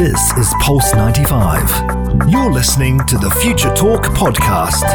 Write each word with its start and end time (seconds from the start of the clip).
This 0.00 0.32
is 0.38 0.54
Pulse 0.60 0.94
95. 0.94 2.30
You're 2.30 2.50
listening 2.50 3.00
to 3.00 3.18
the 3.18 3.28
Future 3.42 3.68
Talk 3.74 4.04
podcast. 4.04 4.88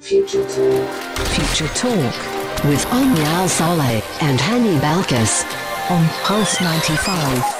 Future 0.00 0.44
Talk. 0.44 1.26
Future 1.26 1.66
Talk 1.74 2.64
with 2.66 2.86
Omri 2.92 3.20
Al 3.24 3.48
Saleh 3.48 4.22
and 4.22 4.38
Hani 4.38 4.78
Balkis 4.78 5.42
on 5.90 6.06
Pulse 6.22 6.60
95. 6.60 7.57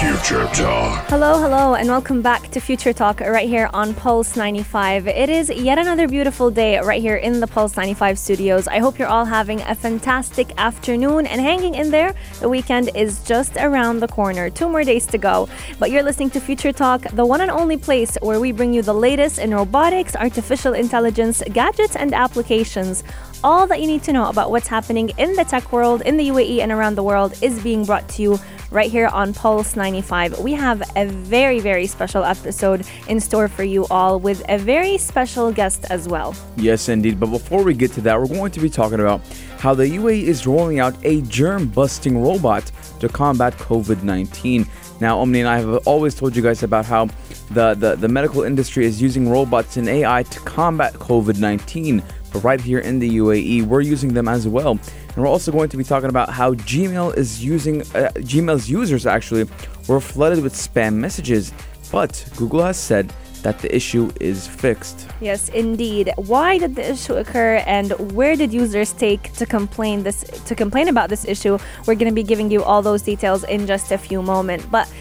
Future 0.00 0.44
Talk. 0.48 1.06
Hello, 1.06 1.40
hello, 1.40 1.74
and 1.74 1.88
welcome 1.88 2.20
back 2.20 2.50
to 2.50 2.60
Future 2.60 2.92
Talk 2.92 3.20
right 3.20 3.48
here 3.48 3.70
on 3.72 3.94
Pulse 3.94 4.36
95. 4.36 5.08
It 5.08 5.30
is 5.30 5.48
yet 5.48 5.78
another 5.78 6.06
beautiful 6.06 6.50
day 6.50 6.78
right 6.80 7.00
here 7.00 7.16
in 7.16 7.40
the 7.40 7.46
Pulse 7.46 7.78
95 7.78 8.18
studios. 8.18 8.68
I 8.68 8.78
hope 8.78 8.98
you're 8.98 9.08
all 9.08 9.24
having 9.24 9.62
a 9.62 9.74
fantastic 9.74 10.52
afternoon 10.58 11.24
and 11.24 11.40
hanging 11.40 11.76
in 11.76 11.90
there. 11.90 12.14
The 12.40 12.48
weekend 12.48 12.90
is 12.94 13.24
just 13.24 13.56
around 13.56 14.00
the 14.00 14.08
corner. 14.08 14.50
Two 14.50 14.68
more 14.68 14.84
days 14.84 15.06
to 15.06 15.16
go. 15.16 15.48
But 15.78 15.90
you're 15.90 16.02
listening 16.02 16.28
to 16.30 16.40
Future 16.40 16.72
Talk, 16.72 17.00
the 17.12 17.24
one 17.24 17.40
and 17.40 17.50
only 17.50 17.78
place 17.78 18.18
where 18.20 18.38
we 18.38 18.52
bring 18.52 18.74
you 18.74 18.82
the 18.82 18.92
latest 18.92 19.38
in 19.38 19.54
robotics, 19.54 20.14
artificial 20.14 20.74
intelligence, 20.74 21.42
gadgets, 21.54 21.96
and 21.96 22.12
applications 22.12 23.02
all 23.44 23.66
that 23.66 23.80
you 23.80 23.86
need 23.86 24.02
to 24.02 24.12
know 24.12 24.28
about 24.28 24.50
what's 24.50 24.66
happening 24.66 25.10
in 25.18 25.32
the 25.34 25.44
tech 25.44 25.72
world, 25.72 26.02
in 26.02 26.16
the 26.16 26.28
UAE, 26.30 26.60
and 26.60 26.72
around 26.72 26.96
the 26.96 27.02
world 27.02 27.32
is 27.42 27.62
being 27.62 27.84
brought 27.84 28.08
to 28.08 28.22
you 28.22 28.40
right 28.70 28.90
here 28.90 29.06
on 29.08 29.32
Pulse 29.32 29.76
95. 29.76 30.38
We 30.40 30.52
have 30.52 30.82
a 30.96 31.06
very, 31.06 31.60
very 31.60 31.86
special 31.86 32.24
episode 32.24 32.86
in 33.08 33.20
store 33.20 33.48
for 33.48 33.64
you 33.64 33.86
all 33.90 34.18
with 34.18 34.42
a 34.48 34.58
very 34.58 34.98
special 34.98 35.52
guest 35.52 35.84
as 35.90 36.08
well. 36.08 36.34
Yes, 36.56 36.88
indeed. 36.88 37.20
But 37.20 37.30
before 37.30 37.62
we 37.62 37.74
get 37.74 37.92
to 37.92 38.00
that, 38.02 38.18
we're 38.18 38.28
going 38.28 38.52
to 38.52 38.60
be 38.60 38.70
talking 38.70 39.00
about 39.00 39.20
how 39.58 39.74
the 39.74 39.84
UAE 39.84 40.22
is 40.22 40.46
rolling 40.46 40.80
out 40.80 40.94
a 41.04 41.22
germ 41.22 41.68
busting 41.68 42.20
robot 42.20 42.70
to 43.00 43.08
combat 43.08 43.54
COVID 43.54 44.02
19. 44.02 44.66
Now, 45.00 45.18
Omni 45.20 45.40
and 45.40 45.48
I 45.48 45.58
have 45.58 45.86
always 45.86 46.14
told 46.14 46.34
you 46.34 46.42
guys 46.42 46.62
about 46.62 46.86
how 46.86 47.06
the, 47.50 47.74
the, 47.74 47.96
the 47.96 48.08
medical 48.08 48.42
industry 48.42 48.86
is 48.86 49.00
using 49.00 49.28
robots 49.28 49.76
and 49.76 49.88
AI 49.88 50.22
to 50.22 50.40
combat 50.40 50.94
COVID 50.94 51.38
19. 51.38 52.02
But 52.36 52.44
right 52.44 52.60
here 52.60 52.80
in 52.80 52.98
the 52.98 53.08
UAE, 53.16 53.62
we're 53.62 53.80
using 53.80 54.12
them 54.12 54.28
as 54.28 54.46
well. 54.46 54.72
And 54.72 55.16
we're 55.16 55.26
also 55.26 55.50
going 55.50 55.70
to 55.70 55.78
be 55.78 55.84
talking 55.84 56.10
about 56.10 56.28
how 56.28 56.52
Gmail 56.52 57.16
is 57.16 57.42
using, 57.42 57.80
uh, 57.80 58.12
Gmail's 58.16 58.68
users 58.68 59.06
actually 59.06 59.48
were 59.88 60.00
flooded 60.00 60.42
with 60.42 60.52
spam 60.52 60.96
messages. 60.96 61.54
But 61.90 62.12
Google 62.36 62.62
has 62.62 62.78
said 62.78 63.10
that 63.40 63.58
the 63.60 63.74
issue 63.74 64.12
is 64.20 64.46
fixed. 64.46 65.08
Yes, 65.22 65.48
indeed. 65.48 66.12
Why 66.16 66.58
did 66.58 66.74
the 66.74 66.90
issue 66.90 67.14
occur 67.14 67.62
and 67.66 67.92
where 68.12 68.36
did 68.36 68.52
users 68.52 68.92
take 68.92 69.32
to 69.34 69.46
complain 69.46 70.02
this 70.02 70.22
to 70.48 70.54
complain 70.54 70.88
about 70.88 71.08
this 71.08 71.24
issue? 71.24 71.56
We're 71.86 71.94
going 71.94 72.10
to 72.10 72.14
be 72.14 72.22
giving 72.22 72.50
you 72.50 72.62
all 72.62 72.82
those 72.82 73.00
details 73.00 73.44
in 73.44 73.66
just 73.66 73.92
a 73.92 73.98
few 73.98 74.20
moments. 74.20 74.66
But 74.66 74.92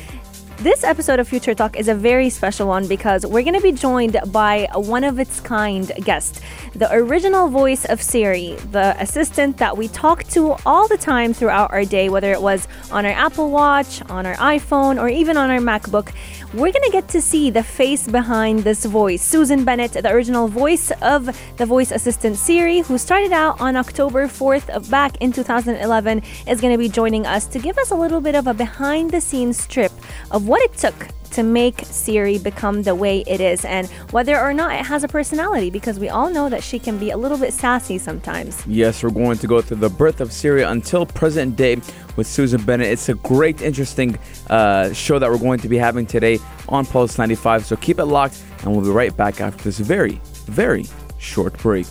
this 0.57 0.85
episode 0.85 1.19
of 1.19 1.27
Future 1.27 1.53
Talk 1.53 1.75
is 1.75 1.89
a 1.89 1.93
very 1.93 2.29
special 2.29 2.67
one 2.67 2.87
because 2.87 3.25
we're 3.25 3.43
going 3.43 3.55
to 3.55 3.61
be 3.61 3.73
joined 3.73 4.17
by 4.27 4.67
a 4.71 4.79
one 4.79 5.03
of 5.03 5.19
its 5.19 5.41
kind 5.41 5.91
guest, 6.03 6.41
the 6.73 6.91
original 6.93 7.49
voice 7.49 7.83
of 7.85 8.01
Siri, 8.01 8.55
the 8.71 8.95
assistant 9.01 9.57
that 9.57 9.77
we 9.77 9.89
talk 9.89 10.23
to 10.25 10.53
all 10.65 10.87
the 10.87 10.97
time 10.97 11.33
throughout 11.33 11.71
our 11.71 11.83
day, 11.83 12.07
whether 12.09 12.31
it 12.31 12.41
was 12.41 12.67
on 12.89 13.05
our 13.05 13.11
Apple 13.11 13.51
Watch, 13.51 14.01
on 14.09 14.25
our 14.25 14.35
iPhone, 14.35 14.99
or 14.99 15.09
even 15.09 15.35
on 15.35 15.49
our 15.49 15.59
MacBook. 15.59 16.13
We're 16.55 16.71
to 16.71 16.89
get 16.89 17.09
to 17.09 17.21
see 17.21 17.49
the 17.49 17.63
face 17.63 18.07
behind 18.07 18.59
this 18.59 18.85
voice. 18.85 19.21
Susan 19.21 19.65
Bennett, 19.65 19.91
the 19.91 20.09
original 20.09 20.47
voice 20.47 20.89
of 21.01 21.25
the 21.57 21.65
voice 21.65 21.91
assistant 21.91 22.37
Siri, 22.37 22.79
who 22.79 22.97
started 22.97 23.33
out 23.33 23.59
on 23.59 23.75
October 23.75 24.25
4th 24.27 24.69
of 24.69 24.89
back 24.89 25.17
in 25.19 25.33
2011, 25.33 26.21
is 26.47 26.61
to 26.71 26.77
be 26.77 26.87
joining 26.87 27.25
us 27.25 27.45
to 27.47 27.59
give 27.59 27.77
us 27.77 27.91
a 27.91 27.95
little 27.95 28.21
bit 28.21 28.35
of 28.35 28.47
a 28.47 28.53
behind 28.53 29.11
the 29.11 29.19
scenes 29.19 29.67
trip 29.67 29.91
of 30.31 30.47
what 30.47 30.61
it 30.61 30.73
took 30.77 30.95
to 31.31 31.43
make 31.43 31.81
Siri 31.85 32.37
become 32.37 32.83
the 32.83 32.95
way 32.95 33.23
it 33.27 33.41
is 33.41 33.65
and 33.65 33.87
whether 34.11 34.39
or 34.39 34.53
not 34.53 34.73
it 34.73 34.85
has 34.85 35.03
a 35.03 35.07
personality 35.07 35.69
because 35.69 35.99
we 35.99 36.09
all 36.09 36.29
know 36.29 36.49
that 36.49 36.63
she 36.63 36.79
can 36.79 36.97
be 36.97 37.11
a 37.11 37.17
little 37.17 37.37
bit 37.37 37.53
sassy 37.53 37.97
sometimes. 37.97 38.65
Yes, 38.67 39.03
we're 39.03 39.09
going 39.09 39.37
to 39.39 39.47
go 39.47 39.61
through 39.61 39.77
the 39.77 39.89
birth 39.89 40.21
of 40.21 40.31
Siri 40.31 40.63
until 40.63 41.05
present 41.05 41.55
day 41.55 41.77
with 42.15 42.27
Susan 42.27 42.61
Bennett. 42.63 42.87
It's 42.87 43.09
a 43.09 43.15
great, 43.15 43.61
interesting 43.61 44.17
uh, 44.49 44.93
show 44.93 45.19
that 45.19 45.29
we're 45.29 45.37
going 45.37 45.59
to 45.59 45.69
be 45.69 45.77
having 45.77 46.05
today 46.05 46.39
on 46.69 46.85
Pulse 46.85 47.17
95. 47.17 47.65
So 47.65 47.75
keep 47.75 47.99
it 47.99 48.05
locked, 48.05 48.41
and 48.63 48.71
we'll 48.71 48.85
be 48.85 48.91
right 48.91 49.15
back 49.15 49.41
after 49.41 49.63
this 49.63 49.79
very, 49.79 50.21
very 50.45 50.85
short 51.19 51.57
break. 51.59 51.87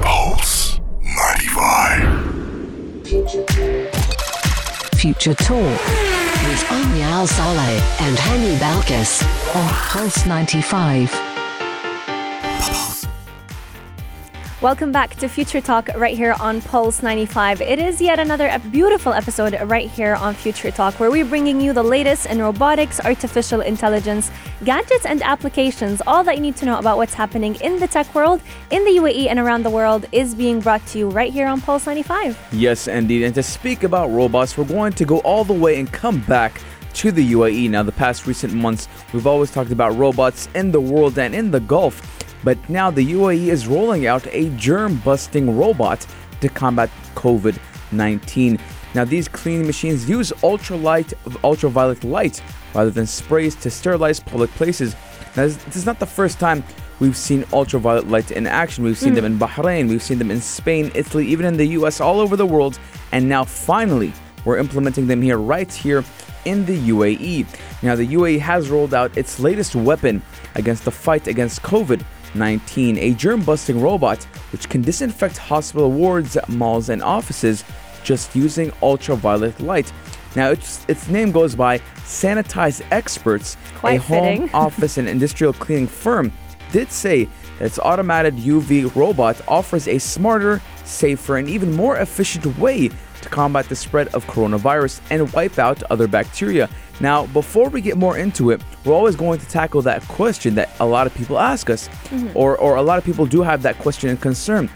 Pulse 0.00 0.80
95. 1.02 2.26
Future 4.98 5.34
Talk. 5.34 6.05
With 6.44 6.70
Omri 6.70 7.02
Al 7.02 7.26
Saleh 7.26 7.80
and 8.00 8.16
Hani 8.16 8.56
Balkis 8.58 9.22
on 9.54 9.68
Pulse 9.88 10.26
95. 10.26 11.36
Welcome 14.66 14.90
back 14.90 15.14
to 15.18 15.28
Future 15.28 15.60
Talk 15.60 15.90
right 15.94 16.16
here 16.16 16.34
on 16.40 16.60
Pulse 16.60 17.00
95. 17.00 17.60
It 17.60 17.78
is 17.78 18.00
yet 18.00 18.18
another 18.18 18.50
beautiful 18.72 19.12
episode 19.12 19.56
right 19.66 19.88
here 19.88 20.16
on 20.16 20.34
Future 20.34 20.72
Talk 20.72 20.98
where 20.98 21.08
we're 21.08 21.24
bringing 21.24 21.60
you 21.60 21.72
the 21.72 21.84
latest 21.84 22.26
in 22.26 22.42
robotics, 22.42 22.98
artificial 22.98 23.60
intelligence, 23.60 24.32
gadgets, 24.64 25.06
and 25.06 25.22
applications. 25.22 26.02
All 26.04 26.24
that 26.24 26.34
you 26.34 26.40
need 26.40 26.56
to 26.56 26.64
know 26.66 26.80
about 26.80 26.96
what's 26.96 27.14
happening 27.14 27.54
in 27.62 27.78
the 27.78 27.86
tech 27.86 28.12
world, 28.12 28.40
in 28.72 28.84
the 28.84 28.90
UAE, 28.90 29.28
and 29.28 29.38
around 29.38 29.62
the 29.62 29.70
world 29.70 30.04
is 30.10 30.34
being 30.34 30.58
brought 30.58 30.84
to 30.88 30.98
you 30.98 31.10
right 31.10 31.32
here 31.32 31.46
on 31.46 31.60
Pulse 31.60 31.86
95. 31.86 32.36
Yes, 32.50 32.88
indeed. 32.88 33.22
And 33.22 33.36
to 33.36 33.44
speak 33.44 33.84
about 33.84 34.10
robots, 34.10 34.58
we're 34.58 34.64
going 34.64 34.94
to 34.94 35.04
go 35.04 35.18
all 35.18 35.44
the 35.44 35.52
way 35.52 35.78
and 35.78 35.92
come 35.92 36.18
back 36.22 36.60
to 36.94 37.12
the 37.12 37.34
UAE. 37.34 37.70
Now, 37.70 37.84
the 37.84 37.92
past 37.92 38.26
recent 38.26 38.52
months, 38.52 38.88
we've 39.12 39.28
always 39.28 39.52
talked 39.52 39.70
about 39.70 39.96
robots 39.96 40.48
in 40.56 40.72
the 40.72 40.80
world 40.80 41.20
and 41.20 41.36
in 41.36 41.52
the 41.52 41.60
Gulf. 41.60 42.15
But 42.46 42.58
now 42.70 42.92
the 42.92 43.04
UAE 43.04 43.48
is 43.48 43.66
rolling 43.66 44.06
out 44.06 44.24
a 44.28 44.50
germ 44.50 45.02
busting 45.04 45.58
robot 45.58 46.06
to 46.40 46.48
combat 46.48 46.90
COVID 47.16 47.58
19. 47.90 48.60
Now, 48.94 49.04
these 49.04 49.26
cleaning 49.26 49.66
machines 49.66 50.08
use 50.08 50.30
ultralight, 50.44 51.12
ultraviolet 51.42 52.04
light 52.04 52.40
rather 52.72 52.90
than 52.90 53.04
sprays 53.04 53.56
to 53.56 53.68
sterilize 53.68 54.20
public 54.20 54.50
places. 54.50 54.94
Now, 55.36 55.46
this 55.46 55.56
this 55.64 55.74
is 55.74 55.86
not 55.86 55.98
the 55.98 56.06
first 56.06 56.38
time 56.38 56.62
we've 57.00 57.16
seen 57.16 57.44
ultraviolet 57.52 58.06
light 58.06 58.30
in 58.30 58.46
action. 58.46 58.84
We've 58.84 58.96
seen 58.96 59.14
hmm. 59.14 59.16
them 59.16 59.24
in 59.24 59.38
Bahrain, 59.40 59.88
we've 59.88 60.06
seen 60.10 60.18
them 60.18 60.30
in 60.30 60.40
Spain, 60.40 60.92
Italy, 60.94 61.26
even 61.26 61.46
in 61.46 61.56
the 61.56 61.66
US, 61.78 62.00
all 62.00 62.20
over 62.20 62.36
the 62.36 62.46
world. 62.46 62.78
And 63.10 63.28
now, 63.28 63.42
finally, 63.42 64.12
we're 64.44 64.58
implementing 64.58 65.08
them 65.08 65.20
here, 65.20 65.38
right 65.38 65.72
here 65.72 66.04
in 66.44 66.64
the 66.64 66.78
UAE. 66.92 67.44
Now, 67.82 67.96
the 67.96 68.06
UAE 68.06 68.38
has 68.38 68.70
rolled 68.70 68.94
out 68.94 69.16
its 69.16 69.40
latest 69.40 69.74
weapon 69.74 70.22
against 70.54 70.84
the 70.84 70.92
fight 70.92 71.26
against 71.26 71.62
COVID 71.62 72.02
19, 72.38 72.98
a 72.98 73.14
germ 73.14 73.42
busting 73.42 73.80
robot 73.80 74.22
which 74.52 74.68
can 74.68 74.82
disinfect 74.82 75.36
hospital 75.36 75.90
wards, 75.90 76.36
malls, 76.48 76.88
and 76.88 77.02
offices 77.02 77.64
just 78.04 78.34
using 78.36 78.72
ultraviolet 78.82 79.58
light. 79.60 79.92
Now, 80.36 80.50
its, 80.50 80.84
its 80.88 81.08
name 81.08 81.32
goes 81.32 81.54
by 81.54 81.78
Sanitize 82.04 82.82
Experts, 82.90 83.56
Quite 83.76 84.00
a 84.00 84.02
home, 84.02 84.50
office, 84.54 84.98
and 84.98 85.08
industrial 85.08 85.52
cleaning 85.52 85.86
firm, 85.86 86.30
did 86.72 86.92
say 86.92 87.24
that 87.58 87.66
its 87.66 87.78
automated 87.78 88.36
UV 88.36 88.94
robot 88.94 89.40
offers 89.48 89.88
a 89.88 89.98
smarter, 89.98 90.60
safer, 90.84 91.38
and 91.38 91.48
even 91.48 91.72
more 91.72 91.96
efficient 91.98 92.46
way 92.58 92.90
to 93.26 93.34
combat 93.34 93.68
the 93.68 93.76
spread 93.76 94.08
of 94.08 94.24
coronavirus 94.26 95.00
and 95.10 95.32
wipe 95.32 95.58
out 95.58 95.82
other 95.84 96.06
bacteria. 96.08 96.68
Now, 97.00 97.26
before 97.26 97.68
we 97.68 97.80
get 97.80 97.96
more 97.96 98.16
into 98.16 98.50
it, 98.50 98.62
we're 98.84 98.94
always 98.94 99.16
going 99.16 99.38
to 99.40 99.46
tackle 99.46 99.82
that 99.82 100.02
question 100.08 100.54
that 100.54 100.70
a 100.80 100.86
lot 100.86 101.06
of 101.06 101.14
people 101.14 101.38
ask 101.38 101.68
us, 101.68 101.90
or, 102.34 102.56
or 102.58 102.76
a 102.76 102.82
lot 102.82 102.98
of 102.98 103.04
people 103.04 103.26
do 103.26 103.42
have 103.42 103.62
that 103.62 103.78
question 103.78 104.08
and 104.08 104.20
concern. 104.20 104.70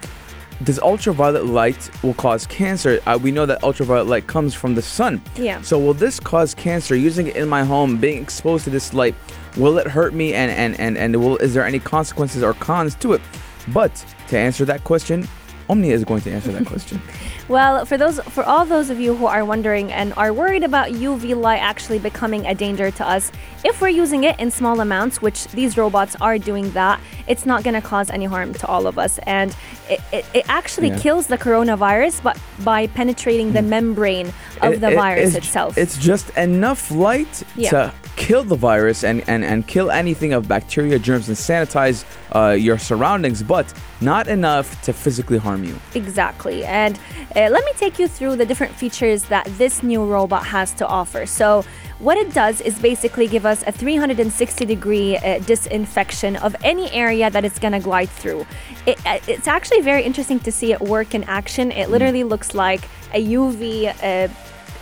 Does 0.63 0.77
ultraviolet 0.79 1.47
light 1.47 1.89
will 2.03 2.13
cause 2.13 2.45
cancer? 2.45 2.99
Uh, 3.07 3.17
we 3.19 3.31
know 3.31 3.47
that 3.47 3.63
ultraviolet 3.63 4.05
light 4.05 4.27
comes 4.27 4.53
from 4.53 4.75
the 4.75 4.81
sun. 4.81 5.19
Yeah. 5.35 5.59
So 5.61 5.79
will 5.79 5.95
this 5.95 6.19
cause 6.19 6.53
cancer? 6.53 6.95
Using 6.95 7.27
it 7.27 7.35
in 7.35 7.49
my 7.49 7.63
home, 7.63 7.97
being 7.97 8.21
exposed 8.21 8.65
to 8.65 8.69
this 8.69 8.93
light, 8.93 9.15
will 9.57 9.79
it 9.79 9.87
hurt 9.87 10.13
me? 10.13 10.35
And 10.35 10.51
and 10.51 10.79
and 10.79 10.99
and 10.99 11.15
will 11.15 11.37
is 11.37 11.55
there 11.55 11.65
any 11.65 11.79
consequences 11.79 12.43
or 12.43 12.53
cons 12.53 12.93
to 12.95 13.13
it? 13.13 13.21
But 13.69 14.05
to 14.27 14.37
answer 14.37 14.63
that 14.65 14.83
question, 14.83 15.27
Omni 15.71 15.89
is 15.89 16.03
going 16.03 16.21
to 16.21 16.31
answer 16.31 16.51
that 16.51 16.65
question. 16.65 17.01
Well, 17.47 17.85
for 17.85 17.97
those 17.97 18.17
for 18.35 18.45
all 18.45 18.65
those 18.65 18.89
of 18.89 18.97
you 18.97 19.13
who 19.13 19.25
are 19.25 19.43
wondering 19.43 19.91
and 19.91 20.13
are 20.15 20.31
worried 20.31 20.63
about 20.63 20.91
UV 20.91 21.35
light 21.35 21.59
actually 21.59 21.99
becoming 21.99 22.45
a 22.45 22.55
danger 22.55 22.91
to 22.91 23.05
us, 23.05 23.29
if 23.65 23.81
we're 23.81 23.89
using 23.89 24.23
it 24.23 24.39
in 24.39 24.51
small 24.51 24.79
amounts, 24.79 25.21
which 25.21 25.47
these 25.47 25.75
robots 25.75 26.15
are 26.21 26.37
doing 26.37 26.71
that, 26.71 27.01
it's 27.27 27.45
not 27.45 27.65
going 27.65 27.73
to 27.73 27.81
cause 27.81 28.09
any 28.09 28.23
harm 28.23 28.53
to 28.53 28.67
all 28.67 28.87
of 28.87 28.97
us. 28.97 29.19
And 29.23 29.53
it, 29.89 29.99
it, 30.13 30.25
it 30.33 30.45
actually 30.47 30.89
Yeah. 30.89 30.99
kills 30.99 31.27
the 31.27 31.37
coronavirus 31.37 32.23
but 32.23 32.37
by 32.63 32.87
penetrating 32.87 33.51
the 33.51 33.61
hmm. 33.61 33.69
membrane 33.69 34.27
of 34.61 34.73
It- 34.73 34.81
the 34.81 34.91
virus 34.91 35.35
it's, 35.35 35.45
itself. 35.45 35.77
It's 35.77 35.97
just 35.97 36.29
enough 36.37 36.89
light 36.89 37.43
Yeah. 37.57 37.71
to 37.71 37.93
kill 38.21 38.43
the 38.43 38.55
virus 38.55 39.03
and, 39.03 39.27
and, 39.27 39.43
and 39.43 39.67
kill 39.67 39.89
anything 39.89 40.31
of 40.31 40.47
bacteria, 40.47 40.99
germs, 40.99 41.27
and 41.27 41.35
sanitize 41.35 42.05
uh, 42.35 42.51
your 42.51 42.77
surroundings, 42.77 43.41
but 43.41 43.73
not 43.99 44.27
enough 44.27 44.79
to 44.83 44.93
physically 44.93 45.39
harm 45.39 45.63
you. 45.63 45.75
Exactly. 45.95 46.63
And 46.63 46.99
uh, 47.35 47.49
let 47.49 47.65
me 47.65 47.71
take 47.77 47.97
you 47.97 48.07
through 48.07 48.35
the 48.35 48.45
different 48.45 48.75
features 48.75 49.23
that 49.25 49.45
this 49.57 49.81
new 49.81 50.05
robot 50.05 50.45
has 50.45 50.71
to 50.75 50.87
offer. 50.87 51.25
So, 51.25 51.65
what 51.97 52.17
it 52.17 52.33
does 52.33 52.61
is 52.61 52.79
basically 52.79 53.27
give 53.27 53.45
us 53.45 53.63
a 53.67 53.71
360 53.71 54.65
degree 54.65 55.17
uh, 55.17 55.39
disinfection 55.39 56.35
of 56.37 56.55
any 56.63 56.91
area 56.91 57.29
that 57.29 57.45
it's 57.45 57.59
going 57.59 57.73
to 57.73 57.79
glide 57.79 58.09
through. 58.09 58.45
It, 58.87 58.97
uh, 59.05 59.19
it's 59.27 59.47
actually 59.47 59.81
very 59.81 60.03
interesting 60.03 60.39
to 60.39 60.51
see 60.51 60.71
it 60.71 60.81
work 60.81 61.13
in 61.13 61.23
action. 61.25 61.71
It 61.71 61.89
literally 61.89 62.23
looks 62.23 62.55
like 62.55 62.87
a 63.13 63.23
UV 63.23 63.93
uh, 64.03 64.33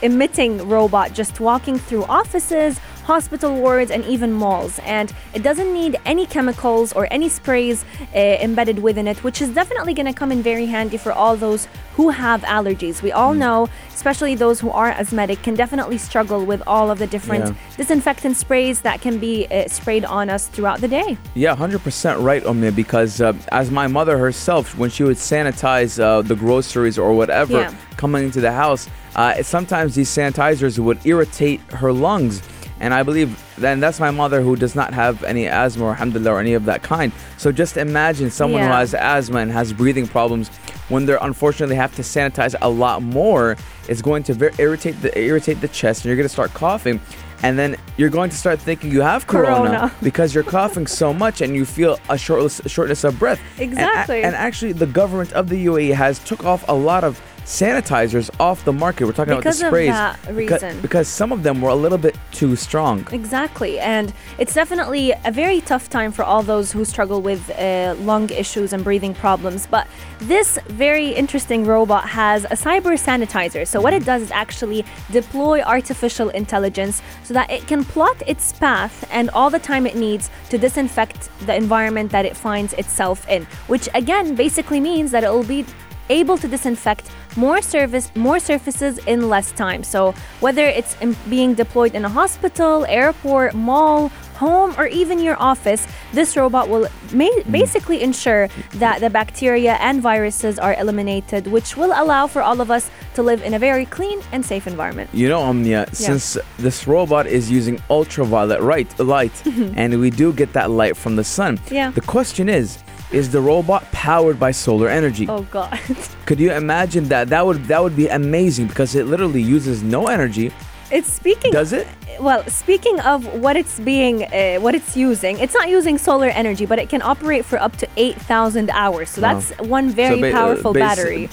emitting 0.02 0.68
robot 0.68 1.14
just 1.14 1.40
walking 1.40 1.78
through 1.78 2.06
offices, 2.06 2.80
hospital 3.14 3.52
wards, 3.66 3.90
and 3.96 4.02
even 4.06 4.32
malls. 4.44 4.74
And 4.98 5.08
it 5.34 5.42
doesn't 5.48 5.72
need 5.82 5.94
any 6.06 6.26
chemicals 6.36 6.94
or 6.98 7.04
any 7.18 7.28
sprays 7.40 7.78
uh, 8.16 8.18
embedded 8.48 8.78
within 8.88 9.08
it, 9.12 9.18
which 9.28 9.42
is 9.42 9.50
definitely 9.62 9.94
going 10.00 10.06
to 10.14 10.18
come 10.22 10.32
in 10.36 10.42
very 10.52 10.68
handy 10.76 10.98
for 11.06 11.12
all 11.22 11.36
those 11.36 11.68
who 11.98 12.06
have 12.24 12.42
allergies. 12.58 13.02
We 13.02 13.12
all 13.12 13.34
know, 13.34 13.68
especially 14.00 14.36
those 14.36 14.58
who 14.64 14.70
are 14.82 14.92
asthmatic, 15.02 15.38
can 15.48 15.56
definitely 15.64 15.98
struggle 15.98 16.42
with 16.52 16.62
all 16.74 16.88
of 16.94 16.98
the 17.04 17.08
different 17.16 17.46
Yeah. 17.48 17.54
disinfectant 17.82 18.36
sprays 18.38 18.78
that 18.88 18.98
can 19.06 19.16
be 19.28 19.34
uh, 19.48 19.68
sprayed 19.78 20.06
on 20.06 20.30
us 20.36 20.44
throughout 20.54 20.80
the 20.86 20.88
day. 21.00 21.10
Yeah, 21.44 21.56
100% 21.56 22.24
right, 22.30 22.46
Omnia, 22.46 22.72
because 22.84 23.14
uh, 23.22 23.34
as 23.52 23.72
my 23.82 23.88
mother 23.98 24.16
herself, 24.26 24.78
when 24.78 24.90
she 24.96 25.04
would 25.08 25.18
sanitize 25.34 25.94
uh, 26.00 26.22
the 26.32 26.36
groceries 26.36 26.98
or 27.04 27.10
whatever 27.22 27.60
Yeah. 27.62 27.74
coming 27.98 28.24
into 28.30 28.40
the 28.48 28.52
house, 28.64 28.84
uh, 29.16 29.42
sometimes 29.42 29.90
these 29.96 30.10
sanitizers 30.18 30.78
would 30.86 31.00
irritate 31.14 31.60
her 31.82 31.92
lungs. 31.92 32.36
And 32.80 32.94
I 32.94 33.04
believe, 33.04 33.38
then 33.58 33.80
that's 33.80 34.00
my 34.00 34.12
mother 34.12 34.42
who 34.42 34.56
does 34.56 34.74
not 34.74 34.94
have 34.94 35.24
any 35.24 35.48
asthma 35.48 35.86
or 35.86 35.90
alhamdulillah 35.92 36.32
or 36.32 36.40
any 36.40 36.54
of 36.54 36.66
that 36.66 36.82
kind. 36.82 37.12
So 37.38 37.52
just 37.52 37.76
imagine 37.78 38.32
someone 38.32 38.62
who 38.62 38.68
has 38.68 38.94
asthma 38.94 39.40
and 39.40 39.52
has 39.52 39.74
breathing 39.74 40.08
problems 40.08 40.50
when 40.88 41.06
they're 41.06 41.20
unfortunately 41.22 41.76
have 41.76 41.96
to 41.96 42.02
sanitize 42.02 42.56
a 42.62 42.70
lot 42.70 43.02
more. 43.02 43.58
It's 43.88 44.02
going 44.02 44.24
to 44.24 44.34
ver- 44.34 44.52
irritate 44.58 45.02
the 45.02 45.18
irritate 45.20 45.62
the 45.62 45.68
chest, 45.68 46.02
and 46.04 46.10
you're 46.10 46.16
going 46.16 46.28
to 46.28 46.34
start 46.34 46.54
coughing. 46.54 47.02
And 47.42 47.58
then 47.58 47.78
you're 47.96 48.10
going 48.10 48.30
to 48.30 48.36
start 48.36 48.60
thinking 48.60 48.92
you 48.92 49.02
have 49.02 49.26
corona, 49.26 49.70
Corona. 49.70 49.96
because 50.04 50.36
you're 50.36 50.44
coughing 50.44 50.88
so 50.88 51.14
much 51.14 51.40
and 51.40 51.56
you 51.56 51.64
feel 51.64 51.98
a 52.10 52.18
shortness, 52.18 52.60
shortness 52.66 53.06
of 53.06 53.18
breath. 53.18 53.40
And 53.58 53.72
Exactly. 53.72 54.24
And, 54.24 54.36
actually, 54.36 54.74
the 54.74 54.86
government 54.86 55.32
of 55.32 55.48
the 55.48 55.66
UAE 55.68 55.94
has 55.94 56.20
took 56.20 56.44
off 56.44 56.66
a 56.68 56.74
lot 56.74 57.06
of 57.06 57.22
sanitizers 57.50 58.30
off 58.40 58.64
the 58.64 58.72
market. 58.72 59.06
We're 59.06 59.14
talking 59.14 59.36
Because 59.36 59.60
about 59.60 59.72
the 59.72 59.78
sprays 59.78 59.90
that 59.90 60.36
Because, 60.36 60.76
because 60.82 61.08
some 61.08 61.32
of 61.32 61.42
them 61.42 61.62
were 61.62 61.70
a 61.70 61.76
little 61.76 61.98
bit 61.98 62.16
too 62.32 62.56
strong. 62.56 63.08
Exactly. 63.12 63.80
And 63.80 64.14
it's 64.38 64.54
definitely 64.54 65.14
a 65.26 65.32
very 65.32 65.60
tough 65.62 65.90
time 65.90 66.12
for 66.12 66.24
all 66.24 66.44
those 66.44 66.72
who 66.72 66.86
struggle 66.86 67.22
with 67.24 67.50
uh, 67.50 67.96
lung 68.02 68.30
issues 68.30 68.72
and 68.72 68.84
breathing 68.84 69.16
problems. 69.16 69.66
But 69.66 69.88
this 70.20 70.60
very 70.68 71.08
interesting 71.10 71.66
robot 71.66 72.08
has 72.08 72.46
a 72.46 72.50
cyber 72.50 72.94
sanitizer. 73.08 73.68
So, 73.68 73.82
what 73.82 73.96
it 73.96 74.06
does 74.06 74.22
is 74.22 74.32
actually 74.32 74.86
deploy 75.12 75.62
artificial 75.62 76.30
intelligence 76.30 77.02
so 77.24 77.34
that 77.34 77.50
it 77.50 77.66
can 77.66 77.84
plot 77.84 78.22
its 78.28 78.54
path 78.54 79.08
and 79.12 79.32
all 79.32 79.50
the 79.50 79.60
time 79.60 79.88
it 79.88 79.96
needs 79.96 80.30
to 80.52 80.60
disinfect 80.60 81.30
the 81.48 81.56
environment 81.56 82.12
that 82.12 82.26
it 82.26 82.38
finds 82.38 82.74
itself 82.74 83.28
in, 83.28 83.46
which 83.66 83.90
again 83.96 84.36
basically 84.36 84.80
means 84.80 85.10
that 85.10 85.24
it 85.24 85.32
will 85.32 85.44
be 85.44 85.66
able 86.10 86.38
to 86.38 86.48
disinfect 86.48 87.10
more 87.36 87.62
service 87.62 88.12
more 88.16 88.40
surfaces 88.40 88.98
in 89.06 89.30
less 89.30 89.52
time. 89.52 89.84
So 89.84 90.14
whether 90.40 90.66
it's 90.66 90.96
being 91.30 91.54
deployed 91.54 91.94
in 91.96 92.06
a 92.06 92.10
hospital 92.10 92.86
airport 92.86 93.54
mall 93.54 94.12
home 94.36 94.74
or 94.78 94.88
even 94.88 95.20
your 95.20 95.36
office 95.38 95.86
this 96.14 96.38
robot 96.38 96.70
will 96.70 96.88
ma- 97.14 97.26
mm. 97.26 97.52
basically 97.52 98.02
ensure 98.02 98.48
that 98.76 99.02
the 99.02 99.10
bacteria 99.10 99.74
and 99.88 100.02
viruses 100.02 100.58
are 100.58 100.76
eliminated 100.76 101.46
which 101.48 101.76
will 101.76 101.92
allow 102.02 102.26
for 102.26 102.42
all 102.42 102.62
of 102.62 102.72
us 102.72 102.90
to 103.16 103.22
live 103.22 103.44
in 103.44 103.54
a 103.54 103.60
very 103.60 103.86
clean 103.86 104.22
and 104.32 104.46
safe 104.46 104.66
environment. 104.66 105.10
You 105.14 105.28
know, 105.28 105.42
Omnia, 105.42 105.88
since 105.92 106.38
this 106.58 106.88
robot 106.88 107.28
is 107.28 107.52
using 107.52 107.82
ultraviolet 107.90 108.62
right, 108.62 108.88
light, 109.00 109.36
and 109.76 110.00
we 110.00 110.10
do 110.10 110.32
get 110.32 110.54
that 110.54 110.72
light 110.72 110.96
from 110.96 111.18
the 111.18 111.24
sun, 111.24 111.60
Yeah. 111.70 111.92
the 111.92 112.02
question 112.02 112.48
is, 112.48 112.78
is 113.12 113.30
the 113.32 113.42
robot 113.42 113.84
powered 113.92 114.40
by 114.40 114.52
solar 114.52 114.88
energy? 114.88 115.28
oh 115.30 115.44
god 115.52 115.80
Could 116.26 116.40
you 116.40 116.52
imagine 116.52 117.06
that? 117.10 117.30
That 117.30 117.46
would 117.46 117.66
that 117.66 117.82
would 117.84 117.96
be 117.96 118.08
amazing 118.08 118.68
because 118.68 118.96
it 118.96 119.06
literally 119.08 119.42
uses 119.42 119.82
no 119.84 120.08
energy. 120.08 120.52
it's 120.92 121.12
speaking 121.12 121.52
Does 121.52 121.74
it? 121.74 121.88
well 122.20 122.44
speaking 122.50 123.00
of 123.02 123.26
what 123.44 123.56
it's 123.56 123.80
being 123.80 124.24
uh, 124.26 124.58
what 124.60 124.74
it's 124.76 124.98
using 124.98 125.38
it's 125.40 125.54
not 125.54 125.70
using 125.70 125.98
solar 125.98 126.28
energy 126.28 126.66
but 126.66 126.78
it 126.80 126.90
can 126.90 127.02
operate 127.02 127.46
for 127.46 127.58
up 127.62 127.78
to 127.78 127.88
8000 127.96 128.70
hours 128.72 129.10
so 129.12 129.22
Wow. 129.22 129.34
that's 129.40 129.50
one 129.70 129.90
very 129.90 130.20
ba- 130.22 130.30
uh, 130.30 130.40
powerful 130.40 130.74
battery 130.74 131.30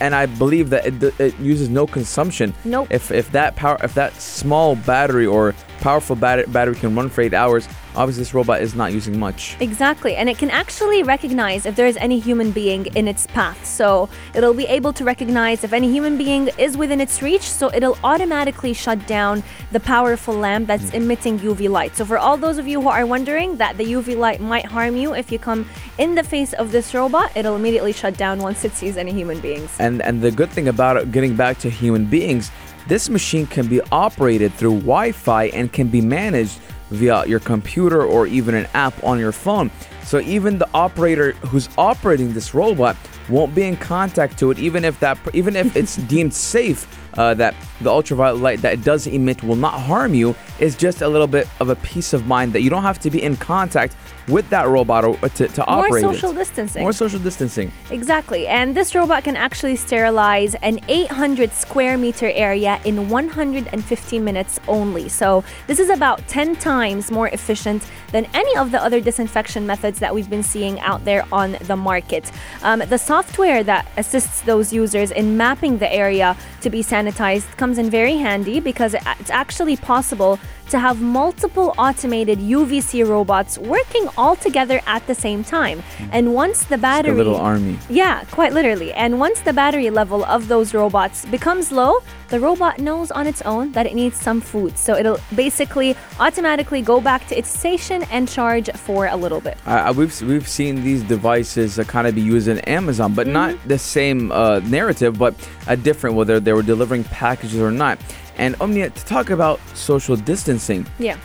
And 0.00 0.14
I 0.14 0.26
believe 0.26 0.70
that 0.70 0.82
it, 0.90 1.20
it 1.20 1.34
uses 1.40 1.68
no 1.68 1.86
consumption. 1.86 2.52
Nope. 2.64 2.88
If 2.90 3.10
if 3.10 3.26
that 3.38 3.50
power 3.56 3.78
if 3.88 3.94
that 3.94 4.12
small 4.20 4.76
battery 4.92 5.26
or 5.26 5.54
powerful 5.80 6.16
bat- 6.16 6.50
battery 6.52 6.76
can 6.82 6.94
run 6.98 7.08
for 7.14 7.22
eight 7.26 7.34
hours, 7.34 7.64
obviously 7.96 8.22
this 8.22 8.34
robot 8.34 8.60
is 8.60 8.74
not 8.74 8.92
using 8.92 9.18
much. 9.18 9.56
Exactly, 9.60 10.16
and 10.16 10.28
it 10.28 10.38
can 10.38 10.50
actually 10.50 11.02
recognize 11.02 11.66
if 11.66 11.76
there 11.76 11.86
is 11.86 11.96
any 11.98 12.18
human 12.18 12.50
being 12.50 12.86
in 12.94 13.08
its 13.08 13.26
path. 13.26 13.64
So 13.66 14.08
it'll 14.34 14.54
be 14.54 14.66
able 14.66 14.92
to 14.94 15.04
recognize 15.04 15.64
if 15.64 15.72
any 15.72 15.90
human 15.90 16.16
being 16.16 16.50
is 16.58 16.76
within 16.76 17.00
its 17.00 17.22
reach, 17.22 17.42
so 17.42 17.72
it'll 17.72 17.98
automatically 18.04 18.72
shut 18.72 19.06
down 19.06 19.42
the 19.72 19.80
powerful 19.80 20.34
lamp 20.34 20.66
that's 20.66 20.90
hmm. 20.90 20.96
emitting 20.96 21.38
UV 21.38 21.68
light. 21.68 21.96
So 21.96 22.04
for 22.04 22.18
all 22.18 22.36
those 22.36 22.58
of 22.58 22.66
you 22.66 22.80
who 22.80 22.88
are 22.88 23.06
wondering 23.06 23.56
that 23.56 23.76
the 23.76 23.84
UV 23.84 24.16
light 24.16 24.40
might 24.40 24.64
harm 24.64 24.96
you 24.96 25.14
if 25.14 25.32
you 25.32 25.38
come 25.38 25.68
in 25.98 26.14
the 26.14 26.22
face 26.22 26.52
of 26.54 26.72
this 26.72 26.94
robot, 26.94 27.36
it'll 27.36 27.56
immediately 27.56 27.92
shut 27.92 28.16
down 28.16 28.40
once 28.40 28.64
it 28.64 28.72
sees 28.72 28.96
any 28.96 29.12
human 29.12 29.40
beings. 29.40 29.74
And 29.78 30.02
and 30.02 30.22
the 30.22 30.30
good 30.30 30.50
thing 30.50 30.68
about 30.68 30.96
it, 30.96 31.12
getting 31.12 31.36
back 31.36 31.58
to 31.58 31.70
human 31.70 32.04
beings, 32.04 32.50
this 32.88 33.10
machine 33.10 33.46
can 33.46 33.68
be 33.68 33.80
operated 33.92 34.52
through 34.54 34.80
Wi-Fi 34.80 35.44
and 35.48 35.72
can 35.72 35.88
be 35.88 36.00
managed 36.00 36.58
via 36.90 37.26
your 37.26 37.40
computer 37.40 38.04
or 38.04 38.26
even 38.26 38.54
an 38.54 38.66
app 38.74 39.02
on 39.04 39.18
your 39.18 39.32
phone. 39.32 39.70
So 40.04 40.20
even 40.20 40.58
the 40.58 40.68
operator 40.72 41.32
who's 41.32 41.68
operating 41.76 42.32
this 42.32 42.54
robot 42.54 42.96
won't 43.28 43.54
be 43.54 43.64
in 43.64 43.76
contact 43.76 44.38
to 44.38 44.50
it, 44.50 44.58
even 44.58 44.84
if 44.84 44.98
that 45.00 45.18
even 45.34 45.54
if 45.54 45.76
it's 45.76 45.96
deemed 46.12 46.32
safe. 46.32 46.86
Uh, 47.14 47.34
that 47.34 47.54
the 47.80 47.90
ultraviolet 47.90 48.40
light 48.40 48.62
that 48.62 48.72
it 48.72 48.84
does 48.84 49.06
emit 49.06 49.42
will 49.42 49.56
not 49.56 49.80
harm 49.80 50.14
you 50.14 50.34
is 50.58 50.76
just 50.76 51.02
a 51.02 51.08
little 51.08 51.26
bit 51.26 51.48
of 51.60 51.68
a 51.68 51.76
peace 51.76 52.12
of 52.12 52.26
mind 52.26 52.52
that 52.52 52.62
you 52.62 52.70
don't 52.70 52.82
have 52.82 52.98
to 53.00 53.10
be 53.10 53.22
in 53.22 53.36
contact 53.36 53.96
with 54.28 54.48
that 54.50 54.68
robot 54.68 55.04
or, 55.04 55.16
to, 55.16 55.48
to 55.48 55.60
More 55.66 55.86
operate 55.86 56.04
it. 56.04 56.06
social 56.06 56.32
distancing. 56.32 56.82
More 56.82 56.92
social 56.92 57.18
distancing. 57.18 57.72
Exactly. 57.90 58.46
And 58.46 58.76
this 58.76 58.94
robot 58.94 59.24
can 59.24 59.36
actually 59.36 59.76
sterilize 59.76 60.54
an 60.56 60.80
800 60.88 61.52
square 61.52 61.96
meter 61.96 62.30
area 62.30 62.80
in 62.84 63.08
150 63.08 64.18
minutes 64.18 64.60
only. 64.68 65.08
So, 65.08 65.44
this 65.66 65.78
is 65.78 65.88
about 65.88 66.26
10 66.28 66.56
times 66.56 67.10
more 67.10 67.28
efficient 67.28 67.86
than 68.12 68.26
any 68.34 68.56
of 68.56 68.70
the 68.70 68.82
other 68.82 69.00
disinfection 69.00 69.66
methods 69.66 69.98
that 70.00 70.14
we've 70.14 70.30
been 70.30 70.42
seeing 70.42 70.80
out 70.80 71.04
there 71.04 71.24
on 71.32 71.56
the 71.62 71.76
market. 71.76 72.30
Um, 72.62 72.80
the 72.80 72.98
software 72.98 73.62
that 73.64 73.90
assists 73.96 74.42
those 74.42 74.72
users 74.72 75.10
in 75.10 75.36
mapping 75.36 75.78
the 75.78 75.92
area 75.92 76.36
to 76.60 76.70
be 76.70 76.82
sanitized 76.82 77.56
comes 77.56 77.67
in 77.76 77.90
very 77.90 78.16
handy 78.16 78.60
because 78.60 78.94
it's 78.94 79.30
actually 79.30 79.76
possible 79.76 80.38
to 80.70 80.78
have 80.78 81.00
multiple 81.00 81.74
automated 81.78 82.38
UVC 82.38 83.06
robots 83.06 83.58
working 83.58 84.08
all 84.16 84.36
together 84.36 84.80
at 84.86 85.06
the 85.06 85.14
same 85.14 85.44
time. 85.44 85.82
And 86.12 86.34
once 86.34 86.64
the 86.64 86.78
battery 86.78 87.12
a 87.12 87.16
little 87.16 87.36
army. 87.36 87.78
yeah, 87.88 88.24
quite 88.30 88.52
literally. 88.52 88.92
And 88.92 89.18
once 89.18 89.40
the 89.40 89.52
battery 89.52 89.90
level 89.90 90.24
of 90.24 90.48
those 90.48 90.74
robots 90.74 91.24
becomes 91.26 91.72
low, 91.72 91.98
the 92.28 92.38
robot 92.38 92.78
knows 92.78 93.10
on 93.10 93.26
its 93.26 93.40
own 93.42 93.72
that 93.72 93.86
it 93.86 93.94
needs 93.94 94.20
some 94.20 94.40
food. 94.40 94.76
So 94.76 94.94
it'll 94.94 95.18
basically 95.34 95.96
automatically 96.20 96.82
go 96.82 97.00
back 97.00 97.26
to 97.28 97.38
its 97.38 97.48
station 97.48 98.02
and 98.10 98.28
charge 98.28 98.70
for 98.72 99.06
a 99.06 99.16
little 99.16 99.40
bit. 99.40 99.56
Uh, 99.66 99.92
we've 99.96 100.20
we've 100.22 100.48
seen 100.48 100.82
these 100.82 101.02
devices 101.02 101.78
uh, 101.78 101.84
kind 101.84 102.06
of 102.06 102.14
be 102.14 102.20
used 102.20 102.48
in 102.48 102.58
Amazon, 102.60 103.14
but 103.14 103.26
not 103.26 103.56
the 103.66 103.78
same 103.78 104.30
uh, 104.32 104.60
narrative, 104.60 105.18
but 105.18 105.34
a 105.66 105.76
different 105.76 106.16
whether 106.16 106.38
they 106.38 106.52
were 106.52 106.62
delivering 106.62 107.04
packages 107.04 107.60
or 107.60 107.70
not. 107.70 107.98
And 108.38 108.54
Omnia, 108.60 108.90
to 108.90 109.04
talk 109.04 109.30
about 109.30 109.60
social 109.74 110.16
distancing, 110.16 110.86
Yeah. 110.98 111.16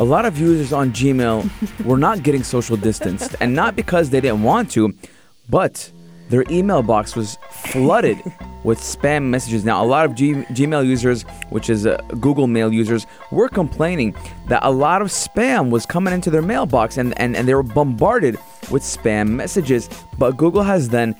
a 0.00 0.04
lot 0.04 0.24
of 0.24 0.38
users 0.38 0.72
on 0.72 0.90
Gmail 0.92 1.48
were 1.84 1.98
not 1.98 2.22
getting 2.22 2.42
social 2.42 2.76
distanced, 2.76 3.34
and 3.40 3.54
not 3.54 3.76
because 3.76 4.10
they 4.10 4.20
didn't 4.20 4.42
want 4.42 4.70
to, 4.72 4.94
but 5.48 5.90
their 6.28 6.44
email 6.50 6.82
box 6.82 7.14
was 7.14 7.38
flooded 7.50 8.18
with 8.64 8.80
spam 8.80 9.24
messages. 9.24 9.64
Now, 9.64 9.84
a 9.84 9.86
lot 9.86 10.04
of 10.06 10.14
G- 10.16 10.32
Gmail 10.50 10.84
users, 10.84 11.22
which 11.50 11.70
is 11.70 11.86
uh, 11.86 11.98
Google 12.20 12.48
Mail 12.48 12.72
users, 12.72 13.06
were 13.30 13.48
complaining 13.48 14.12
that 14.48 14.60
a 14.64 14.70
lot 14.70 15.02
of 15.02 15.08
spam 15.08 15.70
was 15.70 15.86
coming 15.86 16.12
into 16.12 16.30
their 16.30 16.42
mailbox, 16.42 16.96
and, 16.98 17.16
and, 17.20 17.36
and 17.36 17.46
they 17.46 17.54
were 17.54 17.62
bombarded 17.62 18.34
with 18.72 18.82
spam 18.82 19.28
messages. 19.28 19.88
But 20.18 20.36
Google 20.36 20.62
has 20.64 20.88
then 20.88 21.14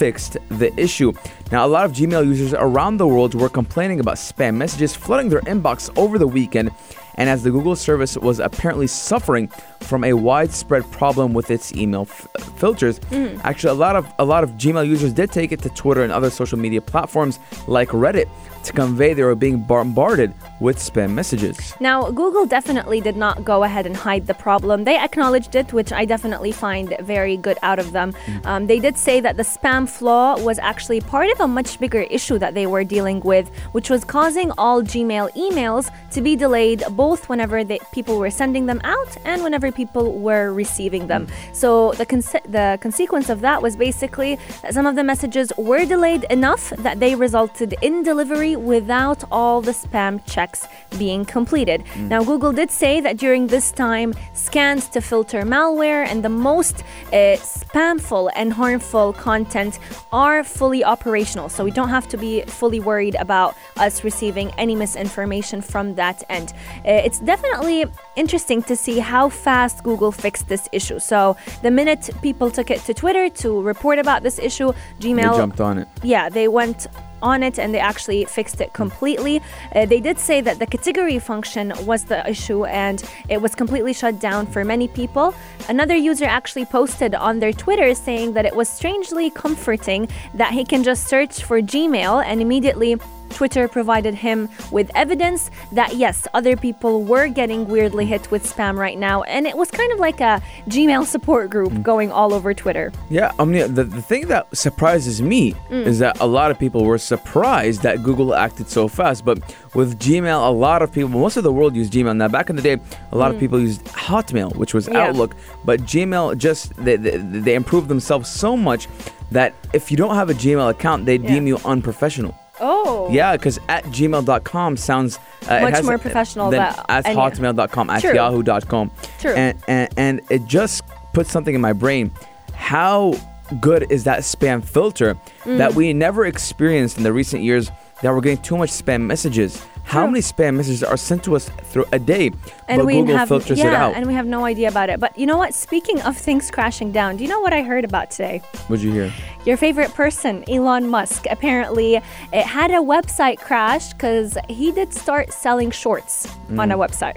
fixed 0.00 0.38
the 0.48 0.72
issue. 0.80 1.12
Now, 1.52 1.66
a 1.66 1.68
lot 1.68 1.84
of 1.84 1.92
Gmail 1.92 2.24
users 2.24 2.54
around 2.54 2.96
the 2.96 3.06
world 3.06 3.34
were 3.34 3.50
complaining 3.50 4.00
about 4.00 4.14
spam 4.14 4.54
messages 4.54 4.96
flooding 4.96 5.28
their 5.28 5.42
inbox 5.42 5.90
over 5.98 6.18
the 6.18 6.26
weekend, 6.26 6.70
and 7.16 7.28
as 7.28 7.42
the 7.42 7.50
Google 7.50 7.76
service 7.76 8.16
was 8.16 8.40
apparently 8.40 8.86
suffering 8.86 9.48
from 9.80 10.02
a 10.04 10.14
widespread 10.14 10.90
problem 10.90 11.34
with 11.34 11.50
its 11.50 11.74
email 11.74 12.06
f- 12.08 12.26
filters, 12.56 12.98
mm. 13.10 13.38
actually 13.44 13.72
a 13.72 13.74
lot 13.74 13.94
of 13.94 14.10
a 14.18 14.24
lot 14.24 14.42
of 14.42 14.52
Gmail 14.52 14.86
users 14.86 15.12
did 15.12 15.30
take 15.32 15.52
it 15.52 15.60
to 15.60 15.68
Twitter 15.68 16.02
and 16.02 16.10
other 16.10 16.30
social 16.30 16.58
media 16.58 16.80
platforms 16.80 17.38
like 17.68 17.90
Reddit 17.90 18.28
to 18.64 18.72
convey 18.72 19.12
they 19.12 19.22
were 19.22 19.34
being 19.34 19.58
bombarded 19.60 20.32
with 20.60 20.76
spam 20.78 21.10
messages. 21.10 21.74
Now, 21.80 22.10
Google 22.10 22.46
definitely 22.46 23.00
did 23.00 23.16
not 23.16 23.44
go 23.44 23.64
ahead 23.64 23.86
and 23.86 23.96
hide 23.96 24.26
the 24.26 24.34
problem. 24.34 24.84
They 24.84 24.98
acknowledged 24.98 25.54
it, 25.54 25.72
which 25.72 25.92
I 25.92 26.04
definitely 26.04 26.52
find 26.52 26.94
very 27.00 27.36
good 27.36 27.58
out 27.62 27.78
of 27.78 27.92
them. 27.92 28.14
Um, 28.44 28.66
they 28.66 28.78
did 28.78 28.96
say 28.98 29.20
that 29.20 29.36
the 29.36 29.42
spam 29.42 29.88
flaw 29.88 30.38
was 30.38 30.58
actually 30.58 31.00
part 31.00 31.30
of 31.30 31.40
a 31.40 31.48
much 31.48 31.80
bigger 31.80 32.02
issue 32.02 32.38
that 32.38 32.54
they 32.54 32.66
were 32.66 32.84
dealing 32.84 33.20
with, 33.20 33.48
which 33.72 33.88
was 33.88 34.04
causing 34.04 34.50
all 34.52 34.82
Gmail 34.82 35.32
emails 35.34 35.90
to 36.10 36.20
be 36.20 36.36
delayed 36.36 36.84
both 36.90 37.28
whenever 37.28 37.64
they, 37.64 37.78
people 37.92 38.18
were 38.18 38.30
sending 38.30 38.66
them 38.66 38.80
out 38.84 39.16
and 39.24 39.42
whenever 39.42 39.72
people 39.72 40.18
were 40.18 40.52
receiving 40.52 41.06
them. 41.06 41.26
So 41.52 41.92
the 41.92 42.10
the 42.48 42.78
consequence 42.80 43.30
of 43.30 43.40
that 43.40 43.62
was 43.62 43.76
basically 43.76 44.38
that 44.62 44.74
some 44.74 44.86
of 44.86 44.96
the 44.96 45.04
messages 45.04 45.52
were 45.56 45.84
delayed 45.84 46.24
enough 46.24 46.70
that 46.70 47.00
they 47.00 47.14
resulted 47.14 47.74
in 47.80 48.02
delivery 48.02 48.56
without 48.56 49.24
all 49.30 49.60
the 49.60 49.72
spam 49.72 50.20
checks 50.26 50.49
being 50.98 51.24
completed. 51.24 51.84
Now, 51.96 52.22
Google 52.24 52.52
did 52.52 52.70
say 52.70 53.00
that 53.00 53.16
during 53.16 53.46
this 53.46 53.70
time, 53.70 54.14
scans 54.34 54.88
to 54.88 55.00
filter 55.00 55.42
malware 55.42 56.06
and 56.06 56.24
the 56.24 56.28
most 56.28 56.76
uh, 57.12 57.36
spamful 57.38 58.30
and 58.34 58.52
harmful 58.52 59.12
content 59.12 59.78
are 60.12 60.42
fully 60.44 60.82
operational. 60.84 61.48
So 61.48 61.64
we 61.64 61.70
don't 61.70 61.88
have 61.88 62.08
to 62.08 62.16
be 62.16 62.42
fully 62.42 62.80
worried 62.80 63.16
about 63.16 63.54
us 63.76 64.04
receiving 64.04 64.50
any 64.58 64.74
misinformation 64.74 65.60
from 65.60 65.94
that 65.94 66.22
end. 66.28 66.52
Uh, 66.78 67.06
it's 67.06 67.20
definitely 67.20 67.86
interesting 68.16 68.62
to 68.64 68.76
see 68.76 68.98
how 68.98 69.28
fast 69.28 69.84
Google 69.84 70.12
fixed 70.12 70.48
this 70.48 70.68
issue. 70.72 70.98
So 70.98 71.36
the 71.62 71.70
minute 71.70 72.10
people 72.22 72.50
took 72.50 72.70
it 72.70 72.80
to 72.86 72.94
Twitter 72.94 73.28
to 73.42 73.62
report 73.62 73.98
about 73.98 74.22
this 74.22 74.38
issue, 74.38 74.72
Gmail 75.00 75.30
They 75.32 75.36
jumped 75.36 75.60
on 75.60 75.78
it. 75.78 75.88
yeah, 76.02 76.28
they 76.28 76.48
went 76.48 76.86
on 77.22 77.42
it 77.42 77.58
and 77.58 77.74
they 77.74 77.78
actually 77.78 78.24
fixed 78.24 78.60
it 78.60 78.72
completely. 78.72 79.40
Uh, 79.74 79.86
they 79.86 80.00
did 80.00 80.18
say 80.18 80.40
that 80.40 80.58
the 80.58 80.66
category 80.66 81.18
function 81.18 81.72
was 81.84 82.04
the 82.04 82.28
issue 82.28 82.64
and 82.64 83.04
it 83.28 83.40
was 83.40 83.54
completely 83.54 83.92
shut 83.92 84.18
down 84.20 84.46
for 84.46 84.64
many 84.64 84.88
people. 84.88 85.34
Another 85.68 85.96
user 85.96 86.24
actually 86.24 86.64
posted 86.64 87.14
on 87.14 87.40
their 87.40 87.52
Twitter 87.52 87.94
saying 87.94 88.32
that 88.34 88.44
it 88.44 88.54
was 88.54 88.68
strangely 88.68 89.30
comforting 89.30 90.08
that 90.34 90.52
he 90.52 90.64
can 90.64 90.82
just 90.82 91.08
search 91.08 91.44
for 91.44 91.60
Gmail 91.60 92.24
and 92.24 92.40
immediately 92.40 92.96
Twitter 93.30 93.68
provided 93.68 94.14
him 94.14 94.48
with 94.70 94.90
evidence 94.94 95.50
that 95.72 95.96
yes, 95.96 96.26
other 96.34 96.56
people 96.56 97.04
were 97.04 97.28
getting 97.28 97.66
weirdly 97.68 98.06
hit 98.06 98.30
with 98.30 98.44
spam 98.44 98.76
right 98.76 98.98
now, 98.98 99.22
and 99.22 99.46
it 99.46 99.56
was 99.56 99.70
kind 99.70 99.92
of 99.92 99.98
like 99.98 100.20
a 100.20 100.42
Gmail 100.68 101.06
support 101.06 101.50
group 101.50 101.72
mm. 101.72 101.82
going 101.82 102.12
all 102.12 102.34
over 102.34 102.52
Twitter. 102.54 102.92
Yeah, 103.08 103.32
I 103.38 103.44
mean, 103.44 103.74
the, 103.74 103.84
the 103.84 104.02
thing 104.02 104.28
that 104.28 104.54
surprises 104.56 105.22
me 105.22 105.52
mm. 105.52 105.86
is 105.86 105.98
that 106.00 106.20
a 106.20 106.26
lot 106.26 106.50
of 106.50 106.58
people 106.58 106.84
were 106.84 106.98
surprised 106.98 107.82
that 107.82 108.02
Google 108.02 108.34
acted 108.34 108.68
so 108.68 108.88
fast. 108.88 109.24
But 109.24 109.38
with 109.74 109.98
Gmail, 109.98 110.46
a 110.46 110.50
lot 110.50 110.82
of 110.82 110.92
people, 110.92 111.08
most 111.10 111.36
of 111.36 111.44
the 111.44 111.52
world 111.52 111.74
used 111.76 111.92
Gmail. 111.92 112.16
Now, 112.16 112.28
back 112.28 112.50
in 112.50 112.56
the 112.56 112.62
day, 112.62 112.78
a 113.12 113.16
lot 113.16 113.30
of 113.30 113.36
mm. 113.36 113.40
people 113.40 113.60
used 113.60 113.84
Hotmail, 113.86 114.54
which 114.56 114.74
was 114.74 114.88
Yeah. 114.88 115.08
Outlook. 115.08 115.34
But 115.64 115.80
Gmail 115.80 116.36
just, 116.38 116.74
they, 116.76 116.96
they, 116.96 117.16
they 117.16 117.54
improved 117.54 117.88
themselves 117.88 118.28
so 118.28 118.56
much 118.56 118.88
that 119.30 119.54
if 119.72 119.90
you 119.90 119.96
don't 119.96 120.14
have 120.14 120.30
a 120.30 120.34
Gmail 120.34 120.70
account, 120.70 121.06
they 121.06 121.18
deem 121.18 121.46
you 121.46 121.58
unprofessional. 121.64 122.34
Oh. 122.60 123.08
Yeah, 123.10 123.36
because 123.36 123.58
at 123.68 123.84
gmail.com 123.84 124.76
sounds 124.76 125.18
uh, 125.48 125.60
Much 125.60 125.74
has- 125.76 125.84
more 125.84 125.98
professional 125.98 126.50
than 126.50 126.60
at 126.60 127.06
yeah. 127.06 127.14
hotmail.com, 127.14 127.90
at 127.90 128.00
True. 128.02 128.14
yahoo.com. 128.14 128.90
True. 129.18 129.32
And, 129.34 129.58
and, 129.68 129.88
and 129.96 130.20
it 130.30 130.44
just 130.46 130.82
puts 131.14 131.30
something 131.30 131.54
in 131.54 131.60
my 131.60 131.72
brain. 131.72 132.10
How 132.54 133.14
good 133.60 133.90
is 133.90 134.04
that 134.04 134.20
spam 134.20 134.64
filter 134.64 135.16
Mm. 135.44 135.56
that 135.58 135.74
we 135.74 135.92
never 135.94 136.26
experienced 136.26 136.98
in 136.98 137.02
the 137.02 137.12
recent 137.12 137.42
years 137.42 137.70
that 138.02 138.12
we're 138.14 138.20
getting 138.20 138.42
too 138.42 138.56
much 138.58 138.70
spam 138.70 139.02
messages? 139.06 139.64
How 139.90 140.06
many 140.06 140.20
spam 140.20 140.54
messages 140.54 140.84
are 140.84 140.96
sent 140.96 141.24
to 141.24 141.34
us 141.34 141.48
through 141.64 141.84
a 141.90 141.98
day? 141.98 142.30
and 142.68 142.78
but 142.78 142.86
we 142.86 142.94
Google 142.94 143.16
have 143.16 143.26
filters 143.28 143.58
yeah, 143.58 143.66
it 143.66 143.74
out. 143.74 143.94
and 143.96 144.06
we 144.06 144.14
have 144.14 144.24
no 144.26 144.44
idea 144.44 144.68
about 144.68 144.88
it. 144.88 145.00
But 145.00 145.18
you 145.18 145.26
know 145.26 145.36
what? 145.36 145.52
Speaking 145.52 146.00
of 146.02 146.16
things 146.16 146.48
crashing 146.50 146.92
down, 146.92 147.16
do 147.16 147.24
you 147.24 147.28
know 147.28 147.40
what 147.40 147.52
I 147.52 147.62
heard 147.62 147.84
about 147.84 148.12
today? 148.12 148.38
What'd 148.68 148.84
you 148.84 148.92
hear? 148.92 149.12
Your 149.44 149.56
favorite 149.56 149.92
person, 149.94 150.44
Elon 150.48 150.86
Musk, 150.88 151.26
apparently 151.28 151.96
it 152.32 152.46
had 152.46 152.70
a 152.70 152.74
website 152.94 153.38
crash 153.38 153.92
because 153.92 154.38
he 154.48 154.70
did 154.70 154.94
start 154.94 155.32
selling 155.32 155.72
shorts 155.72 156.28
on 156.56 156.70
a 156.70 156.78
website. 156.78 157.16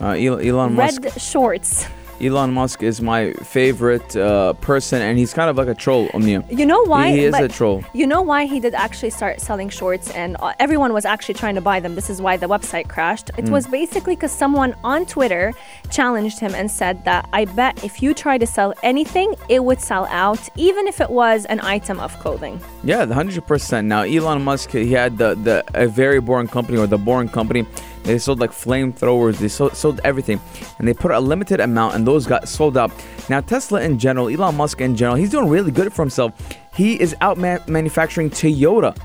Uh, 0.00 0.12
Elon 0.16 0.70
Mm. 0.70 0.74
Musk. 0.74 1.04
Red 1.04 1.20
shorts. 1.20 1.86
Elon 2.20 2.52
Musk 2.52 2.82
is 2.82 3.02
my 3.02 3.32
favorite 3.34 4.16
uh, 4.16 4.54
person, 4.54 5.02
and 5.02 5.18
he's 5.18 5.34
kind 5.34 5.50
of 5.50 5.56
like 5.56 5.68
a 5.68 5.74
troll, 5.74 6.08
Omnia. 6.14 6.44
You 6.50 6.64
know 6.64 6.82
why? 6.84 7.10
He 7.10 7.24
is 7.24 7.32
but 7.32 7.44
a 7.44 7.48
troll. 7.48 7.84
You 7.92 8.06
know 8.06 8.22
why 8.22 8.46
he 8.46 8.58
did 8.58 8.74
actually 8.74 9.10
start 9.10 9.40
selling 9.40 9.68
shorts, 9.68 10.10
and 10.10 10.36
uh, 10.40 10.54
everyone 10.58 10.92
was 10.92 11.04
actually 11.04 11.34
trying 11.34 11.56
to 11.56 11.60
buy 11.60 11.78
them. 11.80 11.94
This 11.94 12.08
is 12.08 12.22
why 12.22 12.36
the 12.38 12.46
website 12.46 12.88
crashed. 12.88 13.30
It 13.36 13.48
was 13.50 13.66
basically 13.66 14.16
because 14.16 14.32
someone 14.32 14.74
on 14.82 15.04
Twitter 15.04 15.52
challenged 15.90 16.40
him 16.40 16.54
and 16.54 16.70
said 16.70 17.04
that 17.04 17.28
I 17.32 17.44
bet 17.44 17.84
if 17.84 18.02
you 18.02 18.14
try 18.14 18.38
to 18.38 18.46
sell 18.46 18.72
anything, 18.82 19.34
it 19.48 19.62
would 19.62 19.80
sell 19.80 20.06
out, 20.06 20.48
even 20.56 20.86
if 20.86 21.00
it 21.00 21.10
was 21.10 21.44
an 21.46 21.60
item 21.60 22.00
of 22.00 22.18
clothing. 22.20 22.60
Yeah, 22.82 23.04
the 23.04 23.14
hundred 23.14 23.46
percent. 23.46 23.88
Now 23.88 24.02
Elon 24.02 24.42
Musk, 24.42 24.70
he 24.70 24.92
had 24.92 25.18
the 25.18 25.34
the 25.34 25.64
a 25.74 25.86
very 25.86 26.20
boring 26.20 26.48
company 26.48 26.78
or 26.78 26.86
the 26.86 26.98
boring 26.98 27.28
company. 27.28 27.66
They 28.06 28.18
sold 28.18 28.38
like 28.38 28.52
flamethrowers. 28.52 29.38
They 29.38 29.48
sold, 29.48 29.76
sold 29.76 30.00
everything, 30.04 30.40
and 30.78 30.86
they 30.86 30.94
put 30.94 31.10
a 31.10 31.18
limited 31.18 31.58
amount, 31.60 31.96
and 31.96 32.06
those 32.06 32.24
got 32.26 32.48
sold 32.48 32.76
out. 32.76 32.92
Now 33.28 33.40
Tesla 33.40 33.80
in 33.82 33.98
general, 33.98 34.28
Elon 34.28 34.56
Musk 34.56 34.80
in 34.80 34.94
general, 34.94 35.16
he's 35.16 35.30
doing 35.30 35.48
really 35.48 35.72
good 35.72 35.92
for 35.92 36.02
himself. 36.02 36.32
He 36.74 37.00
is 37.00 37.16
out 37.20 37.36
ma- 37.36 37.58
manufacturing 37.66 38.30
Toyota. 38.30 38.96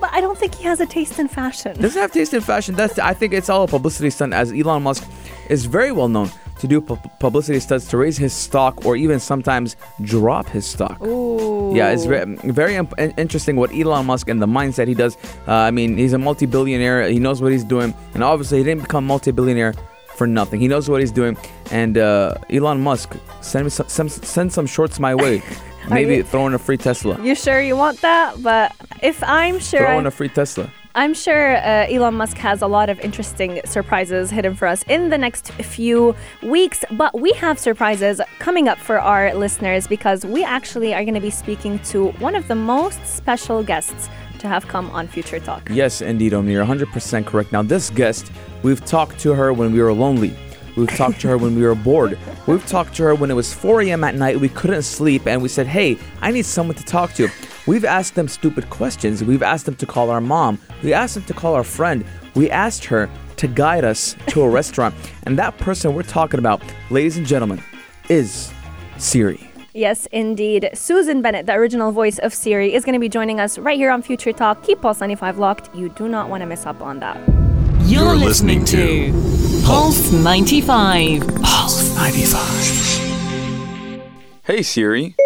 But 0.00 0.12
I 0.12 0.20
don't 0.20 0.36
think 0.36 0.54
he 0.56 0.64
has 0.64 0.80
a 0.80 0.86
taste 0.86 1.18
in 1.18 1.28
fashion. 1.28 1.80
Doesn't 1.80 2.00
have 2.00 2.12
taste 2.12 2.34
in 2.34 2.42
fashion. 2.42 2.74
That's 2.74 2.98
I 2.98 3.14
think 3.14 3.32
it's 3.32 3.48
all 3.48 3.64
a 3.64 3.68
publicity 3.68 4.10
stunt. 4.10 4.34
As 4.34 4.52
Elon 4.52 4.82
Musk 4.82 5.08
is 5.48 5.64
very 5.64 5.92
well 5.92 6.08
known 6.08 6.30
to 6.60 6.66
do 6.66 6.80
pu- 6.80 6.98
publicity 7.20 7.60
stunts 7.60 7.88
to 7.88 7.96
raise 7.96 8.16
his 8.16 8.32
stock 8.32 8.84
or 8.84 8.96
even 8.96 9.20
sometimes 9.20 9.76
drop 10.02 10.46
his 10.48 10.66
stock. 10.66 11.00
Ooh. 11.02 11.72
Yeah, 11.74 11.90
it's 11.90 12.04
very, 12.04 12.24
very 12.44 12.74
imp- 12.76 12.94
interesting 13.18 13.56
what 13.56 13.72
Elon 13.74 14.06
Musk 14.06 14.28
and 14.28 14.40
the 14.42 14.46
mindset 14.46 14.88
he 14.88 14.94
does. 14.94 15.16
Uh, 15.46 15.52
I 15.52 15.70
mean, 15.70 15.96
he's 15.96 16.12
a 16.14 16.18
multi-billionaire. 16.18 17.08
He 17.08 17.18
knows 17.18 17.40
what 17.42 17.52
he's 17.52 17.64
doing, 17.64 17.94
and 18.14 18.24
obviously, 18.24 18.58
he 18.58 18.64
didn't 18.64 18.82
become 18.82 19.06
multi-billionaire 19.06 19.74
for 20.16 20.26
nothing. 20.26 20.60
He 20.60 20.66
knows 20.68 20.88
what 20.90 21.00
he's 21.00 21.12
doing. 21.12 21.36
And 21.70 21.96
uh, 21.98 22.34
Elon 22.50 22.80
Musk, 22.80 23.14
send 23.40 23.66
me 23.66 23.70
some, 23.70 23.88
some, 23.88 24.08
send 24.08 24.52
some 24.52 24.66
shorts 24.66 24.98
my 24.98 25.14
way. 25.14 25.42
Maybe 25.90 26.16
you- 26.16 26.22
throw 26.22 26.46
in 26.46 26.54
a 26.54 26.58
free 26.58 26.76
Tesla. 26.76 27.22
You 27.22 27.34
sure 27.34 27.60
you 27.62 27.76
want 27.76 28.00
that? 28.02 28.42
But 28.42 28.74
if 29.02 29.22
I'm 29.22 29.58
sure, 29.60 29.80
Throw 29.80 29.96
I- 29.96 29.98
in 30.00 30.06
a 30.06 30.10
free 30.10 30.28
Tesla. 30.28 30.70
I'm 30.98 31.14
sure 31.14 31.58
uh, 31.58 31.86
Elon 31.88 32.14
Musk 32.14 32.36
has 32.38 32.60
a 32.60 32.66
lot 32.66 32.90
of 32.90 32.98
interesting 32.98 33.60
surprises 33.64 34.32
hidden 34.32 34.56
for 34.56 34.66
us 34.66 34.82
in 34.88 35.10
the 35.10 35.16
next 35.16 35.52
few 35.52 36.16
weeks. 36.42 36.84
But 36.90 37.20
we 37.20 37.30
have 37.34 37.56
surprises 37.56 38.20
coming 38.40 38.66
up 38.66 38.78
for 38.78 38.98
our 38.98 39.32
listeners 39.32 39.86
because 39.86 40.26
we 40.26 40.42
actually 40.42 40.94
are 40.94 41.04
going 41.04 41.14
to 41.14 41.20
be 41.20 41.30
speaking 41.30 41.78
to 41.90 42.08
one 42.18 42.34
of 42.34 42.48
the 42.48 42.56
most 42.56 43.06
special 43.06 43.62
guests 43.62 44.10
to 44.40 44.48
have 44.48 44.66
come 44.66 44.90
on 44.90 45.06
Future 45.06 45.38
Talk. 45.38 45.68
Yes, 45.70 46.00
indeed, 46.00 46.34
Omni. 46.34 46.52
You're 46.52 46.64
100% 46.64 47.24
correct. 47.24 47.52
Now, 47.52 47.62
this 47.62 47.90
guest, 47.90 48.32
we've 48.64 48.84
talked 48.84 49.20
to 49.20 49.34
her 49.34 49.52
when 49.52 49.70
we 49.70 49.80
were 49.80 49.92
lonely. 49.92 50.34
We've 50.78 50.96
talked 50.96 51.20
to 51.22 51.28
her 51.28 51.36
when 51.36 51.56
we 51.56 51.62
were 51.62 51.74
bored. 51.74 52.16
We've 52.46 52.64
talked 52.64 52.94
to 52.96 53.02
her 53.02 53.14
when 53.16 53.32
it 53.32 53.34
was 53.34 53.52
4 53.52 53.82
a.m. 53.82 54.04
at 54.04 54.14
night, 54.14 54.38
we 54.38 54.48
couldn't 54.48 54.82
sleep, 54.82 55.26
and 55.26 55.42
we 55.42 55.48
said, 55.48 55.66
hey, 55.66 55.98
I 56.20 56.30
need 56.30 56.46
someone 56.46 56.76
to 56.76 56.84
talk 56.84 57.14
to. 57.14 57.28
We've 57.66 57.84
asked 57.84 58.14
them 58.14 58.28
stupid 58.28 58.70
questions. 58.70 59.24
We've 59.24 59.42
asked 59.42 59.66
them 59.66 59.74
to 59.74 59.86
call 59.86 60.08
our 60.08 60.20
mom. 60.20 60.60
We 60.84 60.92
asked 60.92 61.16
them 61.16 61.24
to 61.24 61.34
call 61.34 61.54
our 61.54 61.64
friend. 61.64 62.04
We 62.36 62.48
asked 62.48 62.84
her 62.84 63.10
to 63.38 63.48
guide 63.48 63.84
us 63.84 64.14
to 64.28 64.42
a 64.42 64.48
restaurant. 64.48 64.94
And 65.24 65.38
that 65.38 65.58
person 65.58 65.94
we're 65.94 66.04
talking 66.04 66.38
about, 66.38 66.62
ladies 66.88 67.18
and 67.18 67.26
gentlemen, 67.26 67.62
is 68.08 68.50
Siri. 68.96 69.50
Yes, 69.74 70.06
indeed. 70.06 70.70
Susan 70.72 71.20
Bennett, 71.20 71.44
the 71.44 71.52
original 71.52 71.92
voice 71.92 72.18
of 72.20 72.32
Siri, 72.32 72.72
is 72.72 72.84
going 72.84 72.94
to 72.94 72.98
be 72.98 73.10
joining 73.10 73.40
us 73.40 73.58
right 73.58 73.76
here 73.76 73.90
on 73.90 74.00
Future 74.00 74.32
Talk. 74.32 74.62
Keep 74.62 74.80
Pulse 74.80 75.00
95 75.00 75.38
locked. 75.38 75.74
You 75.74 75.90
do 75.90 76.08
not 76.08 76.30
want 76.30 76.40
to 76.40 76.46
miss 76.46 76.64
up 76.64 76.80
on 76.80 77.00
that. 77.00 77.47
You're, 77.88 78.04
You're 78.04 78.16
listening, 78.16 78.60
listening 78.60 79.12
to 79.12 79.62
Pulse 79.64 80.12
95. 80.12 81.26
Pulse 81.42 81.96
95. 81.96 84.02
Hey, 84.44 84.62
Siri. 84.62 85.16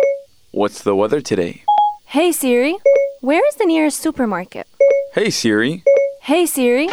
What's 0.53 0.83
the 0.83 0.95
weather 0.95 1.21
today? 1.21 1.65
Hey 2.05 2.31
Siri, 2.31 2.77
where 3.21 3.45
is 3.49 3.57
the 3.57 3.65
nearest 3.65 4.01
supermarket? 4.01 4.69
Hey, 5.15 5.31
Siri. 5.31 5.83
Hey 6.21 6.47
Siri. 6.47 6.89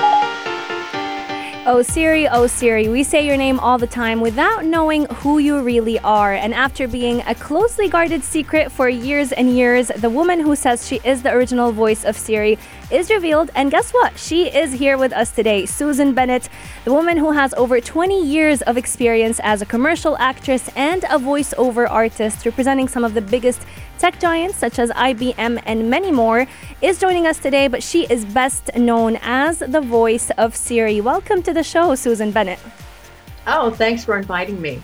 Oh 1.66 1.84
Siri, 1.84 2.28
oh 2.28 2.48
Siri, 2.48 2.88
we 2.88 3.04
say 3.04 3.28
your 3.28 3.38
name 3.38 3.60
all 3.60 3.78
the 3.78 3.86
time 3.86 4.22
without 4.22 4.66
knowing 4.66 5.06
who 5.22 5.38
you 5.38 5.62
really 5.62 6.00
are. 6.00 6.34
And 6.34 6.54
after 6.54 6.88
being 6.88 7.22
a 7.28 7.36
closely 7.36 7.90
guarded 7.90 8.24
secret 8.24 8.72
for 8.72 8.90
years 8.90 9.32
and 9.34 9.56
years, 9.56 9.90
the 9.90 10.10
woman 10.10 10.40
who 10.40 10.56
says 10.56 10.88
she 10.88 11.00
is 11.04 11.22
the 11.22 11.32
original 11.32 11.72
voice 11.72 12.06
of 12.06 12.18
Siri 12.18 12.58
is 12.92 13.10
revealed. 13.10 13.52
And 13.56 13.72
guess 13.72 13.92
what? 13.92 14.18
She 14.18 14.48
is 14.48 14.74
here 14.74 14.98
with 14.98 15.14
us 15.14 15.32
today. 15.32 15.66
Susan 15.66 16.14
Bennett, 16.14 16.50
the 16.86 16.94
woman 16.94 17.18
who 17.18 17.32
has 17.32 17.54
over 17.54 17.80
20 17.80 18.26
years 18.26 18.62
of 18.64 18.78
experience 18.78 19.40
as 19.44 19.62
a 19.62 19.66
commercial 19.66 20.18
actress 20.18 20.70
and 20.76 21.04
a 21.06 21.20
voiceover 21.20 21.90
artist, 21.90 22.46
representing 22.46 22.88
some 22.88 23.04
of 23.04 23.14
the 23.14 23.22
biggest 23.22 23.62
tech 23.98 24.20
giants 24.20 24.58
such 24.58 24.80
as 24.80 24.90
IBM 24.92 25.62
and 25.66 25.90
many 25.90 26.12
more, 26.12 26.48
is 26.82 27.00
joining 27.00 27.28
us 27.28 27.38
today, 27.38 27.68
but 27.68 27.84
she 27.84 28.06
is 28.06 28.26
best 28.26 28.76
known 28.76 29.18
as 29.22 29.60
the 29.60 29.82
voice 29.82 30.30
of 30.32 30.56
Siri. 30.56 31.02
Welcome 31.02 31.44
to 31.44 31.54
the 31.54 31.64
show, 31.64 31.96
Susan 31.96 32.32
Bennett. 32.32 32.60
Oh, 33.48 33.72
thanks 33.72 34.06
for 34.06 34.18
inviting 34.18 34.62
me. 34.62 34.82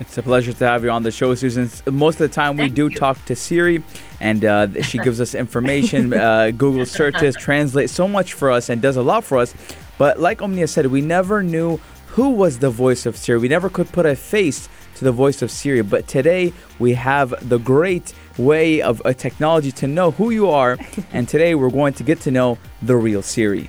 It's 0.00 0.18
a 0.18 0.22
pleasure 0.22 0.52
to 0.52 0.66
have 0.66 0.82
you 0.82 0.90
on 0.90 1.04
the 1.04 1.12
show, 1.12 1.34
Susan. 1.36 1.70
Most 1.92 2.14
of 2.20 2.28
the 2.28 2.34
time, 2.34 2.56
we 2.56 2.68
do 2.68 2.88
you. 2.88 2.96
talk 2.96 3.24
to 3.26 3.36
Siri, 3.36 3.82
and 4.20 4.44
uh, 4.44 4.82
she 4.82 4.98
gives 4.98 5.20
us 5.20 5.34
information. 5.34 6.12
Uh, 6.24 6.50
Google 6.52 6.86
searches, 6.86 7.36
translates 7.36 7.92
so 7.92 8.08
much 8.08 8.32
for 8.32 8.50
us, 8.50 8.68
and 8.70 8.80
does 8.80 8.96
a 8.96 9.02
lot 9.02 9.24
for 9.24 9.38
us. 9.38 9.54
But 9.98 10.20
like 10.20 10.40
Omnia 10.40 10.68
said, 10.68 10.86
we 10.86 11.00
never 11.00 11.42
knew 11.42 11.78
who 12.06 12.30
was 12.30 12.60
the 12.60 12.70
voice 12.70 13.04
of 13.04 13.16
Siri. 13.16 13.38
We 13.38 13.48
never 13.48 13.68
could 13.68 13.88
put 13.92 14.06
a 14.06 14.16
face 14.16 14.68
to 14.96 15.04
the 15.04 15.12
voice 15.12 15.42
of 15.42 15.50
Siri. 15.50 15.82
But 15.82 16.06
today, 16.08 16.52
we 16.78 16.94
have 16.94 17.34
the 17.46 17.58
great 17.58 18.14
way 18.38 18.80
of 18.80 19.02
a 19.04 19.12
technology 19.12 19.72
to 19.72 19.86
know 19.86 20.12
who 20.12 20.30
you 20.30 20.48
are, 20.48 20.78
and 21.12 21.28
today 21.28 21.54
we're 21.54 21.70
going 21.70 21.94
to 21.94 22.04
get 22.04 22.20
to 22.22 22.30
know 22.30 22.58
the 22.80 22.96
real 22.96 23.22
Siri. 23.22 23.68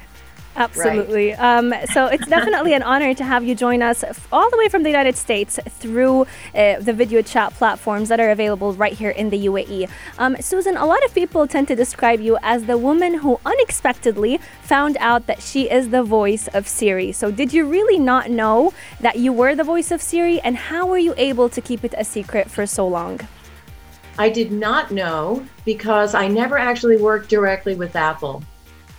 Absolutely. 0.55 1.33
Um, 1.33 1.73
so 1.91 2.05
it's 2.05 2.25
definitely 2.27 2.73
an 2.73 2.83
honor 2.83 3.13
to 3.13 3.23
have 3.23 3.43
you 3.43 3.55
join 3.55 3.81
us 3.81 4.03
all 4.31 4.49
the 4.49 4.57
way 4.57 4.69
from 4.69 4.83
the 4.83 4.89
United 4.89 5.17
States 5.17 5.59
through 5.67 6.21
uh, 6.53 6.79
the 6.79 6.93
video 6.93 7.21
chat 7.21 7.53
platforms 7.53 8.09
that 8.09 8.19
are 8.19 8.31
available 8.31 8.73
right 8.73 8.93
here 8.93 9.09
in 9.09 9.29
the 9.29 9.47
UAE. 9.47 9.89
Um, 10.17 10.37
Susan, 10.39 10.77
a 10.77 10.85
lot 10.85 11.03
of 11.03 11.13
people 11.13 11.45
tend 11.45 11.67
to 11.67 11.75
describe 11.75 12.21
you 12.21 12.37
as 12.41 12.65
the 12.65 12.77
woman 12.77 13.15
who 13.15 13.39
unexpectedly 13.45 14.39
found 14.61 14.95
out 14.99 15.27
that 15.27 15.41
she 15.41 15.69
is 15.69 15.89
the 15.89 16.03
voice 16.03 16.47
of 16.49 16.67
Siri. 16.67 17.11
So 17.11 17.31
did 17.31 17.53
you 17.53 17.65
really 17.65 17.99
not 17.99 18.29
know 18.29 18.73
that 19.01 19.17
you 19.17 19.33
were 19.33 19.55
the 19.55 19.63
voice 19.63 19.91
of 19.91 20.01
Siri, 20.01 20.39
and 20.39 20.55
how 20.55 20.87
were 20.87 20.97
you 20.97 21.13
able 21.17 21.49
to 21.49 21.61
keep 21.61 21.83
it 21.83 21.93
a 21.97 22.05
secret 22.05 22.49
for 22.49 22.65
so 22.65 22.87
long? 22.87 23.19
I 24.17 24.29
did 24.29 24.51
not 24.51 24.91
know 24.91 25.45
because 25.65 26.15
I 26.15 26.29
never 26.29 26.57
actually 26.57 26.97
worked 26.97 27.29
directly 27.29 27.75
with 27.75 27.95
Apple. 27.97 28.41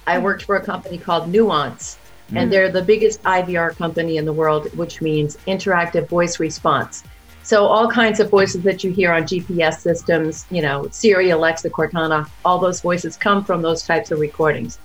I 0.06 0.18
worked 0.18 0.44
for 0.44 0.56
a 0.56 0.62
company 0.64 0.98
called 0.98 1.28
Nuance, 1.28 1.98
and 2.34 2.52
they're 2.52 2.70
the 2.70 2.82
biggest 2.82 3.22
IVR 3.22 3.76
company 3.76 4.16
in 4.16 4.24
the 4.24 4.32
world, 4.32 4.72
which 4.76 5.00
means 5.00 5.36
interactive 5.46 6.08
voice 6.08 6.40
response. 6.40 7.04
So, 7.42 7.66
all 7.66 7.88
kinds 7.88 8.18
of 8.18 8.28
voices 8.28 8.62
that 8.62 8.82
you 8.82 8.90
hear 8.90 9.12
on 9.12 9.22
GPS 9.22 9.78
systems, 9.78 10.46
you 10.50 10.62
know, 10.62 10.88
Siri, 10.90 11.30
Alexa, 11.30 11.70
Cortana, 11.70 12.28
all 12.44 12.58
those 12.58 12.80
voices 12.80 13.16
come 13.16 13.44
from 13.44 13.62
those 13.62 13.84
types 13.84 14.10
of 14.10 14.18
recordings. 14.18 14.80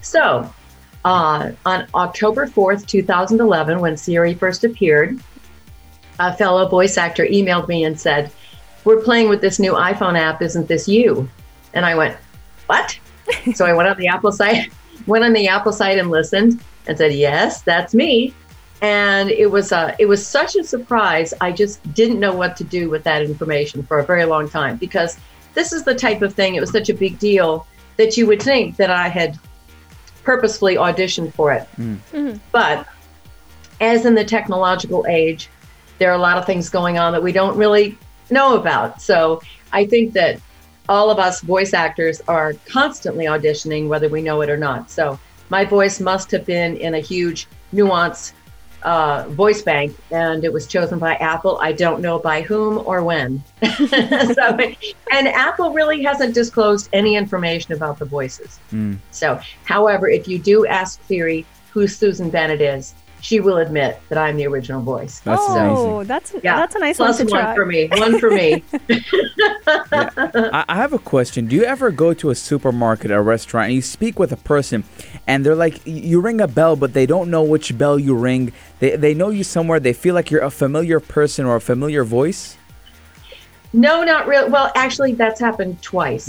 So, 0.00 0.50
uh, 1.04 1.52
on 1.66 1.86
October 1.94 2.46
4th, 2.46 2.86
2011, 2.86 3.80
when 3.80 3.96
Siri 3.98 4.32
first 4.32 4.64
appeared, 4.64 5.20
a 6.18 6.34
fellow 6.34 6.66
voice 6.68 6.96
actor 6.96 7.26
emailed 7.26 7.68
me 7.68 7.84
and 7.84 8.00
said, 8.00 8.32
We're 8.84 9.02
playing 9.02 9.28
with 9.28 9.42
this 9.42 9.58
new 9.58 9.72
iPhone 9.72 10.18
app. 10.18 10.40
Isn't 10.40 10.68
this 10.68 10.88
you? 10.88 11.28
And 11.74 11.84
I 11.84 11.94
went, 11.94 12.16
What? 12.66 12.98
So 13.54 13.66
I 13.66 13.72
went 13.72 13.88
on 13.88 13.96
the 13.96 14.08
Apple 14.08 14.32
site, 14.32 14.72
went 15.06 15.24
on 15.24 15.32
the 15.32 15.48
Apple 15.48 15.72
site 15.72 15.98
and 15.98 16.10
listened 16.10 16.60
and 16.86 16.96
said, 16.96 17.12
Yes, 17.12 17.62
that's 17.62 17.94
me. 17.94 18.34
And 18.82 19.30
it 19.30 19.46
was 19.46 19.72
uh, 19.72 19.94
it 19.98 20.06
was 20.06 20.26
such 20.26 20.56
a 20.56 20.64
surprise. 20.64 21.32
I 21.40 21.52
just 21.52 21.80
didn't 21.94 22.20
know 22.20 22.34
what 22.34 22.56
to 22.58 22.64
do 22.64 22.90
with 22.90 23.02
that 23.04 23.22
information 23.22 23.82
for 23.82 23.98
a 23.98 24.04
very 24.04 24.24
long 24.24 24.48
time 24.48 24.76
because 24.76 25.18
this 25.54 25.72
is 25.72 25.84
the 25.84 25.94
type 25.94 26.22
of 26.22 26.34
thing. 26.34 26.54
It 26.54 26.60
was 26.60 26.70
such 26.70 26.90
a 26.90 26.94
big 26.94 27.18
deal 27.18 27.66
that 27.96 28.16
you 28.16 28.26
would 28.26 28.42
think 28.42 28.76
that 28.76 28.90
I 28.90 29.08
had 29.08 29.38
purposefully 30.24 30.76
auditioned 30.76 31.32
for 31.32 31.52
it. 31.52 31.68
But 32.50 32.86
as 33.80 34.04
in 34.04 34.14
the 34.14 34.24
technological 34.24 35.06
age, 35.08 35.48
there 35.98 36.10
are 36.10 36.14
a 36.14 36.20
lot 36.20 36.38
of 36.38 36.44
things 36.44 36.68
going 36.68 36.98
on 36.98 37.12
that 37.12 37.22
we 37.22 37.32
don't 37.32 37.56
really 37.56 37.96
know 38.30 38.56
about. 38.56 39.00
So 39.00 39.40
I 39.72 39.86
think 39.86 40.12
that 40.14 40.40
all 40.88 41.10
of 41.10 41.18
us 41.18 41.40
voice 41.40 41.74
actors 41.74 42.20
are 42.28 42.54
constantly 42.66 43.24
auditioning, 43.26 43.88
whether 43.88 44.08
we 44.08 44.22
know 44.22 44.40
it 44.42 44.50
or 44.50 44.56
not. 44.56 44.90
So 44.90 45.18
my 45.48 45.64
voice 45.64 46.00
must 46.00 46.30
have 46.30 46.44
been 46.44 46.76
in 46.76 46.94
a 46.94 47.00
huge 47.00 47.46
nuance 47.72 48.32
uh, 48.82 49.26
voice 49.30 49.62
bank, 49.62 49.96
and 50.10 50.44
it 50.44 50.52
was 50.52 50.66
chosen 50.66 50.98
by 50.98 51.14
Apple. 51.16 51.58
I 51.60 51.72
don't 51.72 52.02
know 52.02 52.18
by 52.18 52.42
whom 52.42 52.82
or 52.86 53.02
when. 53.02 53.42
so, 53.88 54.58
and 55.10 55.28
Apple 55.28 55.72
really 55.72 56.02
hasn't 56.02 56.34
disclosed 56.34 56.90
any 56.92 57.16
information 57.16 57.72
about 57.72 57.98
the 57.98 58.04
voices. 58.04 58.60
So, 59.10 59.40
however, 59.64 60.08
if 60.08 60.28
you 60.28 60.38
do 60.38 60.66
ask 60.66 61.02
Siri 61.06 61.46
who 61.72 61.88
Susan 61.88 62.30
Bennett 62.30 62.60
is, 62.60 62.94
she 63.24 63.40
will 63.40 63.56
admit 63.56 63.98
that 64.10 64.18
I'm 64.18 64.36
the 64.36 64.46
original 64.46 64.82
voice. 64.82 65.20
That's 65.20 65.40
oh, 65.42 65.56
amazing. 65.56 66.08
that's 66.08 66.34
Yeah, 66.44 66.56
that's 66.56 66.74
a 66.74 66.78
nice 66.78 66.98
plus 66.98 67.18
one 67.18 67.26
to 67.26 67.32
one 67.32 67.42
try. 67.42 67.54
for 67.54 67.64
me. 67.64 67.88
One 67.88 68.18
for 68.18 68.30
me. 68.30 68.62
I, 69.66 70.64
I 70.68 70.76
have 70.76 70.92
a 70.92 70.98
question. 70.98 71.46
Do 71.46 71.56
you 71.56 71.64
ever 71.64 71.90
go 71.90 72.12
to 72.12 72.28
a 72.28 72.34
supermarket 72.34 73.10
or 73.10 73.22
restaurant 73.22 73.66
and 73.66 73.74
you 73.74 73.80
speak 73.80 74.18
with 74.18 74.30
a 74.32 74.36
person 74.36 74.84
and 75.26 75.44
they're 75.44 75.54
like, 75.54 75.80
you 75.86 76.20
ring 76.20 76.42
a 76.42 76.46
bell, 76.46 76.76
but 76.76 76.92
they 76.92 77.06
don't 77.06 77.30
know 77.30 77.42
which 77.42 77.76
bell 77.78 77.98
you 77.98 78.14
ring? 78.14 78.52
They, 78.80 78.94
they 78.96 79.14
know 79.14 79.30
you 79.30 79.42
somewhere. 79.42 79.80
They 79.80 79.94
feel 79.94 80.14
like 80.14 80.30
you're 80.30 80.42
a 80.42 80.50
familiar 80.50 81.00
person 81.00 81.46
or 81.46 81.56
a 81.56 81.62
familiar 81.62 82.04
voice? 82.04 82.58
No, 83.72 84.04
not 84.04 84.26
really. 84.26 84.50
Well, 84.50 84.70
actually, 84.76 85.14
that's 85.14 85.40
happened 85.40 85.80
twice 85.80 86.28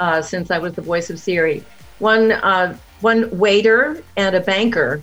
uh, 0.00 0.20
since 0.20 0.50
I 0.50 0.58
was 0.58 0.72
the 0.72 0.82
voice 0.82 1.10
of 1.10 1.20
Siri. 1.20 1.62
One, 2.00 2.32
uh, 2.32 2.76
one 3.02 3.30
waiter 3.38 4.02
and 4.16 4.34
a 4.34 4.40
banker 4.40 5.00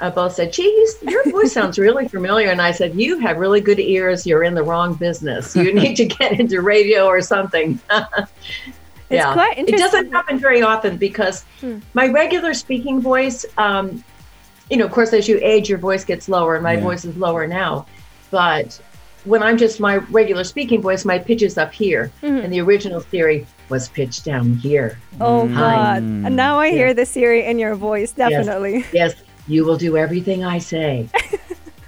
uh, 0.00 0.10
both 0.10 0.34
said, 0.34 0.52
"Geez, 0.52 0.96
your 1.02 1.22
voice 1.30 1.52
sounds 1.52 1.78
really 1.78 2.08
familiar." 2.08 2.48
And 2.50 2.60
I 2.62 2.72
said, 2.72 2.94
"You 2.94 3.18
have 3.18 3.36
really 3.38 3.60
good 3.60 3.78
ears. 3.80 4.26
You're 4.26 4.42
in 4.44 4.54
the 4.54 4.62
wrong 4.62 4.94
business. 4.94 5.54
You 5.54 5.72
need 5.82 5.94
to 5.96 6.06
get 6.06 6.38
into 6.40 6.60
radio 6.62 7.06
or 7.06 7.20
something." 7.20 7.78
It's 9.12 9.24
quite 9.26 9.58
It 9.58 9.66
doesn't. 9.76 10.06
Hmm. 10.06 10.12
happen 10.12 10.38
very 10.38 10.62
often 10.62 10.96
because 10.96 11.44
my 11.94 12.06
regular 12.06 12.54
speaking 12.54 13.00
voice, 13.00 13.44
um, 13.58 14.04
you 14.70 14.76
know, 14.76 14.84
of 14.84 14.92
course, 14.92 15.12
as 15.12 15.28
you 15.28 15.40
age, 15.42 15.68
your 15.68 15.78
voice 15.78 16.04
gets 16.04 16.28
lower, 16.28 16.54
and 16.54 16.62
my 16.62 16.74
Yeah. 16.74 16.80
voice 16.80 17.04
is 17.04 17.16
lower 17.16 17.44
now. 17.48 17.86
But 18.30 18.80
when 19.24 19.42
I'm 19.42 19.58
just 19.58 19.80
my 19.80 19.96
regular 19.96 20.44
speaking 20.44 20.80
voice, 20.80 21.04
my 21.04 21.18
pitch 21.18 21.42
is 21.42 21.58
up 21.58 21.72
here, 21.74 22.12
Hmm. 22.20 22.36
and 22.38 22.52
the 22.52 22.60
original 22.60 23.00
Siri 23.00 23.48
was 23.68 23.88
pitched 23.88 24.24
down 24.24 24.54
here. 24.54 24.96
Oh 25.20 25.42
Mm. 25.48 25.56
God! 25.56 25.96
And 26.02 26.36
now 26.36 26.60
I 26.60 26.70
hear 26.70 26.94
the 26.94 27.04
Siri 27.04 27.44
in 27.44 27.58
your 27.58 27.74
voice. 27.74 28.12
Definitely. 28.12 28.84
Yes, 28.92 29.14
you 29.50 29.64
will 29.64 29.76
do 29.76 29.96
everything 29.96 30.44
I 30.44 30.58
say. 30.58 31.08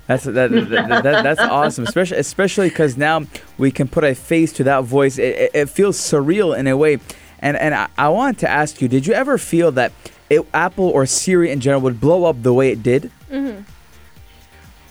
That's 0.09 0.25
that, 0.25 0.51
that, 0.51 0.69
that, 0.71 1.03
that- 1.05 1.23
that's 1.23 1.41
awesome, 1.41 1.85
especially 1.85 2.19
especially 2.19 2.69
because 2.69 2.97
now 2.97 3.23
we 3.57 3.71
can 3.71 3.87
put 3.87 4.03
a 4.03 4.17
face 4.17 4.53
to 4.55 4.65
that 4.65 4.83
voice. 4.85 5.17
It, 5.17 5.37
it, 5.37 5.51
it 5.55 5.71
feels 5.71 5.97
surreal 5.97 6.59
in 6.59 6.67
a 6.67 6.77
way, 6.77 6.99
and 7.39 7.57
and 7.57 7.73
I, 7.73 7.89
I 7.97 8.09
wanted 8.09 8.39
to 8.41 8.51
ask 8.51 8.83
you: 8.83 8.89
Did 8.89 9.07
you 9.07 9.15
ever 9.15 9.39
feel 9.39 9.71
that 9.73 9.93
it, 10.29 10.45
Apple 10.53 10.89
or 10.89 11.07
Siri 11.07 11.53
in 11.53 11.61
general 11.61 11.81
would 11.83 12.01
blow 12.01 12.25
up 12.25 12.43
the 12.43 12.53
way 12.53 12.73
it 12.73 12.83
did? 12.83 13.13
Mm-hmm. 13.31 13.63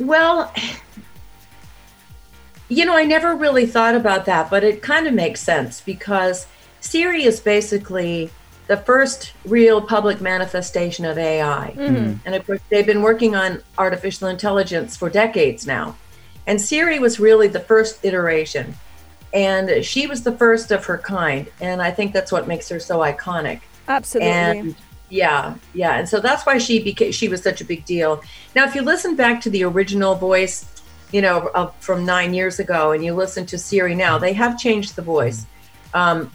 Well, 0.08 0.52
you 2.70 2.86
know, 2.86 2.96
I 2.96 3.04
never 3.04 3.36
really 3.36 3.66
thought 3.66 3.96
about 3.96 4.24
that, 4.26 4.50
but 4.50 4.64
it 4.64 4.82
kind 4.82 5.08
of 5.08 5.14
makes 5.14 5.42
sense 5.42 5.82
because 5.82 6.48
Siri 6.80 7.26
is 7.26 7.42
basically 7.42 8.30
the 8.72 8.78
first 8.78 9.34
real 9.44 9.82
public 9.82 10.22
manifestation 10.22 11.04
of 11.04 11.18
AI. 11.18 11.74
And 12.26 12.34
of 12.34 12.46
course, 12.46 12.62
they've 12.70 12.86
been 12.86 13.02
working 13.02 13.36
on 13.36 13.62
artificial 13.78 14.30
intelligence 14.30 14.96
for 14.96 15.10
decades 15.10 15.68
now. 15.68 15.98
And 16.48 16.60
Siri 16.62 16.98
was 16.98 17.20
really 17.20 17.50
the 17.50 17.60
first 17.60 18.06
iteration. 18.06 18.74
And 19.34 19.84
she 19.84 20.08
was 20.08 20.24
the 20.24 20.32
first 20.32 20.72
of 20.72 20.86
her 20.86 20.98
kind. 20.98 21.52
And 21.60 21.82
I 21.82 21.92
think 21.92 22.14
that's 22.14 22.32
what 22.32 22.48
makes 22.48 22.70
her 22.70 22.80
so 22.80 23.00
iconic. 23.00 23.60
Absolutely. 23.90 24.32
And 24.32 24.76
yeah, 25.10 25.56
yeah, 25.74 26.00
and 26.00 26.08
so 26.08 26.22
that's 26.22 26.46
why 26.46 26.58
she 26.58 26.82
became 26.82 27.12
she 27.12 27.28
was 27.28 27.44
such 27.44 27.60
a 27.60 27.66
big 27.66 27.84
deal. 27.84 28.24
Now, 28.56 28.64
if 28.64 28.74
you 28.74 28.84
listen 28.84 29.18
back 29.18 29.42
to 29.42 29.50
the 29.50 29.66
original 29.66 30.16
voice, 30.16 30.66
you 31.12 31.22
know, 31.22 31.52
of, 31.54 31.76
from 31.82 32.06
nine 32.06 32.34
years 32.34 32.60
ago, 32.60 32.94
and 32.94 33.04
you 33.04 33.14
listen 33.14 33.46
to 33.48 33.58
Siri 33.58 33.96
now, 33.96 34.18
they 34.18 34.32
have 34.32 34.58
changed 34.58 34.96
the 34.96 35.02
voice. 35.02 35.46
Um, 35.94 36.32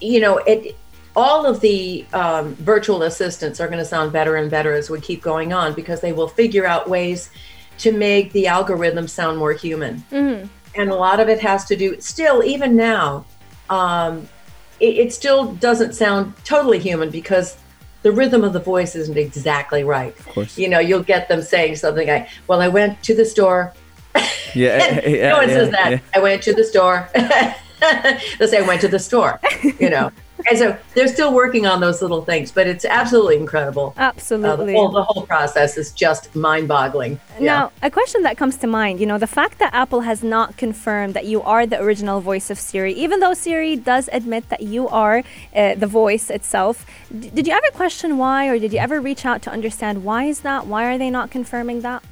you 0.00 0.20
know, 0.20 0.38
it 0.38 0.76
all 1.18 1.44
of 1.44 1.60
the 1.60 2.06
um, 2.12 2.54
virtual 2.54 3.02
assistants 3.02 3.58
are 3.60 3.66
going 3.66 3.80
to 3.80 3.84
sound 3.84 4.12
better 4.12 4.36
and 4.36 4.48
better 4.48 4.72
as 4.72 4.88
we 4.88 5.00
keep 5.00 5.20
going 5.20 5.52
on 5.52 5.74
because 5.74 6.00
they 6.00 6.12
will 6.12 6.28
figure 6.28 6.64
out 6.64 6.88
ways 6.88 7.30
to 7.78 7.90
make 7.90 8.30
the 8.30 8.46
algorithm 8.46 9.08
sound 9.08 9.36
more 9.36 9.52
human. 9.52 10.04
And 10.76 10.90
a 10.90 10.94
lot 10.94 11.18
of 11.18 11.28
it 11.28 11.40
has 11.40 11.64
to 11.64 11.76
do, 11.76 12.00
still, 12.00 12.44
even 12.44 12.76
now, 12.76 13.26
um, 13.68 14.28
it, 14.78 14.96
it 14.96 15.12
still 15.12 15.54
doesn't 15.54 15.94
sound 15.94 16.34
totally 16.44 16.78
human 16.78 17.10
because 17.10 17.56
the 18.02 18.12
rhythm 18.12 18.44
of 18.44 18.52
the 18.52 18.60
voice 18.60 18.94
isn't 18.94 19.18
exactly 19.18 19.82
right. 19.82 20.16
Of 20.20 20.28
course. 20.28 20.56
You 20.56 20.68
know, 20.68 20.78
you'll 20.78 21.02
get 21.02 21.28
them 21.28 21.42
saying 21.42 21.76
something 21.76 22.06
like, 22.06 22.28
"Well, 22.46 22.60
I 22.60 22.68
went 22.68 23.02
to 23.02 23.14
the 23.16 23.24
store." 23.24 23.74
Yeah, 24.54 25.00
yeah, 25.04 25.30
no 25.30 25.38
one 25.38 25.48
yeah, 25.48 25.54
says 25.54 25.70
that. 25.72 25.90
yeah. 25.90 25.98
I 26.14 26.20
went 26.20 26.44
to 26.44 26.54
the 26.54 26.62
store. 26.62 27.08
They'll 28.38 28.48
say 28.48 28.58
I 28.58 28.66
went 28.66 28.80
to 28.82 28.88
the 28.88 29.00
store. 29.00 29.40
You 29.80 29.90
know, 29.90 30.12
and 30.48 30.58
so 30.58 30.76
they're 30.94 31.08
still 31.08 31.34
working 31.34 31.66
on 31.66 31.80
those 31.80 32.00
little 32.02 32.24
things, 32.24 32.52
but 32.52 32.66
it's 32.66 32.84
absolutely 32.84 33.36
incredible. 33.36 33.94
Uh, 33.96 34.12
the, 34.12 34.16
Absolutely. 34.18 34.74
whole, 34.74 34.90
the 34.90 35.02
whole 35.02 35.26
process 35.26 35.76
is 35.76 35.92
just 35.92 36.34
mind-boggling. 36.34 37.20
Now, 37.40 37.72
a 37.82 37.90
question 37.90 38.22
that 38.22 38.36
comes 38.36 38.56
to 38.58 38.66
mind, 38.66 39.00
you 39.00 39.06
know, 39.06 39.18
the 39.18 39.26
fact 39.26 39.58
that 39.58 39.74
Apple 39.74 40.02
has 40.02 40.22
not 40.22 40.56
confirmed 40.56 41.14
that 41.14 41.26
you 41.26 41.42
are 41.42 41.66
the 41.66 41.80
original 41.80 42.20
voice 42.20 42.50
of 42.50 42.58
Siri, 42.58 42.92
even 42.92 43.20
though 43.20 43.34
Siri 43.34 43.76
does 43.76 44.08
admit 44.12 44.48
that 44.48 44.62
you 44.62 44.88
are 44.88 45.22
uh, 45.54 45.74
the 45.74 45.86
voice 45.86 46.30
itself, 46.30 46.86
d- 47.16 47.30
did 47.30 47.46
you 47.46 47.52
ever 47.52 47.70
question 47.74 48.18
why, 48.18 48.48
or 48.48 48.58
did 48.58 48.72
you 48.72 48.78
ever 48.78 49.00
reach 49.00 49.24
out 49.24 49.42
to 49.42 49.50
understand 49.50 50.04
why 50.04 50.24
is 50.24 50.40
that? 50.40 50.66
Why 50.66 50.84
are 50.92 50.98
they 50.98 51.10
not 51.10 51.30
confirming 51.30 51.80
that? 51.82 52.02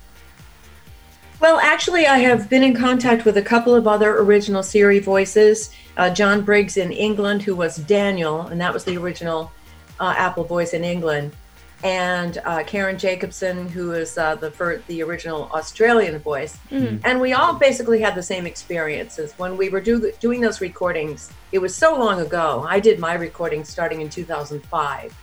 Well, 1.38 1.58
actually, 1.58 2.06
I 2.06 2.18
have 2.18 2.48
been 2.48 2.62
in 2.62 2.74
contact 2.74 3.24
with 3.24 3.36
a 3.36 3.42
couple 3.42 3.74
of 3.74 3.86
other 3.86 4.18
original 4.18 4.62
Siri 4.62 5.00
voices. 5.00 5.70
Uh, 5.96 6.10
Jon 6.10 6.42
Briggs 6.42 6.76
in 6.76 6.92
England, 6.92 7.42
who 7.42 7.54
was 7.54 7.76
Daniel, 7.76 8.42
and 8.42 8.60
that 8.60 8.72
was 8.72 8.84
the 8.84 8.96
original 8.96 9.52
uh, 10.00 10.14
Apple 10.16 10.44
voice 10.44 10.72
in 10.72 10.82
England, 10.82 11.32
and 11.84 12.38
uh, 12.44 12.62
Karen 12.64 12.98
Jacobsen, 12.98 13.68
who 13.68 13.92
is 13.92 14.16
uh, 14.16 14.34
the 14.36 14.50
fir- 14.50 14.82
the 14.88 15.02
original 15.02 15.50
Australian 15.52 16.18
voice. 16.18 16.56
And 17.04 17.20
we 17.20 17.34
all 17.34 17.54
basically 17.54 18.00
had 18.00 18.14
the 18.14 18.22
same 18.22 18.46
experiences 18.46 19.34
when 19.36 19.56
we 19.58 19.68
were 19.68 19.80
do- 19.80 20.12
doing 20.20 20.40
those 20.40 20.60
recordings. 20.62 21.30
It 21.52 21.58
was 21.58 21.74
so 21.76 21.98
long 21.98 22.20
ago. 22.20 22.64
I 22.66 22.80
did 22.80 22.98
my 22.98 23.14
recording 23.14 23.62
starting 23.64 24.00
in 24.00 24.08
2005, 24.08 25.14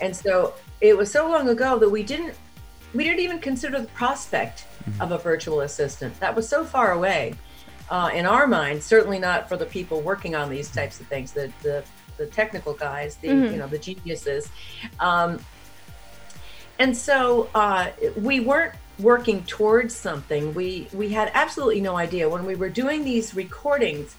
and 0.00 0.14
so 0.16 0.54
it 0.80 0.96
was 0.96 1.10
so 1.10 1.28
long 1.28 1.48
ago 1.48 1.76
that 1.78 1.90
we 1.90 2.02
didn't 2.04 2.34
we 2.94 3.04
didn't 3.04 3.20
even 3.20 3.38
consider 3.38 3.80
the 3.80 3.88
prospect 3.88 4.64
of 5.00 5.12
a 5.12 5.18
virtual 5.18 5.60
assistant. 5.60 6.18
That 6.20 6.34
was 6.34 6.48
so 6.48 6.64
far 6.64 6.92
away 6.92 7.34
uh, 7.90 8.10
in 8.12 8.26
our 8.26 8.46
minds. 8.46 8.84
Certainly 8.86 9.18
not 9.18 9.48
for 9.48 9.56
the 9.56 9.66
people 9.66 10.00
working 10.00 10.34
on 10.34 10.50
these 10.50 10.70
types 10.70 11.00
of 11.00 11.06
things. 11.06 11.32
The 11.32 11.52
the, 11.62 11.84
the 12.16 12.26
technical 12.26 12.74
guys, 12.74 13.16
the 13.16 13.28
you 13.52 13.56
know 13.58 13.66
the 13.66 13.78
geniuses, 13.78 14.48
um, 14.98 15.38
and 16.78 16.96
so 16.96 17.48
uh, 17.54 17.90
we 18.16 18.40
weren't 18.40 18.74
working 18.98 19.42
towards 19.44 19.94
something. 19.94 20.52
We 20.54 20.88
we 20.92 21.10
had 21.10 21.30
absolutely 21.34 21.80
no 21.80 21.96
idea 21.96 22.28
when 22.28 22.44
we 22.44 22.54
were 22.56 22.68
doing 22.70 23.04
these 23.04 23.34
recordings. 23.34 24.16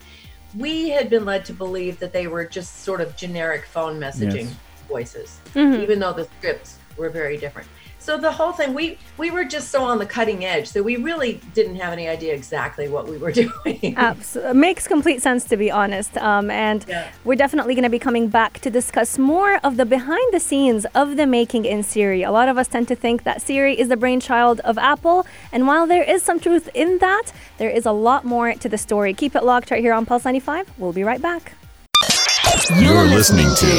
We 0.58 0.90
had 0.90 1.10
been 1.10 1.24
led 1.26 1.46
to 1.46 1.54
believe 1.54 2.00
that 2.00 2.12
they 2.12 2.28
were 2.28 2.46
just 2.46 2.82
sort 2.84 3.00
of 3.02 3.16
generic 3.16 3.66
phone 3.66 4.00
messaging 4.00 4.48
Yes. 4.50 4.56
voices, 4.90 5.40
even 5.56 6.00
though 6.00 6.12
the 6.14 6.28
scripts 6.40 6.78
were 6.98 7.10
very 7.10 7.38
different. 7.38 7.70
So 8.02 8.18
the 8.18 8.32
whole 8.32 8.52
thing, 8.52 8.74
we 8.74 8.98
we 9.20 9.30
were 9.30 9.46
just 9.46 9.70
so 9.70 9.84
on 9.84 10.00
the 10.00 10.08
cutting 10.08 10.44
edge 10.44 10.72
that 10.72 10.84
we 10.84 10.96
really 10.96 11.40
didn't 11.54 11.76
have 11.76 11.94
any 11.94 12.08
idea 12.08 12.34
exactly 12.34 12.90
what 12.90 13.08
we 13.08 13.18
were 13.18 13.32
doing. 13.44 13.94
Abs- 13.96 14.36
makes 14.56 14.88
complete 14.88 15.22
sense 15.22 15.44
to 15.46 15.56
be 15.56 15.70
honest. 15.70 16.18
Um, 16.18 16.50
and 16.50 16.84
Yeah. 16.88 17.12
we're 17.26 17.36
definitely 17.36 17.76
going 17.76 17.84
to 17.84 17.90
be 17.92 18.00
coming 18.00 18.28
back 18.28 18.60
to 18.62 18.70
discuss 18.72 19.20
more 19.20 19.60
of 19.64 19.78
the 19.78 19.86
behind 19.86 20.34
the 20.34 20.40
scenes 20.40 20.86
of 20.96 21.16
the 21.16 21.28
making 21.28 21.66
in 21.66 21.84
Siri. 21.84 22.24
A 22.24 22.32
lot 22.32 22.50
of 22.50 22.58
us 22.58 22.68
tend 22.68 22.88
to 22.88 22.96
think 22.96 23.24
that 23.24 23.40
Siri 23.42 23.80
is 23.80 23.88
the 23.90 23.98
brainchild 23.98 24.60
of 24.62 24.78
Apple, 24.80 25.26
and 25.52 25.68
while 25.68 25.86
there 25.86 26.04
is 26.04 26.24
some 26.24 26.40
truth 26.40 26.70
in 26.74 26.98
that, 27.00 27.26
there 27.60 27.70
is 27.70 27.86
a 27.86 27.92
lot 27.92 28.26
more 28.26 28.54
to 28.54 28.68
the 28.68 28.78
story. 28.80 29.14
Keep 29.14 29.36
it 29.36 29.44
locked 29.44 29.70
right 29.70 29.82
here 29.82 29.94
on 29.94 30.06
Pulse 30.08 30.26
95. 30.26 30.72
We'll 30.80 30.92
be 30.94 31.04
right 31.04 31.22
back. 31.22 31.54
You're 32.80 33.06
listening 33.06 33.50
to 33.64 33.72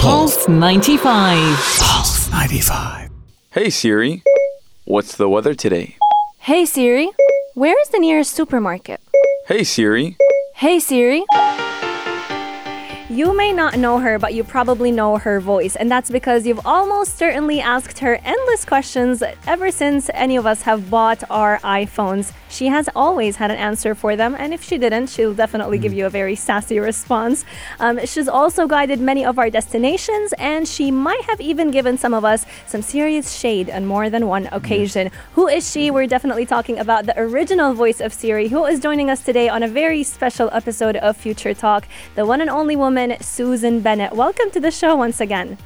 Pulse 0.00 0.48
95. 0.48 1.56
Pulse 1.80 2.30
95. 2.30 3.10
Hey 3.54 3.70
Siri, 3.70 4.24
what's 4.84 5.16
the 5.16 5.28
weather 5.28 5.54
today? 5.54 5.96
Hey 6.40 6.64
Siri, 6.64 7.10
where 7.54 7.80
is 7.82 7.88
the 7.90 8.00
nearest 8.00 8.32
supermarket? 8.34 9.00
Hey 9.46 9.62
Siri, 9.62 10.16
Hey 10.56 10.80
Siri. 10.80 11.24
You 13.08 13.36
may 13.36 13.52
not 13.52 13.76
know 13.76 14.00
her, 14.00 14.18
but 14.18 14.34
you 14.34 14.42
probably 14.42 14.90
know 14.90 15.18
her 15.18 15.38
voice, 15.38 15.76
and 15.76 15.88
that's 15.88 16.10
because 16.10 16.48
you've 16.48 16.66
almost 16.66 17.16
certainly 17.16 17.60
asked 17.60 18.00
her 18.00 18.16
endless 18.24 18.64
questions 18.64 19.22
ever 19.46 19.70
since 19.70 20.10
any 20.14 20.34
of 20.34 20.46
us 20.46 20.62
have 20.62 20.90
bought 20.90 21.22
our 21.30 21.60
iPhones. 21.60 22.32
She 22.54 22.68
has 22.68 22.88
always 22.94 23.34
had 23.34 23.50
an 23.50 23.56
answer 23.56 23.96
for 23.96 24.14
them, 24.14 24.36
and 24.38 24.54
if 24.54 24.62
she 24.62 24.78
didn't, 24.78 25.08
she'll 25.08 25.34
definitely 25.34 25.76
give 25.76 25.92
you 25.92 26.06
a 26.06 26.08
very 26.08 26.36
sassy 26.36 26.78
response. 26.78 27.44
Um, 27.80 27.98
she's 28.06 28.28
also 28.28 28.68
guided 28.68 29.00
many 29.00 29.24
of 29.24 29.40
our 29.40 29.50
destinations, 29.50 30.32
and 30.38 30.68
she 30.68 30.92
might 30.92 31.22
have 31.24 31.40
even 31.40 31.72
given 31.72 31.98
some 31.98 32.14
of 32.14 32.24
us 32.24 32.46
some 32.68 32.80
serious 32.80 33.32
shade 33.32 33.70
on 33.70 33.86
more 33.86 34.08
than 34.08 34.28
one 34.28 34.48
occasion. 34.52 35.10
Who 35.32 35.48
is 35.48 35.68
she? 35.68 35.90
We're 35.90 36.06
definitely 36.06 36.46
talking 36.46 36.78
about 36.78 37.06
the 37.06 37.20
original 37.20 37.74
voice 37.74 38.00
of 38.00 38.12
Siri, 38.12 38.46
who 38.46 38.64
is 38.66 38.78
joining 38.78 39.10
us 39.10 39.24
today 39.24 39.48
on 39.48 39.64
a 39.64 39.68
very 39.68 40.04
special 40.04 40.48
episode 40.52 40.94
of 40.94 41.16
Future 41.16 41.54
Talk, 41.54 41.88
the 42.14 42.24
one 42.24 42.40
and 42.40 42.48
only 42.48 42.76
woman, 42.76 43.16
Susan 43.20 43.80
Bennett. 43.80 44.12
Welcome 44.12 44.52
to 44.52 44.60
the 44.60 44.70
show 44.70 44.94
once 44.94 45.20
again. 45.20 45.58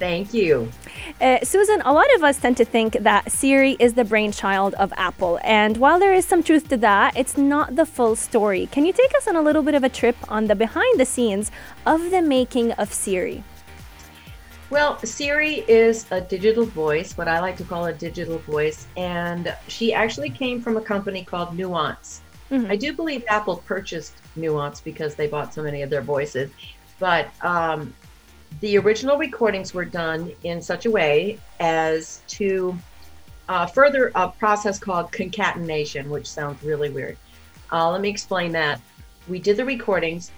Thank 0.00 0.32
you. 0.32 0.72
Uh, 1.20 1.44
Susan, 1.44 1.82
a 1.82 1.92
lot 1.92 2.12
of 2.16 2.24
us 2.24 2.40
tend 2.40 2.56
to 2.56 2.64
think 2.64 2.94
that 2.94 3.30
Siri 3.30 3.76
is 3.78 3.92
the 3.92 4.04
brainchild 4.04 4.72
of 4.74 4.94
Apple. 4.96 5.38
And 5.44 5.76
while 5.76 5.98
there 5.98 6.14
is 6.14 6.24
some 6.24 6.42
truth 6.42 6.68
to 6.70 6.78
that, 6.78 7.14
it's 7.18 7.36
not 7.36 7.76
the 7.76 7.84
full 7.84 8.16
story. 8.16 8.66
Can 8.72 8.86
you 8.86 8.94
take 8.94 9.14
us 9.14 9.28
on 9.28 9.36
a 9.36 9.42
little 9.42 9.62
bit 9.62 9.74
of 9.74 9.84
a 9.84 9.90
trip 9.90 10.16
on 10.28 10.46
the 10.46 10.54
behind 10.54 10.98
the 10.98 11.04
scenes 11.04 11.52
of 11.86 12.10
the 12.10 12.22
making 12.22 12.72
of 12.72 12.94
Siri? 12.94 13.44
Well, 14.70 14.98
Siri 15.04 15.64
is 15.68 16.06
a 16.10 16.20
digital 16.20 16.64
voice, 16.64 17.18
what 17.18 17.28
I 17.28 17.40
like 17.40 17.58
to 17.58 17.64
call 17.64 17.84
a 17.86 17.92
digital 17.92 18.38
voice, 18.38 18.86
and 18.96 19.54
she 19.68 19.92
actually 19.92 20.30
came 20.30 20.62
from 20.62 20.78
a 20.78 20.80
company 20.80 21.24
called 21.24 21.54
Nuance. 21.54 22.22
I 22.52 22.74
do 22.74 22.92
believe 22.92 23.22
Apple 23.28 23.58
purchased 23.58 24.14
Nuance 24.34 24.80
because 24.80 25.14
they 25.14 25.28
bought 25.28 25.54
so 25.54 25.62
many 25.62 25.82
of 25.82 25.90
their 25.90 26.02
voices, 26.02 26.50
but 26.98 27.28
um, 27.42 27.94
the 28.58 28.76
original 28.78 29.16
recordings 29.16 29.72
were 29.72 29.84
done 29.84 30.32
in 30.44 30.60
such 30.60 30.84
a 30.86 30.90
way 30.90 31.38
as 31.60 32.20
to 32.28 32.76
uh, 33.48 33.66
further 33.66 34.12
a 34.14 34.28
process 34.28 34.78
called 34.78 35.10
concatenation, 35.12 36.10
which 36.10 36.26
sounds 36.28 36.62
really 36.62 36.90
weird. 36.90 37.16
Uh, 37.72 37.90
let 37.90 38.00
me 38.00 38.08
explain 38.08 38.52
that. 38.52 38.80
We 39.28 39.38
did 39.38 39.56
the 39.56 39.64
recordings. 39.64 40.30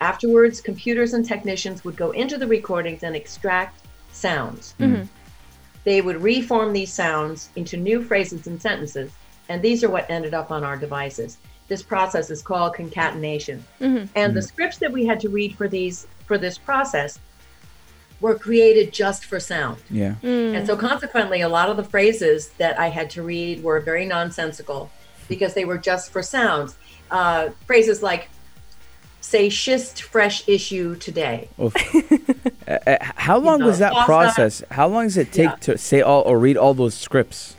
Afterwards, 0.00 0.60
computers 0.60 1.14
and 1.14 1.26
technicians 1.26 1.84
would 1.84 1.96
go 1.96 2.12
into 2.12 2.38
the 2.38 2.46
recordings 2.46 3.02
and 3.02 3.16
extract 3.16 3.80
sounds. 4.12 4.74
They 5.84 6.00
would 6.00 6.22
reform 6.22 6.72
these 6.72 6.92
sounds 6.92 7.50
into 7.56 7.76
new 7.76 8.02
phrases 8.02 8.46
and 8.46 8.60
sentences, 8.60 9.12
and 9.48 9.62
these 9.62 9.84
are 9.84 9.88
what 9.90 10.10
ended 10.10 10.34
up 10.34 10.50
on 10.50 10.64
our 10.64 10.76
devices. 10.76 11.38
This 11.68 11.82
process 11.82 12.30
is 12.30 12.42
called 12.42 12.74
concatenation. 12.74 13.64
And 14.14 14.34
the 14.34 14.42
scripts 14.42 14.78
that 14.78 14.92
we 14.92 15.06
had 15.06 15.20
to 15.20 15.28
read 15.28 15.56
for 15.56 15.68
these 15.68 16.06
for 16.26 16.38
this 16.38 16.58
process 16.58 17.18
were 18.20 18.34
created 18.38 18.92
just 18.92 19.24
for 19.24 19.38
sound. 19.38 19.82
Yeah. 19.90 20.14
And 20.22 20.66
so, 20.66 20.76
consequently, 20.76 21.40
a 21.42 21.48
lot 21.48 21.68
of 21.68 21.76
the 21.76 21.84
phrases 21.84 22.48
that 22.58 22.78
I 22.78 22.88
had 22.88 23.10
to 23.10 23.22
read 23.22 23.62
were 23.62 23.80
very 23.80 24.06
nonsensical 24.06 24.90
because 25.28 25.54
they 25.54 25.64
were 25.64 25.78
just 25.78 26.10
for 26.10 26.22
sounds. 26.22 26.76
Uh, 27.10 27.50
phrases 27.66 28.02
like, 28.02 28.28
say, 29.20 29.48
schist 29.48 30.02
fresh 30.02 30.48
issue 30.48 30.96
today. 30.96 31.48
Uh, 32.68 32.78
uh, 32.84 32.96
how 33.14 33.38
long 33.38 33.60
know, 33.60 33.66
was 33.66 33.78
that 33.78 33.92
toss 33.92 34.00
that- 34.00 34.06
process? 34.06 34.62
How 34.72 34.88
long 34.88 35.04
does 35.04 35.16
it 35.16 35.32
take 35.32 35.50
Yeah. 35.50 35.54
to 35.66 35.78
say 35.78 36.00
all 36.00 36.22
or 36.22 36.36
read 36.36 36.56
all 36.56 36.74
those 36.74 36.94
scripts? 36.94 37.54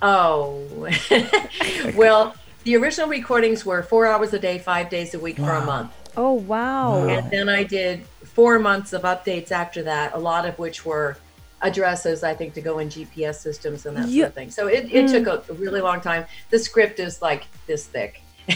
Oh, 0.00 0.64
well, 1.94 2.34
the 2.64 2.74
original 2.76 3.06
recordings 3.06 3.66
were 3.66 3.82
four 3.82 4.06
hours 4.06 4.32
a 4.32 4.38
day, 4.38 4.58
five 4.58 4.88
days 4.88 5.12
a 5.12 5.18
week 5.18 5.36
for 5.36 5.50
a 5.50 5.62
month. 5.62 5.92
Oh, 6.16 6.32
wow. 6.32 7.06
And 7.06 7.30
then 7.30 7.50
I 7.50 7.64
did 7.64 8.06
four 8.36 8.58
months 8.58 8.90
of 8.92 9.02
updates 9.12 9.50
after 9.62 9.80
that, 9.90 10.08
a 10.14 10.18
lot 10.30 10.44
of 10.50 10.54
which 10.64 10.78
were 10.90 11.16
addresses, 11.62 12.22
I 12.22 12.34
think, 12.38 12.50
to 12.58 12.60
go 12.60 12.78
in 12.82 12.88
GPS 12.94 13.36
systems 13.48 13.86
and 13.86 13.96
that 13.96 14.08
Yeah. 14.08 14.24
sort 14.24 14.28
of 14.28 14.34
thing. 14.34 14.50
So 14.58 14.62
it, 14.76 14.82
it 14.98 15.04
took 15.14 15.26
a, 15.34 15.36
a 15.52 15.54
really 15.64 15.80
long 15.88 16.00
time. 16.10 16.22
The 16.50 16.58
script 16.68 16.96
is 17.06 17.22
like 17.28 17.42
this 17.66 17.82
thick. 17.94 18.12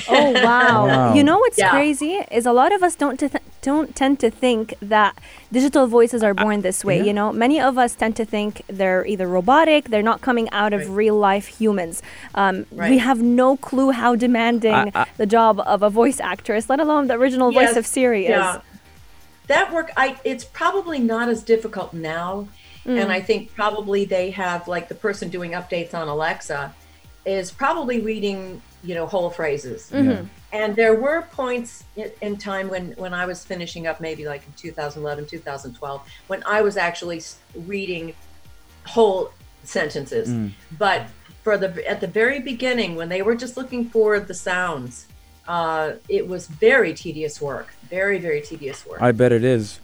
Oh 0.08 0.30
wow. 0.32 0.86
Wow. 0.90 1.14
You 1.16 1.24
know 1.28 1.38
what's 1.38 1.58
Yeah. 1.58 1.70
crazy 1.70 2.12
is 2.38 2.44
a 2.46 2.52
lot 2.52 2.70
of 2.76 2.80
us 2.88 2.94
don't 3.02 3.18
th- 3.18 3.32
don't 3.62 3.90
tend 4.02 4.14
to 4.24 4.28
think 4.44 4.64
that 4.96 5.12
digital 5.52 5.86
voices 5.98 6.20
are 6.22 6.32
born 6.44 6.58
this 6.68 6.80
way. 6.88 6.98
yeah. 6.98 7.04
You 7.08 7.14
know, 7.18 7.28
many 7.32 7.58
of 7.68 7.76
us 7.84 7.92
tend 8.02 8.14
to 8.20 8.24
think 8.34 8.52
they're 8.80 9.04
either 9.12 9.26
robotic, 9.38 9.82
they're 9.92 10.08
not 10.12 10.20
coming 10.28 10.46
out 10.60 10.72
of 10.76 10.80
Right. 10.82 10.96
real 11.02 11.16
life 11.30 11.46
humans. 11.60 11.94
Um, 12.42 12.54
We 12.92 12.98
have 13.08 13.20
no 13.44 13.48
clue 13.68 13.90
how 14.00 14.10
demanding 14.26 14.74
I- 14.74 14.90
I- 15.02 15.06
the 15.22 15.26
job 15.36 15.54
of 15.74 15.78
a 15.82 15.90
voice 16.02 16.20
actress, 16.34 16.62
let 16.72 16.80
alone 16.86 17.02
the 17.10 17.14
original 17.22 17.50
voice 17.60 17.76
of 17.80 17.84
Siri 17.94 18.24
yeah. 18.28 18.56
is. 18.56 18.60
That 19.50 19.72
work, 19.72 19.90
I 19.96 20.16
it's 20.24 20.44
probably 20.44 20.98
not 20.98 21.28
as 21.28 21.42
difficult 21.42 21.92
now. 21.92 22.48
And 22.86 23.12
I 23.12 23.20
think 23.20 23.54
probably 23.54 24.04
they 24.04 24.30
have 24.30 24.66
like 24.66 24.88
the 24.88 24.94
person 24.94 25.28
doing 25.28 25.52
updates 25.52 25.92
on 25.94 26.08
Alexa 26.08 26.74
is 27.24 27.52
probably 27.52 28.00
reading 28.00 28.60
you 28.82 28.94
know, 28.94 29.06
whole 29.06 29.30
phrases. 29.30 29.90
Mm-hmm. 29.90 30.26
And 30.52 30.74
there 30.74 30.94
were 30.94 31.22
points 31.32 31.84
in, 31.96 32.10
in 32.22 32.36
time 32.36 32.68
when, 32.68 32.92
when 32.92 33.12
I 33.14 33.26
was 33.26 33.44
finishing 33.44 33.86
up, 33.86 34.00
maybe 34.00 34.26
like 34.26 34.46
in 34.46 34.52
2011, 34.54 35.26
2012, 35.26 36.08
when 36.26 36.42
I 36.44 36.62
was 36.62 36.76
actually 36.76 37.22
reading 37.54 38.14
whole 38.86 39.32
sentences. 39.64 40.30
Mm. 40.30 40.52
But 40.78 41.06
for 41.42 41.56
the 41.56 41.88
at 41.88 42.00
the 42.00 42.06
very 42.06 42.40
beginning, 42.40 42.96
when 42.96 43.08
they 43.08 43.22
were 43.22 43.34
just 43.34 43.56
looking 43.56 43.88
for 43.88 44.18
the 44.18 44.34
sounds, 44.34 45.06
uh, 45.46 45.92
it 46.08 46.26
was 46.26 46.46
very 46.46 46.94
tedious 46.94 47.40
work. 47.40 47.74
Very 47.90 48.18
very 48.18 48.40
tedious 48.40 48.86
work. 48.86 49.02
I 49.02 49.12
bet 49.12 49.32
it 49.32 49.44
is. 49.44 49.80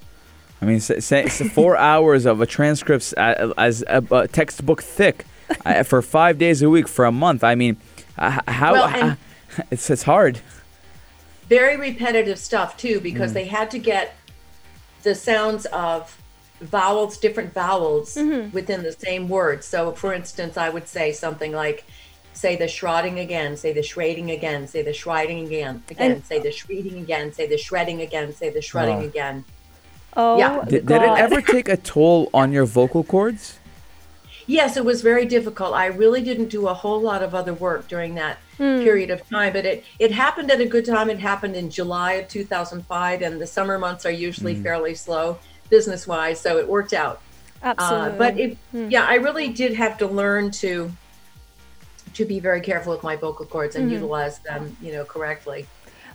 I 0.62 0.64
mean, 0.64 0.81
say, 0.81 1.01
say, 1.01 1.29
say 1.29 1.49
four 1.49 1.77
hours 1.90 2.25
of 2.25 2.40
a 2.40 2.47
transcripts 2.47 3.12
uh, 3.14 3.53
as 3.59 3.85
a, 3.88 4.03
a 4.11 4.27
textbook 4.29 4.83
thick 4.83 5.27
uh, 5.66 5.83
for 5.83 6.01
five 6.01 6.38
days 6.38 6.62
a 6.62 6.71
week 6.71 6.88
for 6.88 7.05
a 7.05 7.12
month. 7.12 7.45
I 7.45 7.55
mean, 7.55 7.77
uh, 8.16 8.40
how? 8.49 8.73
Well, 8.73 8.88
and- 8.88 9.16
it's 9.71 9.90
it's 9.90 10.03
hard. 10.05 10.40
very 11.49 11.77
repetitive 11.77 12.38
stuff 12.38 12.77
too 12.77 13.01
because 13.01 13.31
Mm. 13.31 13.35
they 13.35 13.45
had 13.47 13.71
to 13.73 13.79
get 13.79 14.16
the 15.03 15.14
sounds 15.14 15.66
of 15.66 16.16
vowels 16.61 17.19
different 17.19 17.53
vowels 17.53 18.16
within 18.53 18.83
the 18.83 18.90
same 18.92 19.29
word 19.29 19.62
so 19.62 19.92
for 19.92 20.14
instance 20.14 20.57
i 20.57 20.69
would 20.71 20.88
say 20.88 21.12
something 21.12 21.53
like 21.53 21.85
say 22.37 22.55
the 22.55 22.68
shrouding 22.68 23.18
again 23.18 23.57
say 23.57 23.72
the 23.72 23.83
shredding 23.83 24.31
again 24.31 24.68
say 24.68 24.83
the 24.83 24.92
shredding 24.92 25.46
again 25.46 25.83
again 25.90 26.11
And- 26.12 26.25
say 26.25 26.38
the 26.38 26.53
shredding 26.53 26.99
again 26.99 27.33
say 27.33 27.46
the 27.46 27.59
shredding 27.59 28.03
again 28.03 28.35
say 28.35 28.51
the 28.51 28.62
shredding 28.62 29.03
Oh. 29.03 29.11
again 29.12 29.44
Oh, 30.18 30.38
Yeah. 30.38 30.64
Did, 30.66 30.87
did 30.87 31.03
it 31.03 31.18
ever 31.18 31.42
take 31.42 31.68
a 31.68 31.77
toll 31.77 32.31
on 32.33 32.51
your 32.51 32.64
vocal 32.64 33.05
cords? 33.05 33.59
Yes, 34.46 34.77
it 34.77 34.85
was 34.85 35.03
very 35.03 35.27
difficult. 35.27 35.75
I 35.75 35.87
really 35.87 36.22
didn't 36.22 36.49
do 36.49 36.68
a 36.68 36.75
whole 36.75 37.01
lot 37.01 37.22
of 37.22 37.35
other 37.35 37.53
work 37.53 37.88
during 37.88 38.14
that 38.14 38.38
period 38.57 39.11
of 39.11 39.29
time, 39.29 39.53
but 39.53 39.66
it 39.66 39.85
it 39.99 40.12
happened 40.12 40.51
at 40.51 40.61
a 40.61 40.64
good 40.64 40.87
time. 40.87 41.11
It 41.11 41.18
happened 41.18 41.57
in 41.57 41.68
July 41.68 42.12
of 42.12 42.29
2005, 42.29 43.22
and 43.22 43.40
the 43.40 43.46
summer 43.46 43.77
months 43.77 44.07
are 44.07 44.11
usually 44.11 44.55
hmm. 44.55 44.62
fairly 44.62 44.94
slow 44.94 45.38
business 45.68 46.07
wise, 46.07 46.40
so 46.40 46.59
it 46.59 46.68
worked 46.68 46.92
out. 46.92 47.20
Absolutely. 47.62 48.09
Uh, 48.09 48.18
but 48.18 48.38
it, 48.38 48.57
yeah, 48.72 49.05
I 49.05 49.16
really 49.16 49.49
did 49.49 49.75
have 49.75 49.99
to 49.99 50.07
learn 50.07 50.53
to 50.53 50.92
to 52.16 52.24
be 52.24 52.40
very 52.40 52.61
careful 52.61 52.92
with 52.92 53.02
my 53.02 53.14
vocal 53.14 53.44
cords 53.46 53.76
and 53.76 53.90
utilize 53.90 54.38
them, 54.40 54.76
you 54.81 54.92
know, 54.92 55.05
correctly. 55.05 55.66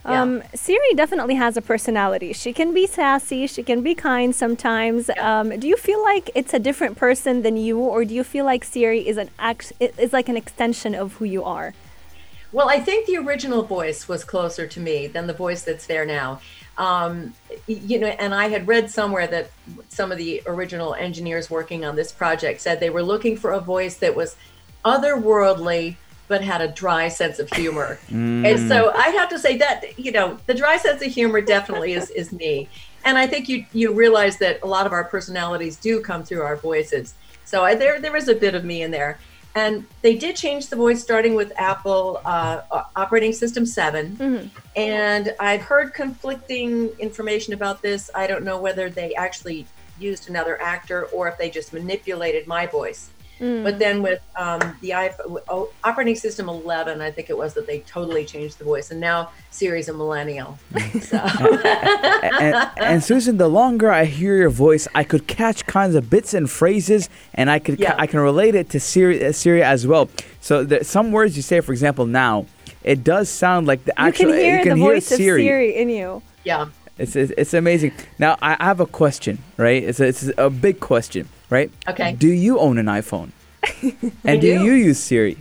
Yeah. 0.04 0.20
Um, 0.20 0.42
Siri 0.52 0.94
definitely 0.96 1.36
has 1.36 1.56
a 1.56 1.62
personality. 1.62 2.32
She 2.32 2.52
can 2.52 2.74
be 2.74 2.88
sassy. 2.88 3.46
She 3.46 3.62
can 3.62 3.82
be 3.82 3.94
kind 3.94 4.34
sometimes. 4.34 5.08
Um, 5.16 5.60
do 5.60 5.68
you 5.68 5.76
feel 5.76 6.02
like 6.02 6.28
it's 6.34 6.52
a 6.52 6.58
different 6.58 6.96
person 6.96 7.42
than 7.42 7.56
you, 7.56 7.78
or 7.78 8.04
do 8.04 8.12
you 8.12 8.24
feel 8.24 8.44
like 8.44 8.64
Siri 8.64 9.06
is 9.06 9.16
an 9.16 9.30
act 9.38 9.72
is 9.78 10.12
like 10.12 10.28
an 10.28 10.36
extension 10.36 10.96
of 10.96 11.14
who 11.14 11.24
you 11.24 11.44
are? 11.44 11.72
Well, 12.50 12.68
I 12.68 12.80
think 12.80 13.06
the 13.06 13.16
original 13.16 13.62
voice 13.62 14.08
was 14.08 14.24
closer 14.24 14.66
to 14.66 14.80
me 14.80 15.06
than 15.06 15.26
the 15.28 15.32
voice 15.32 15.62
that's 15.62 15.86
there 15.86 16.04
now. 16.04 16.40
Um, 16.76 17.34
you 17.66 17.98
know, 17.98 18.08
and 18.08 18.34
I 18.34 18.48
had 18.48 18.66
read 18.66 18.90
somewhere 18.90 19.26
that 19.28 19.50
some 19.88 20.10
of 20.10 20.18
the 20.18 20.42
original 20.46 20.94
engineers 20.94 21.48
working 21.48 21.84
on 21.84 21.96
this 21.96 22.10
project 22.12 22.60
said 22.60 22.80
they 22.80 22.90
were 22.90 23.02
looking 23.02 23.36
for 23.36 23.52
a 23.52 23.60
voice 23.60 23.96
that 23.98 24.16
was 24.16 24.36
otherworldly 24.84 25.96
but 26.28 26.40
had 26.42 26.62
a 26.62 26.68
dry 26.68 27.08
sense 27.08 27.38
of 27.38 27.50
humor. 27.50 27.98
And 28.46 28.68
so 28.68 28.90
I 28.94 29.08
have 29.08 29.28
to 29.30 29.38
say 29.38 29.58
that, 29.58 29.98
you 29.98 30.12
know, 30.12 30.38
the 30.46 30.54
dry 30.54 30.78
sense 30.78 31.02
of 31.02 31.12
humor 31.12 31.40
definitely 31.40 31.92
is 31.92 32.10
is 32.10 32.32
me. 32.32 32.68
And 33.04 33.18
I 33.18 33.26
think 33.26 33.48
you 33.48 33.66
you 33.72 33.92
realize 33.92 34.38
that 34.38 34.60
a 34.62 34.66
lot 34.66 34.86
of 34.86 34.92
our 34.92 35.04
personalities 35.04 35.76
do 35.76 36.00
come 36.00 36.22
through 36.24 36.42
our 36.42 36.56
voices. 36.56 37.14
So 37.44 37.64
I, 37.64 37.74
there 37.74 38.00
there 38.00 38.16
is 38.16 38.28
a 38.28 38.34
bit 38.34 38.54
of 38.54 38.64
me 38.64 38.82
in 38.82 38.90
there. 38.90 39.18
And 39.54 39.84
they 40.00 40.14
did 40.16 40.34
change 40.36 40.68
the 40.68 40.76
voice 40.76 41.02
starting 41.02 41.34
with 41.34 41.52
Apple 41.58 42.22
uh, 42.24 42.62
operating 42.96 43.34
system 43.34 43.66
7. 43.66 44.16
And 44.76 45.34
I've 45.38 45.60
heard 45.60 45.92
conflicting 45.92 46.88
information 46.98 47.52
about 47.52 47.82
this. 47.82 48.10
I 48.14 48.26
don't 48.26 48.44
know 48.44 48.58
whether 48.58 48.88
they 48.88 49.14
actually 49.14 49.66
used 49.98 50.30
another 50.30 50.58
actor 50.62 51.04
or 51.12 51.28
if 51.28 51.36
they 51.36 51.50
just 51.50 51.74
manipulated 51.74 52.46
my 52.46 52.66
voice. 52.66 53.10
But 53.42 53.80
then 53.80 54.02
with 54.02 54.20
um, 54.36 54.60
the 54.80 54.90
iPhone, 54.90 55.42
oh, 55.48 55.70
operating 55.82 56.14
system 56.14 56.48
11, 56.48 57.00
I 57.00 57.10
think 57.10 57.28
it 57.28 57.36
was 57.36 57.54
that 57.54 57.66
they 57.66 57.80
totally 57.80 58.24
changed 58.24 58.58
the 58.58 58.64
voice. 58.64 58.92
And 58.92 59.00
now 59.00 59.30
Siri's 59.50 59.88
a 59.88 59.92
millennial. 59.92 60.58
So. 61.00 61.16
and, 61.18 62.70
and 62.76 63.02
Susan, 63.02 63.38
the 63.38 63.48
longer 63.48 63.90
I 63.90 64.04
hear 64.04 64.36
your 64.36 64.50
voice, 64.50 64.86
I 64.94 65.02
could 65.02 65.26
catch 65.26 65.66
kinds 65.66 65.96
of 65.96 66.08
bits 66.08 66.34
and 66.34 66.48
phrases, 66.48 67.08
and 67.34 67.50
I 67.50 67.58
could 67.58 67.80
Yeah. 67.80 67.96
I 67.98 68.06
can 68.06 68.20
relate 68.20 68.54
it 68.54 68.70
to 68.70 68.78
Siri, 68.80 69.24
uh, 69.24 69.32
Siri 69.32 69.62
as 69.62 69.86
well. 69.88 70.08
So 70.40 70.62
there, 70.62 70.84
some 70.84 71.10
words 71.10 71.36
you 71.36 71.42
say, 71.42 71.58
for 71.60 71.72
example, 71.72 72.06
now, 72.06 72.46
it 72.84 73.02
does 73.02 73.28
sound 73.28 73.66
like 73.66 73.84
the 73.84 73.98
actual. 74.00 74.28
you 74.28 74.32
can 74.34 74.40
hear 74.44 74.56
you 74.58 74.62
can 74.62 74.78
the 74.78 74.84
hear 74.84 74.92
voice 74.94 75.06
Siri. 75.06 75.42
of 75.42 75.46
Siri 75.48 75.76
in 75.76 75.88
you. 75.88 76.22
yeah. 76.44 76.66
It's, 76.98 77.16
it's 77.16 77.32
it's 77.36 77.54
amazing. 77.54 77.92
Now 78.18 78.36
I 78.42 78.56
I 78.60 78.64
have 78.64 78.80
a 78.80 78.86
question, 78.86 79.38
right? 79.56 79.82
It's 79.82 80.00
a, 80.00 80.08
it's 80.08 80.30
a 80.36 80.50
big 80.50 80.80
question, 80.80 81.28
right? 81.50 81.70
Okay. 81.88 82.12
Do 82.12 82.28
you 82.28 82.58
own 82.58 82.78
an 82.78 82.86
iPhone? 82.86 83.30
and 84.24 84.40
do 84.40 84.58
do. 84.58 84.64
you 84.64 84.72
use 84.72 84.98
Siri? 84.98 85.38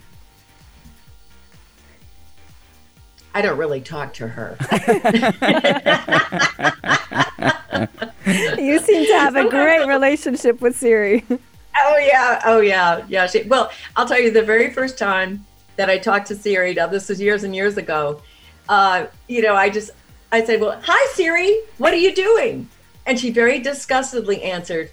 I 3.34 3.42
don't 3.42 3.58
really 3.58 3.82
talk 3.82 4.14
to 4.16 4.28
her. 4.28 4.58
You 8.58 8.80
seem 8.80 9.06
to 9.08 9.14
have 9.14 9.36
a 9.36 9.50
great 9.50 9.88
relationship 9.88 10.62
with 10.62 10.78
Siri. 10.78 11.26
Oh 11.30 11.98
yeah, 11.98 12.42
oh 12.46 12.60
yeah, 12.60 13.04
yeah. 13.08 13.28
She, 13.28 13.44
well, 13.44 13.72
I'll 13.96 14.08
tell 14.08 14.20
you, 14.20 14.32
the 14.32 14.44
very 14.44 14.72
first 14.72 14.98
time 14.98 15.46
that 15.78 15.90
I 15.90 15.98
talked 15.98 16.28
to 16.28 16.36
Siri, 16.36 16.74
now 16.74 16.88
this 16.88 17.10
was 17.10 17.20
years 17.20 17.44
and 17.44 17.56
years 17.56 17.78
ago. 17.78 18.22
Uh, 18.70 19.08
you 19.28 19.42
know, 19.42 19.56
I 19.56 19.70
just 19.70 19.92
I 20.32 20.44
said, 20.44 20.62
"Well, 20.62 20.80
hi 20.84 21.08
Siri, 21.13 21.58
what 21.78 21.94
are 21.94 21.98
you 21.98 22.13
doing?" 22.13 22.70
And 23.06 23.20
she 23.20 23.32
very 23.32 23.60
disgustedly 23.60 24.44
answered, 24.44 24.91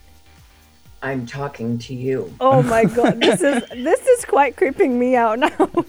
"I'm 1.03 1.27
talking 1.27 1.79
to 1.79 1.95
you." 1.95 2.35
Oh 2.41 2.63
my 2.63 2.85
god, 2.85 3.21
this 3.21 3.41
is 3.43 3.63
this 3.71 4.07
is 4.07 4.25
quite 4.25 4.57
creeping 4.57 4.99
me 4.99 5.15
out 5.17 5.39
now. 5.39 5.71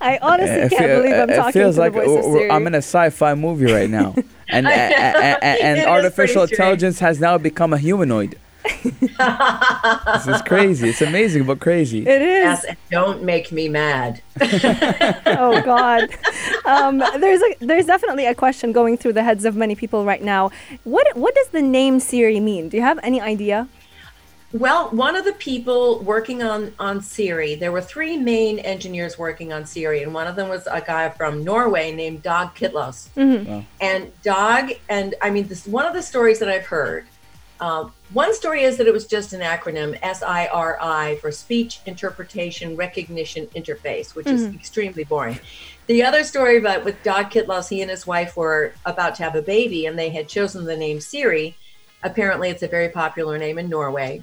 I 0.00 0.18
honestly 0.20 0.56
It 0.56 0.70
can't 0.70 0.84
feel- 0.84 1.02
believe 1.02 1.14
I'm 1.14 1.30
it 1.30 1.36
talking 1.36 1.52
feels 1.62 1.76
to 1.76 1.80
like 1.80 1.92
the 1.94 2.00
voice 2.00 2.08
of 2.10 2.16
uh, 2.24 2.28
uh, 2.28 2.30
we're- 2.32 2.38
Siri. 2.40 2.50
I'm 2.50 2.66
in 2.66 2.74
a 2.74 2.78
sci-fi 2.78 3.34
movie 3.34 3.72
right 3.72 3.88
now, 3.88 4.14
and 4.48 4.66
uh, 4.66 4.70
and, 4.70 5.38
and, 5.42 5.60
and 5.78 5.88
artificial 5.88 6.42
intelligence 6.42 6.98
has 6.98 7.20
now 7.20 7.38
become 7.38 7.72
a 7.72 7.78
humanoid. 7.78 8.38
This 8.62 10.26
is 10.26 10.42
crazy. 10.42 10.90
It's 10.90 11.02
amazing, 11.02 11.44
but 11.44 11.60
crazy. 11.60 12.06
it 12.06 12.22
is. 12.22 12.64
Yes, 12.64 12.66
don't 12.90 13.22
make 13.22 13.52
me 13.52 13.68
mad. 13.68 14.20
oh 14.40 15.62
God. 15.64 16.08
Um, 16.64 16.98
there's 16.98 17.42
a 17.42 17.56
there's 17.60 17.86
definitely 17.86 18.26
a 18.26 18.34
question 18.34 18.72
going 18.72 18.96
through 18.96 19.14
the 19.14 19.22
heads 19.22 19.44
of 19.44 19.56
many 19.56 19.74
people 19.74 20.04
right 20.04 20.22
now. 20.22 20.50
What 20.84 21.16
what 21.16 21.34
does 21.34 21.48
the 21.48 21.62
name 21.62 22.00
Siri 22.00 22.40
mean? 22.40 22.68
Do 22.68 22.76
you 22.76 22.82
have 22.82 22.98
any 23.02 23.20
idea? 23.20 23.68
Well, 24.52 24.90
one 24.90 25.14
of 25.14 25.24
the 25.24 25.32
people 25.34 26.00
working 26.00 26.42
on 26.42 26.74
on 26.80 27.02
Siri, 27.02 27.54
there 27.54 27.70
were 27.70 27.80
three 27.80 28.16
main 28.16 28.58
engineers 28.58 29.16
working 29.16 29.52
on 29.52 29.64
Siri, 29.64 30.02
and 30.02 30.12
one 30.12 30.26
of 30.26 30.34
them 30.34 30.48
was 30.48 30.66
a 30.66 30.80
guy 30.80 31.08
from 31.10 31.44
Norway 31.44 31.92
named 31.92 32.22
Dag 32.22 32.54
Kittlaus. 32.54 33.10
And 33.80 34.12
Dag, 34.22 34.80
and 34.88 35.14
I 35.22 35.30
mean, 35.30 35.46
this 35.46 35.66
one 35.66 35.86
of 35.86 35.94
the 35.94 36.02
stories 36.02 36.40
that 36.40 36.48
I've 36.48 36.66
heard. 36.66 37.06
Uh, 37.60 37.90
one 38.14 38.34
story 38.34 38.62
is 38.62 38.78
that 38.78 38.86
it 38.86 38.92
was 38.92 39.06
just 39.06 39.34
an 39.34 39.40
acronym, 39.40 39.98
SIRI, 40.00 41.16
for 41.20 41.30
Speech 41.30 41.80
Interpretation 41.84 42.74
Recognition 42.74 43.46
Interface, 43.48 44.14
which 44.14 44.26
is 44.26 44.46
extremely 44.54 45.04
boring. 45.04 45.38
The 45.86 46.02
other 46.02 46.24
story 46.24 46.56
about 46.56 46.84
with 46.84 47.02
Dag 47.02 47.30
Kittlaus, 47.30 47.68
he 47.68 47.82
and 47.82 47.90
his 47.90 48.06
wife 48.06 48.36
were 48.36 48.72
about 48.86 49.14
to 49.16 49.24
have 49.24 49.34
a 49.34 49.42
baby, 49.42 49.86
and 49.86 49.98
they 49.98 50.08
had 50.08 50.26
chosen 50.26 50.64
the 50.64 50.76
name 50.76 51.00
Siri. 51.00 51.54
Apparently, 52.02 52.48
it's 52.48 52.62
a 52.62 52.68
very 52.68 52.88
popular 52.88 53.36
name 53.36 53.58
in 53.58 53.68
Norway 53.68 54.22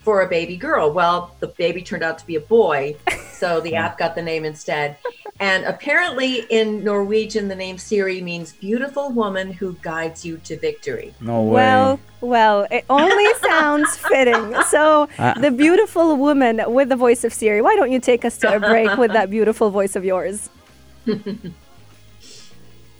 for 0.00 0.22
a 0.22 0.28
baby 0.28 0.56
girl. 0.56 0.92
Well, 0.92 1.36
the 1.38 1.48
baby 1.48 1.82
turned 1.82 2.02
out 2.02 2.18
to 2.18 2.26
be 2.26 2.36
a 2.36 2.40
boy, 2.40 2.96
so 3.32 3.60
the 3.60 3.74
app 3.76 3.96
got 3.96 4.16
the 4.16 4.22
name 4.22 4.44
instead. 4.44 4.96
And 5.42 5.64
apparently, 5.64 6.46
in 6.50 6.84
Norwegian, 6.84 7.48
the 7.48 7.56
name 7.56 7.76
Siri 7.76 8.20
means 8.20 8.52
beautiful 8.52 9.10
woman 9.10 9.50
who 9.52 9.74
guides 9.82 10.24
you 10.24 10.36
to 10.44 10.56
victory. 10.56 11.12
No 11.20 11.42
way. 11.42 11.54
Well, 11.54 12.00
well, 12.20 12.66
it 12.70 12.84
only 12.88 13.26
sounds 13.48 13.96
fitting. 13.96 14.54
So 14.70 15.08
Ah. 15.18 15.34
the 15.46 15.50
beautiful 15.50 16.16
woman 16.16 16.62
with 16.68 16.88
the 16.90 16.96
voice 16.96 17.24
of 17.24 17.32
Siri. 17.34 17.60
Why 17.60 17.74
don't 17.74 17.90
you 17.90 17.98
take 17.98 18.24
us 18.24 18.38
to 18.38 18.54
a 18.54 18.60
break 18.60 18.96
with 18.96 19.12
that 19.18 19.30
beautiful 19.30 19.70
voice 19.70 19.96
of 19.96 20.04
yours? 20.04 20.48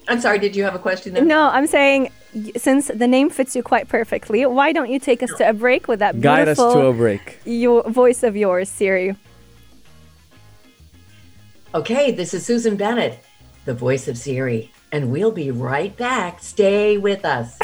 I'm 0.08 0.20
sorry, 0.20 0.40
did 0.40 0.56
you 0.56 0.64
have 0.64 0.74
a 0.74 0.80
question 0.80 1.14
there? 1.14 1.24
No, 1.24 1.42
I'm 1.56 1.68
saying 1.68 2.10
since 2.56 2.88
the 2.88 3.06
name 3.06 3.30
fits 3.30 3.54
you 3.54 3.62
quite 3.62 3.88
perfectly, 3.88 4.44
why 4.46 4.72
don't 4.72 4.90
you 4.90 4.98
take 4.98 5.22
us 5.22 5.30
to 5.38 5.48
a 5.48 5.52
break 5.52 5.86
with 5.86 6.00
that 6.00 6.20
Guide 6.20 6.48
us 6.48 6.58
beautiful 6.58 6.72
to 6.82 6.86
a 6.88 6.92
break. 6.92 7.38
your 7.44 7.82
voice 7.88 8.24
of 8.24 8.36
yours, 8.36 8.68
Siri? 8.68 9.14
Okay, 11.74 12.10
this 12.10 12.34
is 12.34 12.44
Susan 12.44 12.76
Bennett, 12.76 13.18
the 13.64 13.72
voice 13.72 14.06
of 14.06 14.18
Siri, 14.18 14.70
and 14.92 15.10
we'll 15.10 15.32
be 15.32 15.50
right 15.50 15.96
back. 15.96 16.42
Stay 16.42 16.98
with 16.98 17.24
us. 17.24 17.58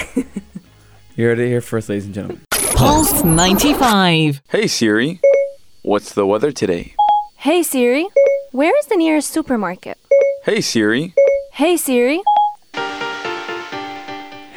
You 1.15 1.27
heard 1.27 1.39
it 1.39 1.49
here 1.49 1.61
first, 1.61 1.91
ladies 1.91 2.07
and 2.07 2.15
gentlemen. 2.15 2.41
Pulse 2.75 3.23
95. 3.23 4.41
Hey 4.49 4.67
Siri, 4.67 5.21
what's 5.83 6.15
the 6.15 6.27
weather 6.27 6.53
today? 6.53 6.95
Hey 7.37 7.63
Siri, 7.63 8.07
where 8.53 8.75
is 8.79 8.87
the 8.87 8.97
nearest 8.97 9.31
supermarket? 9.31 9.99
Hey 10.45 10.63
Siri. 10.63 11.13
Hey 11.53 11.77
Siri. 11.77 12.23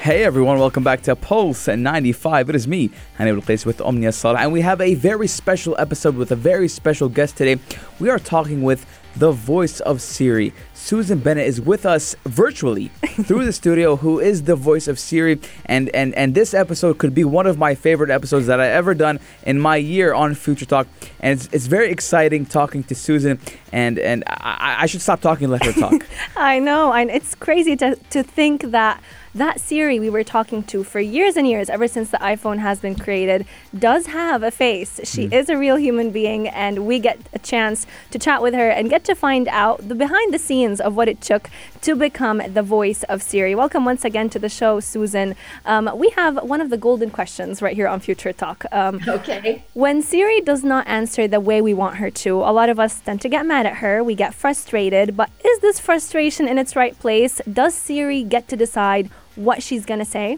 Hey 0.01 0.23
everyone, 0.23 0.57
welcome 0.57 0.83
back 0.83 1.03
to 1.03 1.15
Pulse 1.15 1.67
at 1.67 1.77
95. 1.77 2.49
It 2.49 2.55
is 2.55 2.67
me, 2.67 2.89
Hani 3.19 3.39
Place 3.45 3.67
with 3.67 3.79
Omnia 3.79 4.11
Salah, 4.11 4.39
and 4.39 4.51
we 4.51 4.61
have 4.61 4.81
a 4.81 4.95
very 4.95 5.27
special 5.27 5.75
episode 5.77 6.15
with 6.15 6.31
a 6.31 6.35
very 6.35 6.67
special 6.69 7.07
guest 7.07 7.37
today. 7.37 7.61
We 7.99 8.09
are 8.09 8.17
talking 8.17 8.63
with 8.63 8.83
the 9.15 9.31
voice 9.31 9.79
of 9.81 10.01
Siri. 10.01 10.53
Susan 10.73 11.19
Bennett 11.19 11.45
is 11.45 11.61
with 11.61 11.85
us 11.85 12.15
virtually 12.25 12.87
through 13.25 13.45
the 13.45 13.53
studio, 13.53 13.95
who 13.95 14.19
is 14.19 14.41
the 14.43 14.55
voice 14.55 14.87
of 14.87 14.97
Siri. 14.97 15.39
And, 15.65 15.89
and, 15.89 16.15
and 16.15 16.33
this 16.33 16.55
episode 16.55 16.97
could 16.97 17.13
be 17.13 17.23
one 17.23 17.45
of 17.45 17.59
my 17.59 17.75
favorite 17.75 18.09
episodes 18.09 18.47
that 18.47 18.59
I 18.59 18.69
ever 18.69 18.95
done 18.95 19.19
in 19.43 19.59
my 19.59 19.75
year 19.75 20.15
on 20.15 20.33
Future 20.33 20.65
Talk. 20.65 20.87
And 21.19 21.39
it's, 21.39 21.47
it's 21.53 21.67
very 21.67 21.91
exciting 21.91 22.47
talking 22.47 22.83
to 22.85 22.95
Susan. 22.95 23.39
And, 23.71 23.99
and 23.99 24.23
I, 24.25 24.77
I 24.79 24.85
should 24.87 25.01
stop 25.01 25.21
talking 25.21 25.45
and 25.45 25.51
let 25.51 25.63
her 25.63 25.73
talk. 25.73 26.07
I 26.35 26.57
know, 26.57 26.91
and 26.91 27.11
it's 27.11 27.35
crazy 27.35 27.75
to, 27.75 27.95
to 28.09 28.23
think 28.23 28.71
that 28.71 29.03
that 29.33 29.59
Siri 29.61 29.99
we 29.99 30.09
were 30.09 30.23
talking 30.23 30.61
to 30.63 30.83
for 30.83 30.99
years 30.99 31.37
and 31.37 31.47
years, 31.47 31.69
ever 31.69 31.87
since 31.87 32.09
the 32.09 32.17
iPhone 32.17 32.59
has 32.59 32.79
been 32.79 32.95
created, 32.95 33.45
does 33.77 34.07
have 34.07 34.43
a 34.43 34.51
face. 34.51 34.99
She 35.05 35.27
Mm. 35.27 35.33
is 35.33 35.49
a 35.49 35.57
real 35.57 35.77
human 35.77 36.09
being, 36.11 36.47
and 36.49 36.85
we 36.85 36.99
get 36.99 37.17
a 37.33 37.39
chance 37.39 37.87
to 38.11 38.19
chat 38.19 38.41
with 38.41 38.53
her 38.53 38.69
and 38.69 38.89
get 38.89 39.03
to 39.05 39.15
find 39.15 39.47
out 39.47 39.87
the 39.87 39.95
behind 39.95 40.33
the 40.33 40.39
scenes 40.39 40.81
of 40.81 40.95
what 40.97 41.07
it 41.07 41.21
took 41.21 41.49
to 41.81 41.95
become 41.95 42.41
the 42.53 42.61
voice 42.61 43.03
of 43.03 43.23
Siri. 43.23 43.55
Welcome 43.55 43.85
once 43.85 44.03
again 44.03 44.29
to 44.31 44.39
the 44.39 44.49
show, 44.49 44.79
Susan. 44.79 45.35
Um, 45.65 45.89
we 45.95 46.09
have 46.11 46.43
one 46.43 46.59
of 46.61 46.69
the 46.69 46.77
golden 46.77 47.09
questions 47.09 47.61
right 47.61 47.75
here 47.75 47.87
on 47.87 47.99
Future 48.01 48.33
Talk. 48.33 48.65
Um, 48.71 48.99
Okay. 49.07 49.63
when 49.73 50.01
Siri 50.01 50.41
does 50.41 50.63
not 50.63 50.87
answer 50.87 51.27
the 51.27 51.39
way 51.39 51.61
we 51.61 51.73
want 51.73 51.95
her 51.97 52.09
to, 52.11 52.37
a 52.39 52.51
lot 52.51 52.69
of 52.69 52.79
us 52.79 52.99
tend 52.99 53.21
to 53.21 53.29
get 53.29 53.45
mad 53.45 53.65
at 53.65 53.75
her. 53.77 54.03
We 54.03 54.15
get 54.15 54.33
frustrated. 54.33 55.15
But 55.15 55.29
is 55.45 55.59
this 55.59 55.79
frustration 55.79 56.47
in 56.47 56.57
its 56.57 56.75
right 56.75 56.97
place? 56.99 57.39
Does 57.51 57.73
Siri 57.73 58.23
get 58.23 58.47
to 58.49 58.55
decide 58.57 59.09
what 59.35 59.63
she's 59.63 59.85
going 59.85 59.99
to 59.99 60.05
say? 60.05 60.37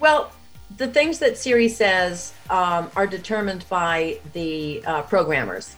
Well, 0.00 0.32
the 0.76 0.88
things 0.88 1.18
that 1.18 1.36
Siri 1.36 1.68
says 1.68 2.32
um, 2.48 2.90
are 2.96 3.06
determined 3.06 3.64
by 3.68 4.20
the 4.32 4.82
uh, 4.86 5.02
programmers, 5.02 5.74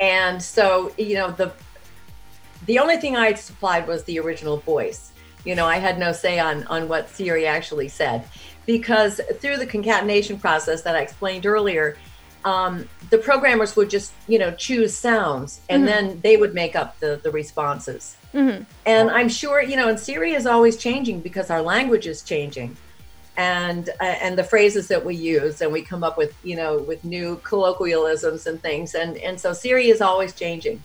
and 0.00 0.42
so 0.42 0.92
you 0.96 1.14
know 1.14 1.30
the 1.30 1.52
the 2.66 2.78
only 2.78 2.96
thing 2.96 3.16
I 3.16 3.34
supplied 3.34 3.86
was 3.86 4.04
the 4.04 4.18
original 4.18 4.58
voice. 4.58 5.12
You 5.44 5.54
know, 5.54 5.66
I 5.66 5.76
had 5.76 5.98
no 5.98 6.12
say 6.12 6.38
on 6.38 6.64
on 6.64 6.88
what 6.88 7.08
Siri 7.10 7.46
actually 7.46 7.88
said, 7.88 8.24
because 8.66 9.20
through 9.40 9.58
the 9.58 9.66
concatenation 9.66 10.38
process 10.38 10.82
that 10.82 10.96
I 10.96 11.00
explained 11.00 11.44
earlier, 11.46 11.96
um, 12.44 12.88
the 13.10 13.18
programmers 13.18 13.76
would 13.76 13.90
just 13.90 14.12
you 14.28 14.38
know 14.38 14.52
choose 14.52 14.96
sounds, 14.96 15.60
and 15.68 15.86
then 15.86 16.20
they 16.22 16.36
would 16.36 16.54
make 16.54 16.76
up 16.76 16.98
the 17.00 17.20
the 17.22 17.30
responses. 17.30 18.16
And 18.84 19.10
I'm 19.10 19.28
sure 19.28 19.62
you 19.62 19.76
know, 19.76 19.88
and 19.88 19.98
Siri 19.98 20.34
is 20.34 20.46
always 20.46 20.76
changing 20.76 21.20
because 21.20 21.50
our 21.50 21.62
language 21.62 22.06
is 22.06 22.22
changing. 22.22 22.76
And 23.36 23.90
uh, 24.00 24.04
and 24.04 24.38
the 24.38 24.44
phrases 24.44 24.88
that 24.88 25.04
we 25.04 25.14
use 25.14 25.60
and 25.60 25.70
we 25.70 25.82
come 25.82 26.02
up 26.02 26.16
with 26.16 26.34
you 26.42 26.56
know 26.56 26.78
with 26.78 27.04
new 27.04 27.36
colloquialisms 27.42 28.46
and 28.46 28.60
things. 28.62 28.94
And 28.94 29.16
and 29.18 29.40
so 29.40 29.52
Siri 29.52 29.88
is 29.88 30.00
always 30.00 30.34
changing. 30.34 30.82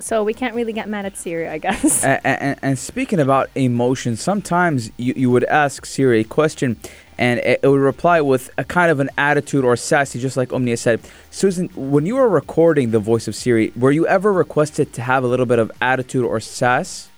So 0.00 0.22
we 0.22 0.32
can't 0.32 0.54
really 0.54 0.72
get 0.72 0.88
mad 0.88 1.06
at 1.06 1.16
Siri, 1.16 1.48
I 1.48 1.58
guess. 1.58 2.04
and, 2.04 2.20
and, 2.24 2.58
and 2.62 2.78
speaking 2.78 3.18
about 3.18 3.50
emotions, 3.56 4.20
sometimes 4.20 4.92
you, 4.96 5.12
you 5.16 5.30
would 5.30 5.44
ask 5.44 5.84
Siri 5.84 6.20
a 6.20 6.24
question 6.24 6.78
and 7.18 7.40
it, 7.40 7.60
it 7.62 7.68
would 7.68 7.80
reply 7.80 8.20
with 8.20 8.50
a 8.56 8.64
kind 8.64 8.90
of 8.90 9.00
an 9.00 9.10
attitude 9.18 9.64
or 9.64 9.76
sassy, 9.76 10.20
just 10.20 10.36
like 10.36 10.52
Omnia 10.52 10.76
said. 10.76 11.00
Susan, 11.30 11.68
when 11.74 12.06
you 12.06 12.14
were 12.16 12.28
recording 12.28 12.90
the 12.92 12.98
voice 13.00 13.26
of 13.28 13.34
Siri, 13.34 13.72
were 13.76 13.90
you 13.90 14.06
ever 14.06 14.32
requested 14.32 14.92
to 14.94 15.02
have 15.02 15.24
a 15.24 15.26
little 15.26 15.46
bit 15.46 15.58
of 15.58 15.70
attitude 15.80 16.24
or 16.24 16.40
sass? 16.40 17.08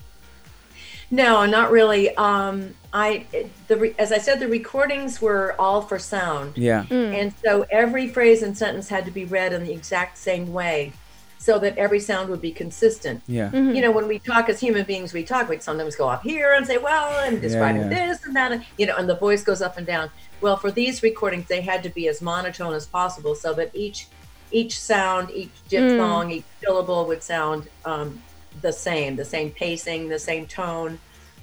no 1.12 1.44
not 1.44 1.72
really 1.72 2.14
um 2.16 2.72
i 2.92 3.26
the 3.66 3.76
re- 3.76 3.94
as 3.98 4.12
i 4.12 4.18
said 4.18 4.38
the 4.38 4.46
recordings 4.46 5.20
were 5.20 5.56
all 5.58 5.82
for 5.82 5.98
sound 5.98 6.56
Yeah. 6.56 6.84
and 6.88 7.34
so 7.44 7.66
every 7.68 8.06
phrase 8.06 8.44
and 8.44 8.56
sentence 8.56 8.88
had 8.88 9.04
to 9.06 9.10
be 9.10 9.24
read 9.24 9.52
in 9.52 9.64
the 9.64 9.72
exact 9.72 10.18
same 10.18 10.52
way 10.52 10.92
so 11.40 11.58
that 11.58 11.76
every 11.78 11.98
sound 11.98 12.28
would 12.28 12.42
be 12.42 12.52
consistent 12.52 13.22
Yeah. 13.26 13.50
you 13.50 13.80
know, 13.80 13.90
when 13.90 14.06
we 14.06 14.18
talk 14.18 14.50
as 14.50 14.60
human 14.60 14.84
beings, 14.84 15.14
we 15.14 15.24
talk, 15.24 15.48
we 15.48 15.58
sometimes 15.58 15.96
go 15.96 16.06
up 16.08 16.22
here 16.22 16.52
and 16.52 16.66
say, 16.66 16.76
well, 16.76 17.08
I'm 17.18 17.40
describing 17.40 17.82
yeah. 17.82 17.88
this 17.88 18.24
and 18.26 18.36
that, 18.36 18.52
and, 18.52 18.64
you 18.76 18.84
know, 18.86 18.94
and 18.96 19.08
the 19.08 19.16
voice 19.16 19.42
goes 19.42 19.62
up 19.62 19.78
and 19.78 19.86
down. 19.86 20.10
Well, 20.42 20.58
for 20.58 20.70
these 20.70 21.02
recordings, 21.02 21.48
they 21.48 21.62
had 21.62 21.82
to 21.84 21.88
be 21.88 22.08
as 22.08 22.20
monotone 22.20 22.74
as 22.74 22.86
possible 22.86 23.34
so 23.34 23.54
that 23.54 23.70
each 23.74 24.06
each 24.52 24.80
sound, 24.80 25.30
each 25.30 25.52
diphthong, 25.68 26.32
each 26.32 26.44
syllable 26.60 27.06
would 27.06 27.22
sound 27.22 27.68
um, 27.84 28.20
the 28.62 28.72
same, 28.72 29.14
the 29.14 29.24
same 29.24 29.50
pacing, 29.52 30.08
the 30.08 30.18
same 30.18 30.44
tone, 30.46 30.98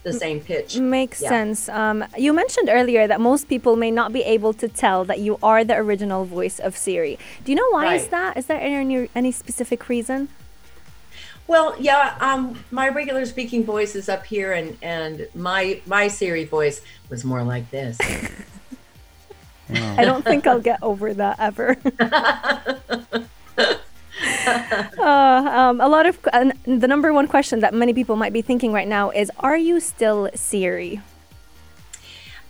the 0.08 0.13
same 0.13 0.39
pitch. 0.39 0.78
Makes 0.78 1.22
Yeah. 1.22 1.30
sense. 1.30 1.60
Um, 1.70 1.98
you 2.17 2.32
mentioned 2.34 2.70
earlier 2.72 3.04
that 3.08 3.20
most 3.20 3.43
people 3.54 3.76
may 3.76 3.91
not 3.91 4.10
be 4.13 4.24
able 4.36 4.54
to 4.63 4.67
tell 4.84 5.00
that 5.10 5.20
you 5.20 5.38
are 5.43 5.63
the 5.63 5.76
original 5.76 6.24
voice 6.26 6.58
of 6.60 6.72
Siri. 6.84 7.15
Do 7.43 7.52
you 7.52 7.58
know 7.62 7.70
why 7.72 7.96
is 7.96 8.08
that? 8.08 8.38
Is 8.39 8.46
there 8.50 8.60
any, 8.62 9.10
any 9.13 9.32
specific 9.32 9.89
reason? 9.89 10.30
Well, 11.48 11.76
yeah, 11.80 12.15
um, 12.20 12.41
my 12.72 12.89
regular 12.89 13.26
speaking 13.26 13.63
voice 13.63 13.96
is 13.96 14.10
up 14.10 14.26
here, 14.26 14.52
and 14.52 14.76
and 14.82 15.28
my 15.34 15.80
my 15.86 16.10
Siri 16.10 16.43
voice 16.43 16.82
was 17.10 17.24
more 17.24 17.41
like 17.54 17.72
this. 17.72 17.96
I 20.00 20.04
don't 20.04 20.26
think 20.26 20.46
I'll 20.46 20.60
get 20.72 20.80
over 20.84 21.13
that 21.13 21.39
ever. 21.39 21.78
Uh, 24.97 25.51
um, 25.53 25.81
a 25.81 25.88
lot 25.88 26.05
of 26.05 26.19
uh, 26.33 26.51
the 26.63 26.88
number 26.88 27.13
one 27.13 27.27
question 27.27 27.60
that 27.60 27.73
many 27.73 27.93
people 27.93 28.15
might 28.15 28.33
be 28.33 28.41
thinking 28.41 28.71
right 28.73 28.88
now 28.88 29.10
is: 29.12 29.31
Are 29.39 29.57
you 29.57 29.79
still 29.79 30.29
Siri? 30.33 31.01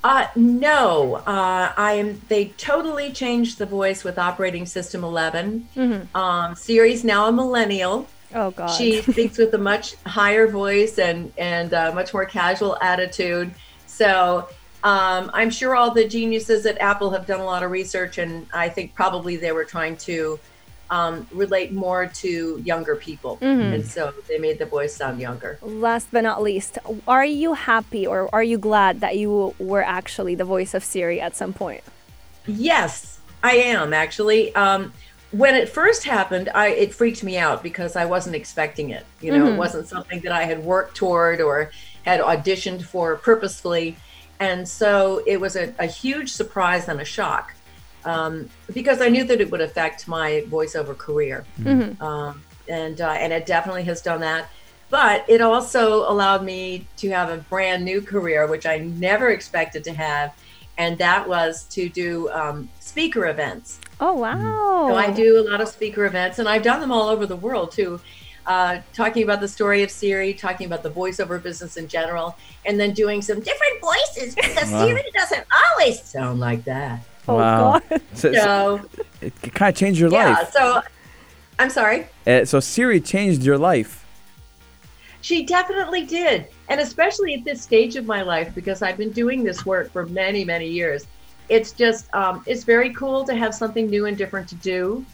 Uh, 0.04 0.28
no, 0.36 1.16
uh, 1.16 1.74
I 1.76 1.94
am. 1.94 2.22
They 2.30 2.46
totally 2.58 3.12
changed 3.12 3.58
the 3.58 3.66
voice 3.66 4.04
with 4.04 4.18
operating 4.18 4.66
system 4.66 5.04
11. 5.04 5.68
Um, 6.16 6.56
Siri's 6.56 7.04
now 7.04 7.28
a 7.28 7.32
millennial. 7.32 8.08
Oh 8.34 8.52
God. 8.52 8.68
She 8.68 9.02
speaks 9.02 9.38
with 9.38 9.54
a 9.54 9.58
much 9.58 9.96
higher 10.06 10.48
voice 10.48 11.00
and 11.00 11.32
and 11.38 11.74
uh, 11.74 11.92
much 11.94 12.14
more 12.14 12.26
casual 12.26 12.78
attitude. 12.82 13.52
So 13.86 14.48
um, 14.84 15.32
I'm 15.34 15.50
sure 15.50 15.76
all 15.76 15.92
the 15.92 16.08
geniuses 16.08 16.66
at 16.66 16.80
Apple 16.80 17.10
have 17.12 17.26
done 17.26 17.40
a 17.40 17.46
lot 17.46 17.64
of 17.64 17.72
research, 17.72 18.18
and 18.18 18.48
I 18.54 18.70
think 18.70 18.94
probably 18.94 19.36
they 19.38 19.52
were 19.52 19.66
trying 19.66 19.98
to 19.98 20.40
um, 20.90 21.28
relate 21.32 21.72
more 21.74 22.08
to 22.08 22.62
younger 22.64 22.96
people, 22.96 23.38
and 23.42 23.86
so 23.86 24.14
they 24.28 24.38
made 24.38 24.60
the 24.60 24.66
voice 24.66 24.96
sound 24.96 25.20
younger. 25.20 25.60
Last 25.62 26.10
but 26.12 26.22
not 26.22 26.42
least, 26.42 26.78
are 27.08 27.26
you 27.26 27.54
happy 27.54 28.08
or 28.08 28.30
are 28.34 28.44
you 28.44 28.58
glad 28.58 29.02
that 29.02 29.18
you 29.18 29.54
were 29.60 29.84
actually 29.84 30.36
the 30.36 30.46
voice 30.46 30.74
of 30.74 30.84
Siri 30.84 31.20
at 31.20 31.36
some 31.36 31.54
point? 31.54 31.84
Yes, 32.46 33.20
I 33.44 33.54
am 33.54 33.94
actually. 33.94 34.56
Um, 34.56 34.94
when 35.32 35.56
it 35.56 35.68
first 35.68 36.06
happened, 36.06 36.50
I 36.56 36.70
it 36.70 36.94
freaked 36.94 37.24
me 37.24 37.38
out 37.38 37.62
because 37.62 37.96
I 37.98 38.06
wasn't 38.06 38.36
expecting 38.36 38.92
it. 38.92 39.06
You 39.20 39.38
know, 39.38 39.48
it 39.48 39.58
wasn't 39.58 39.88
something 39.88 40.22
that 40.22 40.32
I 40.32 40.44
had 40.44 40.64
worked 40.64 40.96
toward 40.96 41.42
or 41.42 41.72
had 42.04 42.22
auditioned 42.22 42.84
for 42.84 43.18
purposefully, 43.18 43.98
and 44.40 44.68
so 44.68 45.22
it 45.28 45.42
was 45.42 45.58
a, 45.58 45.74
a 45.80 45.86
huge 45.86 46.32
surprise 46.32 46.88
and 46.88 47.02
a 47.02 47.06
shock 47.06 47.54
um, 48.08 48.50
because 48.74 49.02
I 49.02 49.10
knew 49.10 49.26
that 49.26 49.42
it 49.42 49.52
would 49.52 49.60
affect 49.62 50.08
my 50.08 50.44
voiceover 50.48 50.98
career, 50.98 51.44
um, 52.00 52.42
and 52.70 53.02
uh, 53.02 53.12
and 53.12 53.34
it 53.34 53.46
definitely 53.46 53.84
has 53.84 54.02
done 54.02 54.22
that. 54.22 54.50
But 54.90 55.26
it 55.28 55.42
also 55.42 56.10
allowed 56.10 56.44
me 56.46 56.88
to 56.98 57.10
have 57.10 57.30
a 57.30 57.38
brand 57.38 57.84
new 57.84 58.02
career, 58.02 58.48
which 58.48 58.66
I 58.66 58.78
never 58.78 59.30
expected 59.32 59.84
to 59.84 59.94
have, 59.94 60.34
and 60.78 60.98
that 61.00 61.28
was 61.28 61.66
to 61.72 61.90
do 61.90 62.30
um, 62.30 62.70
speaker 62.80 63.28
events. 63.28 63.80
Oh 64.00 64.14
wow! 64.14 64.88
So 64.88 64.96
I 64.96 65.12
do 65.12 65.40
a 65.42 65.44
lot 65.50 65.60
of 65.60 65.68
speaker 65.68 66.06
events, 66.06 66.40
and 66.40 66.48
I've 66.48 66.64
done 66.64 66.80
them 66.80 66.92
all 66.94 67.10
over 67.10 67.26
the 67.26 67.36
world 67.36 67.72
too. 67.72 68.00
Uh, 68.46 68.80
talking 68.94 69.24
about 69.24 69.42
the 69.42 69.48
story 69.50 69.84
of 69.84 69.92
Siri, 69.92 70.34
talking 70.34 70.66
about 70.68 70.82
the 70.82 70.90
voiceover 70.90 71.44
business 71.44 71.76
in 71.76 71.90
general, 71.90 72.38
and 72.66 72.80
then 72.80 72.94
doing 72.94 73.22
some 73.22 73.42
different 73.42 73.82
voices 73.82 74.34
because 74.36 74.72
Wow. 74.72 74.86
Siri 74.86 75.04
doesn't 75.14 75.46
always 75.68 76.02
sound 76.02 76.40
like 76.40 76.64
that. 76.64 77.02
Oh 77.28 77.36
wow. 77.36 77.80
God! 77.80 78.02
So, 78.14 78.32
so 78.34 78.40
So 78.42 78.82
it, 79.22 79.42
kind 79.54 79.70
of 79.70 79.76
changed 79.76 80.00
your 80.00 80.12
yeah, 80.12 80.34
life. 80.34 80.52
so 80.52 80.82
I'm 81.60 81.70
sorry. 81.70 82.08
Uh, 82.26 82.46
so 82.46 82.60
Siri 82.60 83.02
changed 83.02 83.44
your 83.44 83.58
life. 83.58 84.06
She 85.22 85.46
definitely 85.46 86.06
did. 86.06 86.48
And 86.70 86.80
especially 86.80 87.34
at 87.34 87.44
this 87.44 87.62
stage 87.62 87.96
of 87.96 88.06
my 88.06 88.22
life, 88.22 88.54
because 88.54 88.82
I've 88.82 88.98
been 88.98 89.12
doing 89.12 89.44
this 89.44 89.66
work 89.66 89.92
for 89.92 90.06
many, 90.06 90.46
many 90.46 90.68
years. 90.68 91.08
It's 91.50 91.72
just, 91.72 92.14
um, 92.14 92.44
it's 92.46 92.64
very 92.64 92.94
cool 92.94 93.24
to 93.26 93.36
have 93.36 93.56
something 93.56 93.90
new 93.90 94.06
and 94.06 94.18
different 94.18 94.48
to 94.50 94.56
do. 94.56 95.06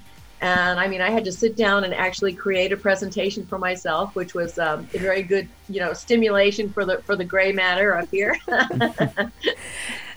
And 0.41 0.77
I 0.77 0.87
mean, 0.87 0.99
I 0.99 1.09
had 1.09 1.23
to 1.25 1.31
sit 1.31 1.55
down 1.55 1.85
and 1.85 1.93
actually 1.93 2.33
create 2.33 2.73
a 2.73 2.77
presentation 2.77 3.45
for 3.45 3.57
myself, 3.57 4.13
which 4.13 4.33
was 4.33 4.59
um, 4.59 4.87
a 4.93 4.97
very 4.97 5.23
good, 5.23 5.47
you 5.69 5.79
know, 5.79 5.93
stimulation 5.93 6.69
for 6.69 6.83
the 6.83 6.97
for 7.03 7.15
the 7.15 7.23
gray 7.23 7.53
matter 7.53 7.95
up 7.95 8.09
here. 8.11 8.35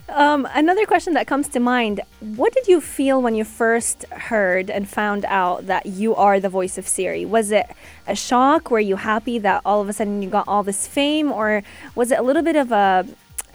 Um, 0.09 0.47
another 0.53 0.85
question 0.85 1.13
that 1.15 1.27
comes 1.27 1.49
to 1.49 1.59
mind 1.59 1.99
What 2.21 2.53
did 2.53 2.67
you 2.67 2.79
feel 2.79 3.21
when 3.21 3.35
you 3.35 3.43
first 3.43 4.05
heard 4.05 4.69
and 4.69 4.87
found 4.87 5.25
out 5.25 5.67
that 5.67 5.85
you 5.85 6.15
are 6.15 6.39
the 6.39 6.49
voice 6.49 6.77
of 6.77 6.87
Siri? 6.87 7.25
Was 7.25 7.51
it 7.51 7.65
a 8.07 8.15
shock? 8.15 8.71
Were 8.71 8.79
you 8.79 8.95
happy 8.95 9.37
that 9.39 9.61
all 9.65 9.81
of 9.81 9.89
a 9.89 9.93
sudden 9.93 10.21
you 10.21 10.29
got 10.29 10.47
all 10.47 10.63
this 10.63 10.87
fame? 10.87 11.31
Or 11.31 11.61
was 11.95 12.11
it 12.11 12.19
a 12.19 12.21
little 12.21 12.41
bit 12.41 12.55
of 12.55 12.71
a, 12.71 13.05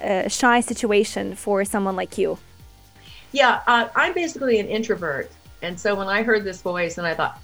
a 0.00 0.28
shy 0.28 0.61
situation 0.61 1.34
for 1.34 1.64
someone 1.64 1.96
like 1.96 2.18
you? 2.18 2.38
Yeah, 3.32 3.62
uh, 3.66 3.88
I'm 3.96 4.12
basically 4.12 4.61
an 4.61 4.66
introvert. 4.66 5.30
And 5.62 5.80
so 5.80 5.94
when 5.94 6.09
I 6.09 6.22
heard 6.22 6.44
this 6.44 6.61
voice 6.61 6.98
and 6.98 7.07
I 7.07 7.14
thought, 7.14 7.40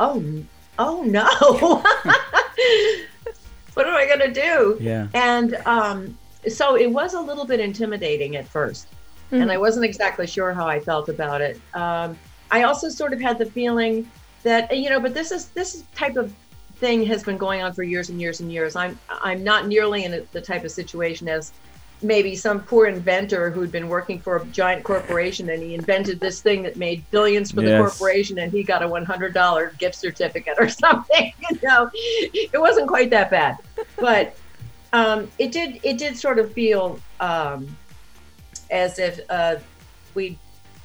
oh, 0.00 0.42
oh 0.80 1.02
no, 1.02 1.24
what 3.74 3.86
am 3.86 3.94
I 3.94 4.06
going 4.06 4.32
to 4.32 4.32
do? 4.32 4.78
Yeah. 4.80 5.06
And 5.14 5.54
um, 5.64 6.18
so 6.48 6.76
it 6.76 6.90
was 6.90 7.14
a 7.14 7.20
little 7.20 7.44
bit 7.44 7.60
intimidating 7.60 8.36
at 8.36 8.50
1st 8.50 8.86
Mm-hmm. 9.30 9.42
and 9.42 9.52
I 9.52 9.58
wasn't 9.58 9.84
exactly 9.84 10.26
sure 10.26 10.54
how 10.54 10.66
I 10.66 10.80
felt 10.80 11.10
about 11.10 11.42
it. 11.42 11.60
Um, 11.74 12.16
I 12.50 12.62
also 12.62 12.88
sort 12.88 13.12
of 13.12 13.20
had 13.20 13.36
the 13.36 13.44
feeling 13.44 14.10
that 14.42 14.74
you 14.74 14.88
know, 14.88 15.00
but 15.00 15.12
this 15.12 15.32
is 15.32 15.48
this 15.48 15.84
type 15.94 16.16
of 16.16 16.32
thing 16.76 17.04
has 17.04 17.24
been 17.24 17.36
going 17.36 17.60
on 17.60 17.74
for 17.74 17.82
years 17.82 18.08
and 18.08 18.18
years 18.18 18.40
and 18.40 18.50
years. 18.50 18.74
I'm 18.74 18.98
I'm 19.10 19.44
not 19.44 19.66
nearly 19.66 20.04
in 20.04 20.26
the 20.32 20.40
type 20.40 20.64
of 20.64 20.70
situation 20.70 21.28
as 21.28 21.52
maybe 22.00 22.34
some 22.36 22.62
poor 22.62 22.86
inventor 22.86 23.50
who'd 23.50 23.70
been 23.70 23.88
working 23.88 24.18
for 24.18 24.36
a 24.36 24.44
giant 24.46 24.82
corporation 24.82 25.50
and 25.50 25.62
he 25.62 25.74
invented 25.74 26.20
this 26.20 26.40
thing 26.40 26.62
that 26.62 26.76
made 26.76 27.04
billions 27.10 27.50
for 27.50 27.60
the 27.60 27.76
corporation 27.76 28.38
and 28.38 28.52
he 28.52 28.62
got 28.62 28.84
a 28.84 28.88
$100 28.88 29.78
gift 29.78 29.96
certificate 29.96 30.54
or 30.60 30.68
something 30.84 31.32
you 31.50 31.58
know 31.60 31.90
it 31.92 32.60
wasn't 32.60 32.86
quite 32.86 33.10
that 33.10 33.32
bad 33.32 33.56
but 33.96 34.36
um, 34.92 35.30
it 35.38 35.52
did 35.52 35.80
it 35.82 35.98
did 35.98 36.16
sort 36.16 36.38
of 36.38 36.52
feel 36.52 36.98
um, 37.20 37.76
as 38.70 38.98
if 38.98 39.20
uh, 39.28 39.56
we 40.14 40.38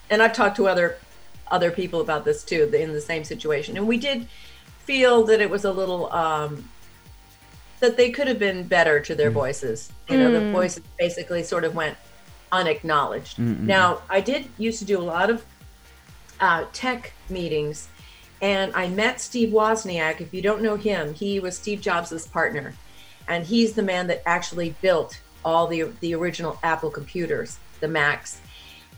and 0.09 0.21
I've 0.21 0.33
talked 0.33 0.57
to 0.57 0.67
other 0.67 0.97
other 1.51 1.71
people 1.71 2.01
about 2.01 2.25
this 2.25 2.43
too 2.43 2.69
in 2.73 2.93
the 2.93 3.01
same 3.01 3.23
situation. 3.23 3.77
And 3.77 3.87
we 3.87 3.97
did 3.97 4.27
feel 4.79 5.23
that 5.25 5.39
it 5.39 5.49
was 5.49 5.65
a 5.65 5.71
little 5.71 6.11
um, 6.11 6.67
that 7.79 7.97
they 7.97 8.11
could 8.11 8.27
have 8.27 8.39
been 8.39 8.63
better 8.63 8.99
to 8.99 9.15
their 9.15 9.31
voices. 9.31 9.91
You 10.09 10.17
know 10.17 10.31
the 10.31 10.51
voices 10.51 10.83
basically 10.99 11.43
sort 11.43 11.63
of 11.63 11.75
went 11.75 11.97
unacknowledged. 12.51 13.39
Now 13.39 14.01
i 14.09 14.21
did 14.21 14.47
used 14.57 14.79
to 14.79 14.85
do 14.85 14.99
a 14.99 15.01
lot 15.01 15.29
of 15.29 15.45
uh, 16.39 16.65
tech 16.73 17.13
meetings 17.29 17.87
and 18.41 18.73
i 18.75 18.87
met 18.89 19.21
steve 19.21 19.49
wozniak. 19.49 20.21
If 20.21 20.33
you 20.33 20.41
don't 20.41 20.61
know 20.61 20.75
him 20.75 21.13
he 21.13 21.39
was 21.39 21.57
steve 21.57 21.81
jobs' 21.81 22.27
partner 22.27 22.73
and 23.27 23.45
he's 23.45 23.73
the 23.73 23.83
man 23.83 24.07
that 24.07 24.21
actually 24.25 24.75
built 24.81 25.19
all 25.43 25.67
the 25.67 25.83
the 25.99 26.13
original 26.15 26.57
apple 26.63 26.89
computers 26.89 27.57
the 27.79 27.87
macs 27.87 28.41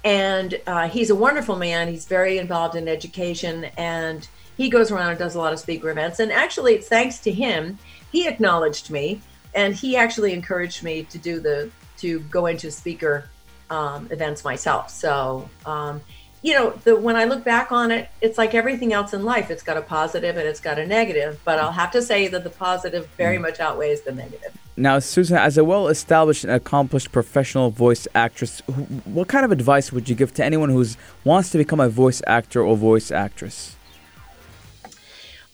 and 0.06 0.62
uh, 0.68 0.88
he's 0.88 1.10
a 1.10 1.16
wonderful 1.16 1.56
man. 1.56 1.88
He's 1.88 2.06
very 2.06 2.38
involved 2.38 2.76
in 2.76 2.88
education, 2.88 3.66
and 3.76 4.26
he 4.56 4.70
goes 4.70 4.92
around 4.92 5.10
and 5.10 5.20
does 5.20 5.34
a 5.34 5.40
lot 5.40 5.52
of 5.52 5.60
speaker 5.60 5.90
events. 5.90 6.20
And 6.20 6.32
actually, 6.32 6.76
it's 6.76 6.88
thanks 6.88 7.18
to 7.22 7.32
him, 7.32 7.80
he 8.12 8.28
acknowledged 8.28 8.92
me, 8.92 9.20
and 9.56 9.74
he 9.74 9.98
actually 9.98 10.32
encouraged 10.32 10.84
me 10.84 11.04
to 11.06 11.18
do 11.18 11.40
the 11.40 11.72
to 11.98 12.20
go 12.20 12.46
into 12.46 12.70
speaker 12.70 13.28
um, 13.72 14.08
events 14.12 14.44
myself. 14.44 14.92
So, 14.92 15.50
um, 15.66 16.02
you 16.46 16.54
know, 16.54 16.70
the 16.84 16.96
when 16.96 17.16
I 17.16 17.24
look 17.24 17.44
back 17.44 17.72
on 17.72 17.90
it, 17.90 18.08
it's 18.22 18.38
like 18.38 18.54
everything 18.54 18.94
else 18.94 19.16
in 19.16 19.24
life. 19.24 19.50
It's 19.50 19.64
got 19.64 19.78
a 19.78 19.82
positive 19.82 20.38
and 20.38 20.48
it's 20.48 20.60
got 20.60 20.78
a 20.78 20.86
negative, 20.86 21.42
but 21.44 21.58
I'll 21.58 21.72
have 21.72 21.90
to 21.94 22.04
say 22.04 22.28
that 22.28 22.44
the 22.44 22.52
positive 22.52 23.08
very 23.18 23.40
much 23.40 23.60
outweighs 23.60 24.02
the 24.02 24.12
negative. 24.12 24.56
Now, 24.78 25.00
Susan, 25.00 25.38
as 25.38 25.58
a 25.58 25.64
well 25.64 25.88
established 25.88 26.44
and 26.44 26.54
accomplished 26.54 27.12
professional 27.12 27.72
voice 27.72 28.08
actress, 28.14 28.60
wh- 28.68 29.08
what 29.08 29.28
kind 29.28 29.44
of 29.44 29.52
advice 29.52 29.92
would 29.92 30.08
you 30.08 30.14
give 30.14 30.36
to 30.36 30.46
anyone 30.46 30.70
who 30.70 30.86
wants 31.24 31.50
to 31.50 31.58
become 31.58 31.80
a 31.80 31.90
voice 31.90 32.22
actor 32.28 32.62
or 32.62 32.78
voice 32.78 33.10
actress? 33.10 33.76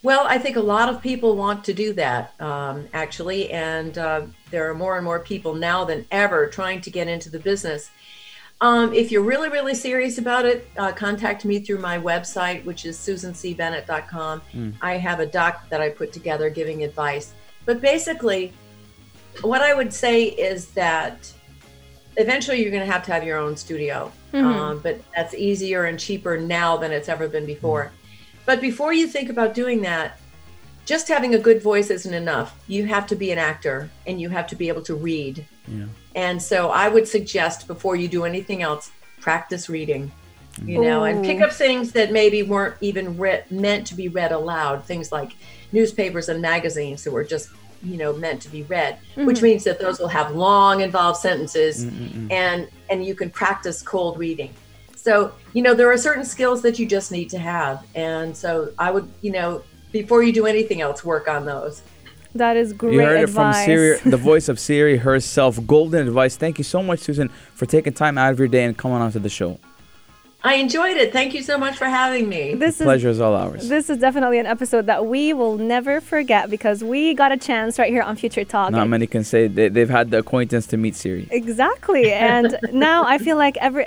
Well, 0.03 0.25
I 0.27 0.39
think 0.39 0.57
a 0.57 0.61
lot 0.61 0.89
of 0.89 1.01
people 1.01 1.37
want 1.37 1.63
to 1.65 1.73
do 1.73 1.93
that, 1.93 2.33
um, 2.41 2.89
actually, 2.91 3.49
and 3.51 3.97
uh, 3.97 4.23
there 4.49 4.69
are 4.69 4.73
more 4.73 4.97
and 4.97 5.05
more 5.05 5.19
people 5.19 5.53
now 5.53 5.85
than 5.85 6.05
ever 6.11 6.47
trying 6.47 6.81
to 6.81 6.89
get 6.89 7.07
into 7.07 7.29
the 7.29 7.39
business. 7.39 7.91
Um, 8.61 8.93
if 8.93 9.11
you're 9.11 9.23
really, 9.23 9.49
really 9.49 9.73
serious 9.73 10.19
about 10.19 10.45
it, 10.45 10.69
uh, 10.77 10.91
contact 10.91 11.45
me 11.45 11.59
through 11.59 11.79
my 11.79 11.97
website, 11.97 12.63
which 12.63 12.85
is 12.85 12.95
susancbennett.com. 12.95 14.41
I 14.81 14.97
have 14.97 15.19
a 15.19 15.25
doc 15.25 15.67
that 15.69 15.81
I 15.81 15.89
put 15.89 16.13
together 16.13 16.49
giving 16.49 16.83
advice. 16.83 17.33
But 17.65 17.81
basically, 17.81 18.53
what 19.41 19.61
I 19.61 19.73
would 19.73 19.91
say 19.91 20.25
is 20.25 20.67
that 20.71 21.31
eventually 22.17 22.61
you're 22.61 22.71
going 22.71 22.85
to 22.85 22.91
have 22.91 23.03
to 23.05 23.11
have 23.11 23.23
your 23.23 23.39
own 23.39 23.57
studio, 23.57 24.11
um, 24.45 24.79
but 24.79 25.01
that's 25.15 25.33
easier 25.33 25.85
and 25.85 25.99
cheaper 25.99 26.37
now 26.37 26.77
than 26.77 26.91
it's 26.91 27.09
ever 27.09 27.27
been 27.27 27.47
before. 27.47 27.91
But 28.45 28.61
before 28.61 28.93
you 28.93 29.07
think 29.07 29.29
about 29.29 29.55
doing 29.55 29.81
that, 29.81 30.19
just 30.85 31.07
having 31.07 31.35
a 31.35 31.39
good 31.39 31.61
voice 31.63 31.89
isn't 31.89 32.13
enough. 32.13 32.59
You 32.67 32.85
have 32.85 33.07
to 33.07 33.15
be 33.15 33.31
an 33.31 33.37
actor 33.37 33.89
and 34.05 34.19
you 34.19 34.29
have 34.29 34.47
to 34.47 34.55
be 34.55 34.67
able 34.67 34.81
to 34.83 34.95
read. 34.95 35.45
Yeah. 35.67 35.85
And 36.15 36.41
so 36.41 36.69
I 36.69 36.89
would 36.89 37.07
suggest 37.07 37.67
before 37.67 37.95
you 37.95 38.07
do 38.07 38.25
anything 38.25 38.61
else, 38.61 38.91
practice 39.19 39.69
reading, 39.69 40.11
you 40.65 40.81
know, 40.81 41.05
and 41.05 41.23
pick 41.23 41.41
up 41.41 41.53
things 41.53 41.91
that 41.93 42.11
maybe 42.11 42.43
weren't 42.43 42.75
even 42.81 43.17
re- 43.17 43.43
meant 43.49 43.87
to 43.87 43.95
be 43.95 44.09
read 44.09 44.31
aloud, 44.31 44.83
things 44.85 45.11
like 45.11 45.33
newspapers 45.71 46.29
and 46.29 46.41
magazines 46.41 47.03
that 47.03 47.11
were 47.11 47.23
just, 47.23 47.49
you 47.83 47.97
know, 47.97 48.13
meant 48.13 48.41
to 48.41 48.49
be 48.49 48.63
read, 48.63 48.97
which 49.15 49.37
mm-hmm. 49.37 49.45
means 49.45 49.63
that 49.63 49.79
those 49.79 49.99
will 49.99 50.09
have 50.09 50.35
long 50.35 50.81
involved 50.81 51.19
sentences 51.19 51.85
mm, 51.85 51.91
mm, 51.91 52.09
mm. 52.09 52.31
and 52.31 52.67
and 52.89 53.05
you 53.05 53.15
can 53.15 53.29
practice 53.29 53.81
cold 53.81 54.19
reading. 54.19 54.53
So, 54.95 55.33
you 55.53 55.63
know, 55.63 55.73
there 55.73 55.91
are 55.91 55.97
certain 55.97 56.25
skills 56.25 56.61
that 56.61 56.77
you 56.77 56.85
just 56.85 57.11
need 57.11 57.29
to 57.31 57.39
have. 57.39 57.83
And 57.95 58.37
so 58.37 58.71
I 58.77 58.91
would, 58.91 59.11
you 59.21 59.31
know, 59.31 59.63
before 59.91 60.21
you 60.21 60.31
do 60.31 60.45
anything 60.45 60.81
else, 60.81 61.03
work 61.03 61.27
on 61.27 61.43
those. 61.43 61.81
That 62.35 62.55
is 62.55 62.71
great 62.73 62.93
You 62.93 63.01
heard 63.01 63.21
advice. 63.21 63.29
it 63.63 63.65
from 63.65 63.99
Siri, 63.99 64.09
the 64.11 64.17
voice 64.31 64.47
of 64.47 64.59
Siri 64.59 64.97
herself. 64.97 65.59
Golden 65.67 66.07
advice. 66.07 66.37
Thank 66.37 66.57
you 66.57 66.63
so 66.63 66.81
much, 66.81 66.99
Susan, 66.99 67.29
for 67.53 67.65
taking 67.65 67.93
time 67.93 68.17
out 68.17 68.31
of 68.31 68.39
your 68.39 68.47
day 68.47 68.63
and 68.63 68.77
coming 68.77 68.97
onto 68.97 69.19
the 69.19 69.29
show. 69.29 69.59
I 70.43 70.55
enjoyed 70.55 70.97
it. 70.97 71.13
Thank 71.13 71.35
you 71.35 71.43
so 71.43 71.57
much 71.57 71.77
for 71.77 71.85
having 71.85 72.27
me. 72.27 72.55
This 72.55 72.81
is 72.81 72.85
Pleasure 72.85 73.09
is 73.09 73.21
all 73.21 73.35
ours. 73.35 73.69
This 73.69 73.91
is 73.91 73.97
definitely 73.99 74.39
an 74.39 74.47
episode 74.47 74.87
that 74.87 75.05
we 75.05 75.33
will 75.33 75.57
never 75.57 76.01
forget 76.01 76.49
because 76.49 76.83
we 76.83 77.13
got 77.13 77.31
a 77.31 77.37
chance 77.37 77.77
right 77.77 77.91
here 77.91 78.01
on 78.01 78.15
Future 78.15 78.43
Talk. 78.43 78.71
Not 78.71 78.89
many 78.89 79.05
can 79.05 79.23
say 79.23 79.47
they, 79.47 79.69
they've 79.69 79.89
had 79.89 80.09
the 80.09 80.17
acquaintance 80.17 80.65
to 80.67 80.77
meet 80.77 80.95
Siri. 80.95 81.27
Exactly. 81.29 82.11
And 82.11 82.57
now 82.71 83.05
I 83.05 83.19
feel 83.19 83.37
like 83.37 83.55
every 83.57 83.85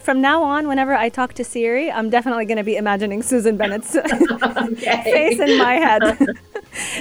from 0.00 0.20
now 0.20 0.42
on, 0.42 0.66
whenever 0.66 0.94
I 0.94 1.08
talk 1.08 1.32
to 1.34 1.44
Siri, 1.44 1.90
I'm 1.90 2.10
definitely 2.10 2.44
going 2.44 2.58
to 2.58 2.64
be 2.64 2.76
imagining 2.76 3.22
Susan 3.22 3.56
Bennett's 3.56 3.92
face 3.92 5.38
in 5.38 5.58
my 5.58 5.74
head. 5.74 6.36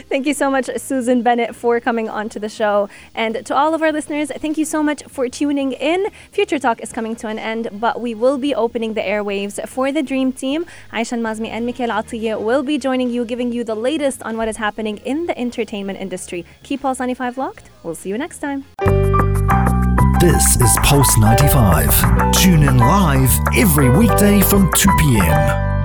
thank 0.08 0.28
you 0.28 0.34
so 0.34 0.52
much, 0.52 0.70
Susan 0.78 1.22
Bennett, 1.24 1.56
for 1.56 1.80
coming 1.80 2.08
on 2.08 2.30
to 2.30 2.40
the 2.40 2.48
show. 2.48 2.90
And 3.16 3.46
to 3.46 3.56
all 3.56 3.74
of 3.74 3.82
our 3.82 3.92
listeners, 3.92 4.30
thank 4.38 4.58
you 4.58 4.66
so 4.66 4.84
much 4.84 5.04
for 5.06 5.28
tuning 5.28 5.72
in. 5.74 6.08
Future 6.32 6.60
Talk 6.60 6.80
is 6.82 6.92
coming 6.94 7.16
to 7.18 7.28
an 7.28 7.40
end, 7.40 7.70
but 7.74 8.00
we 8.00 8.14
will 8.14 8.38
be 8.38 8.54
opening 8.54 8.83
the 8.92 9.00
airwaves 9.00 9.66
for 9.70 9.94
the 9.94 10.04
Dream 10.04 10.34
Team. 10.34 10.66
Aishan 10.92 11.22
Mazmi 11.22 11.48
and 11.48 11.66
Mikhail 11.66 11.88
Atiye 11.88 12.38
will 12.38 12.64
be 12.64 12.78
joining 12.78 13.10
you, 13.10 13.24
giving 13.24 13.54
you 13.54 13.64
the 13.64 13.76
latest 13.76 14.22
on 14.24 14.36
what 14.36 14.50
is 14.50 14.58
happening 14.58 14.98
in 15.06 15.28
the 15.28 15.40
entertainment 15.40 15.98
industry. 15.98 16.46
Keep 16.64 16.82
Pulse 16.82 17.00
95 17.00 17.38
locked. 17.38 17.70
We'll 17.84 17.96
see 17.96 18.10
you 18.10 18.18
next 18.18 18.40
time. 18.40 18.66
This 20.20 20.58
is 20.62 20.78
Pulse 20.84 21.18
95. 21.18 22.34
Tune 22.34 22.64
in 22.64 22.78
live 22.78 23.32
every 23.56 23.90
weekday 23.90 24.42
from 24.42 24.70
2 24.74 24.90
p.m. 25.00 25.83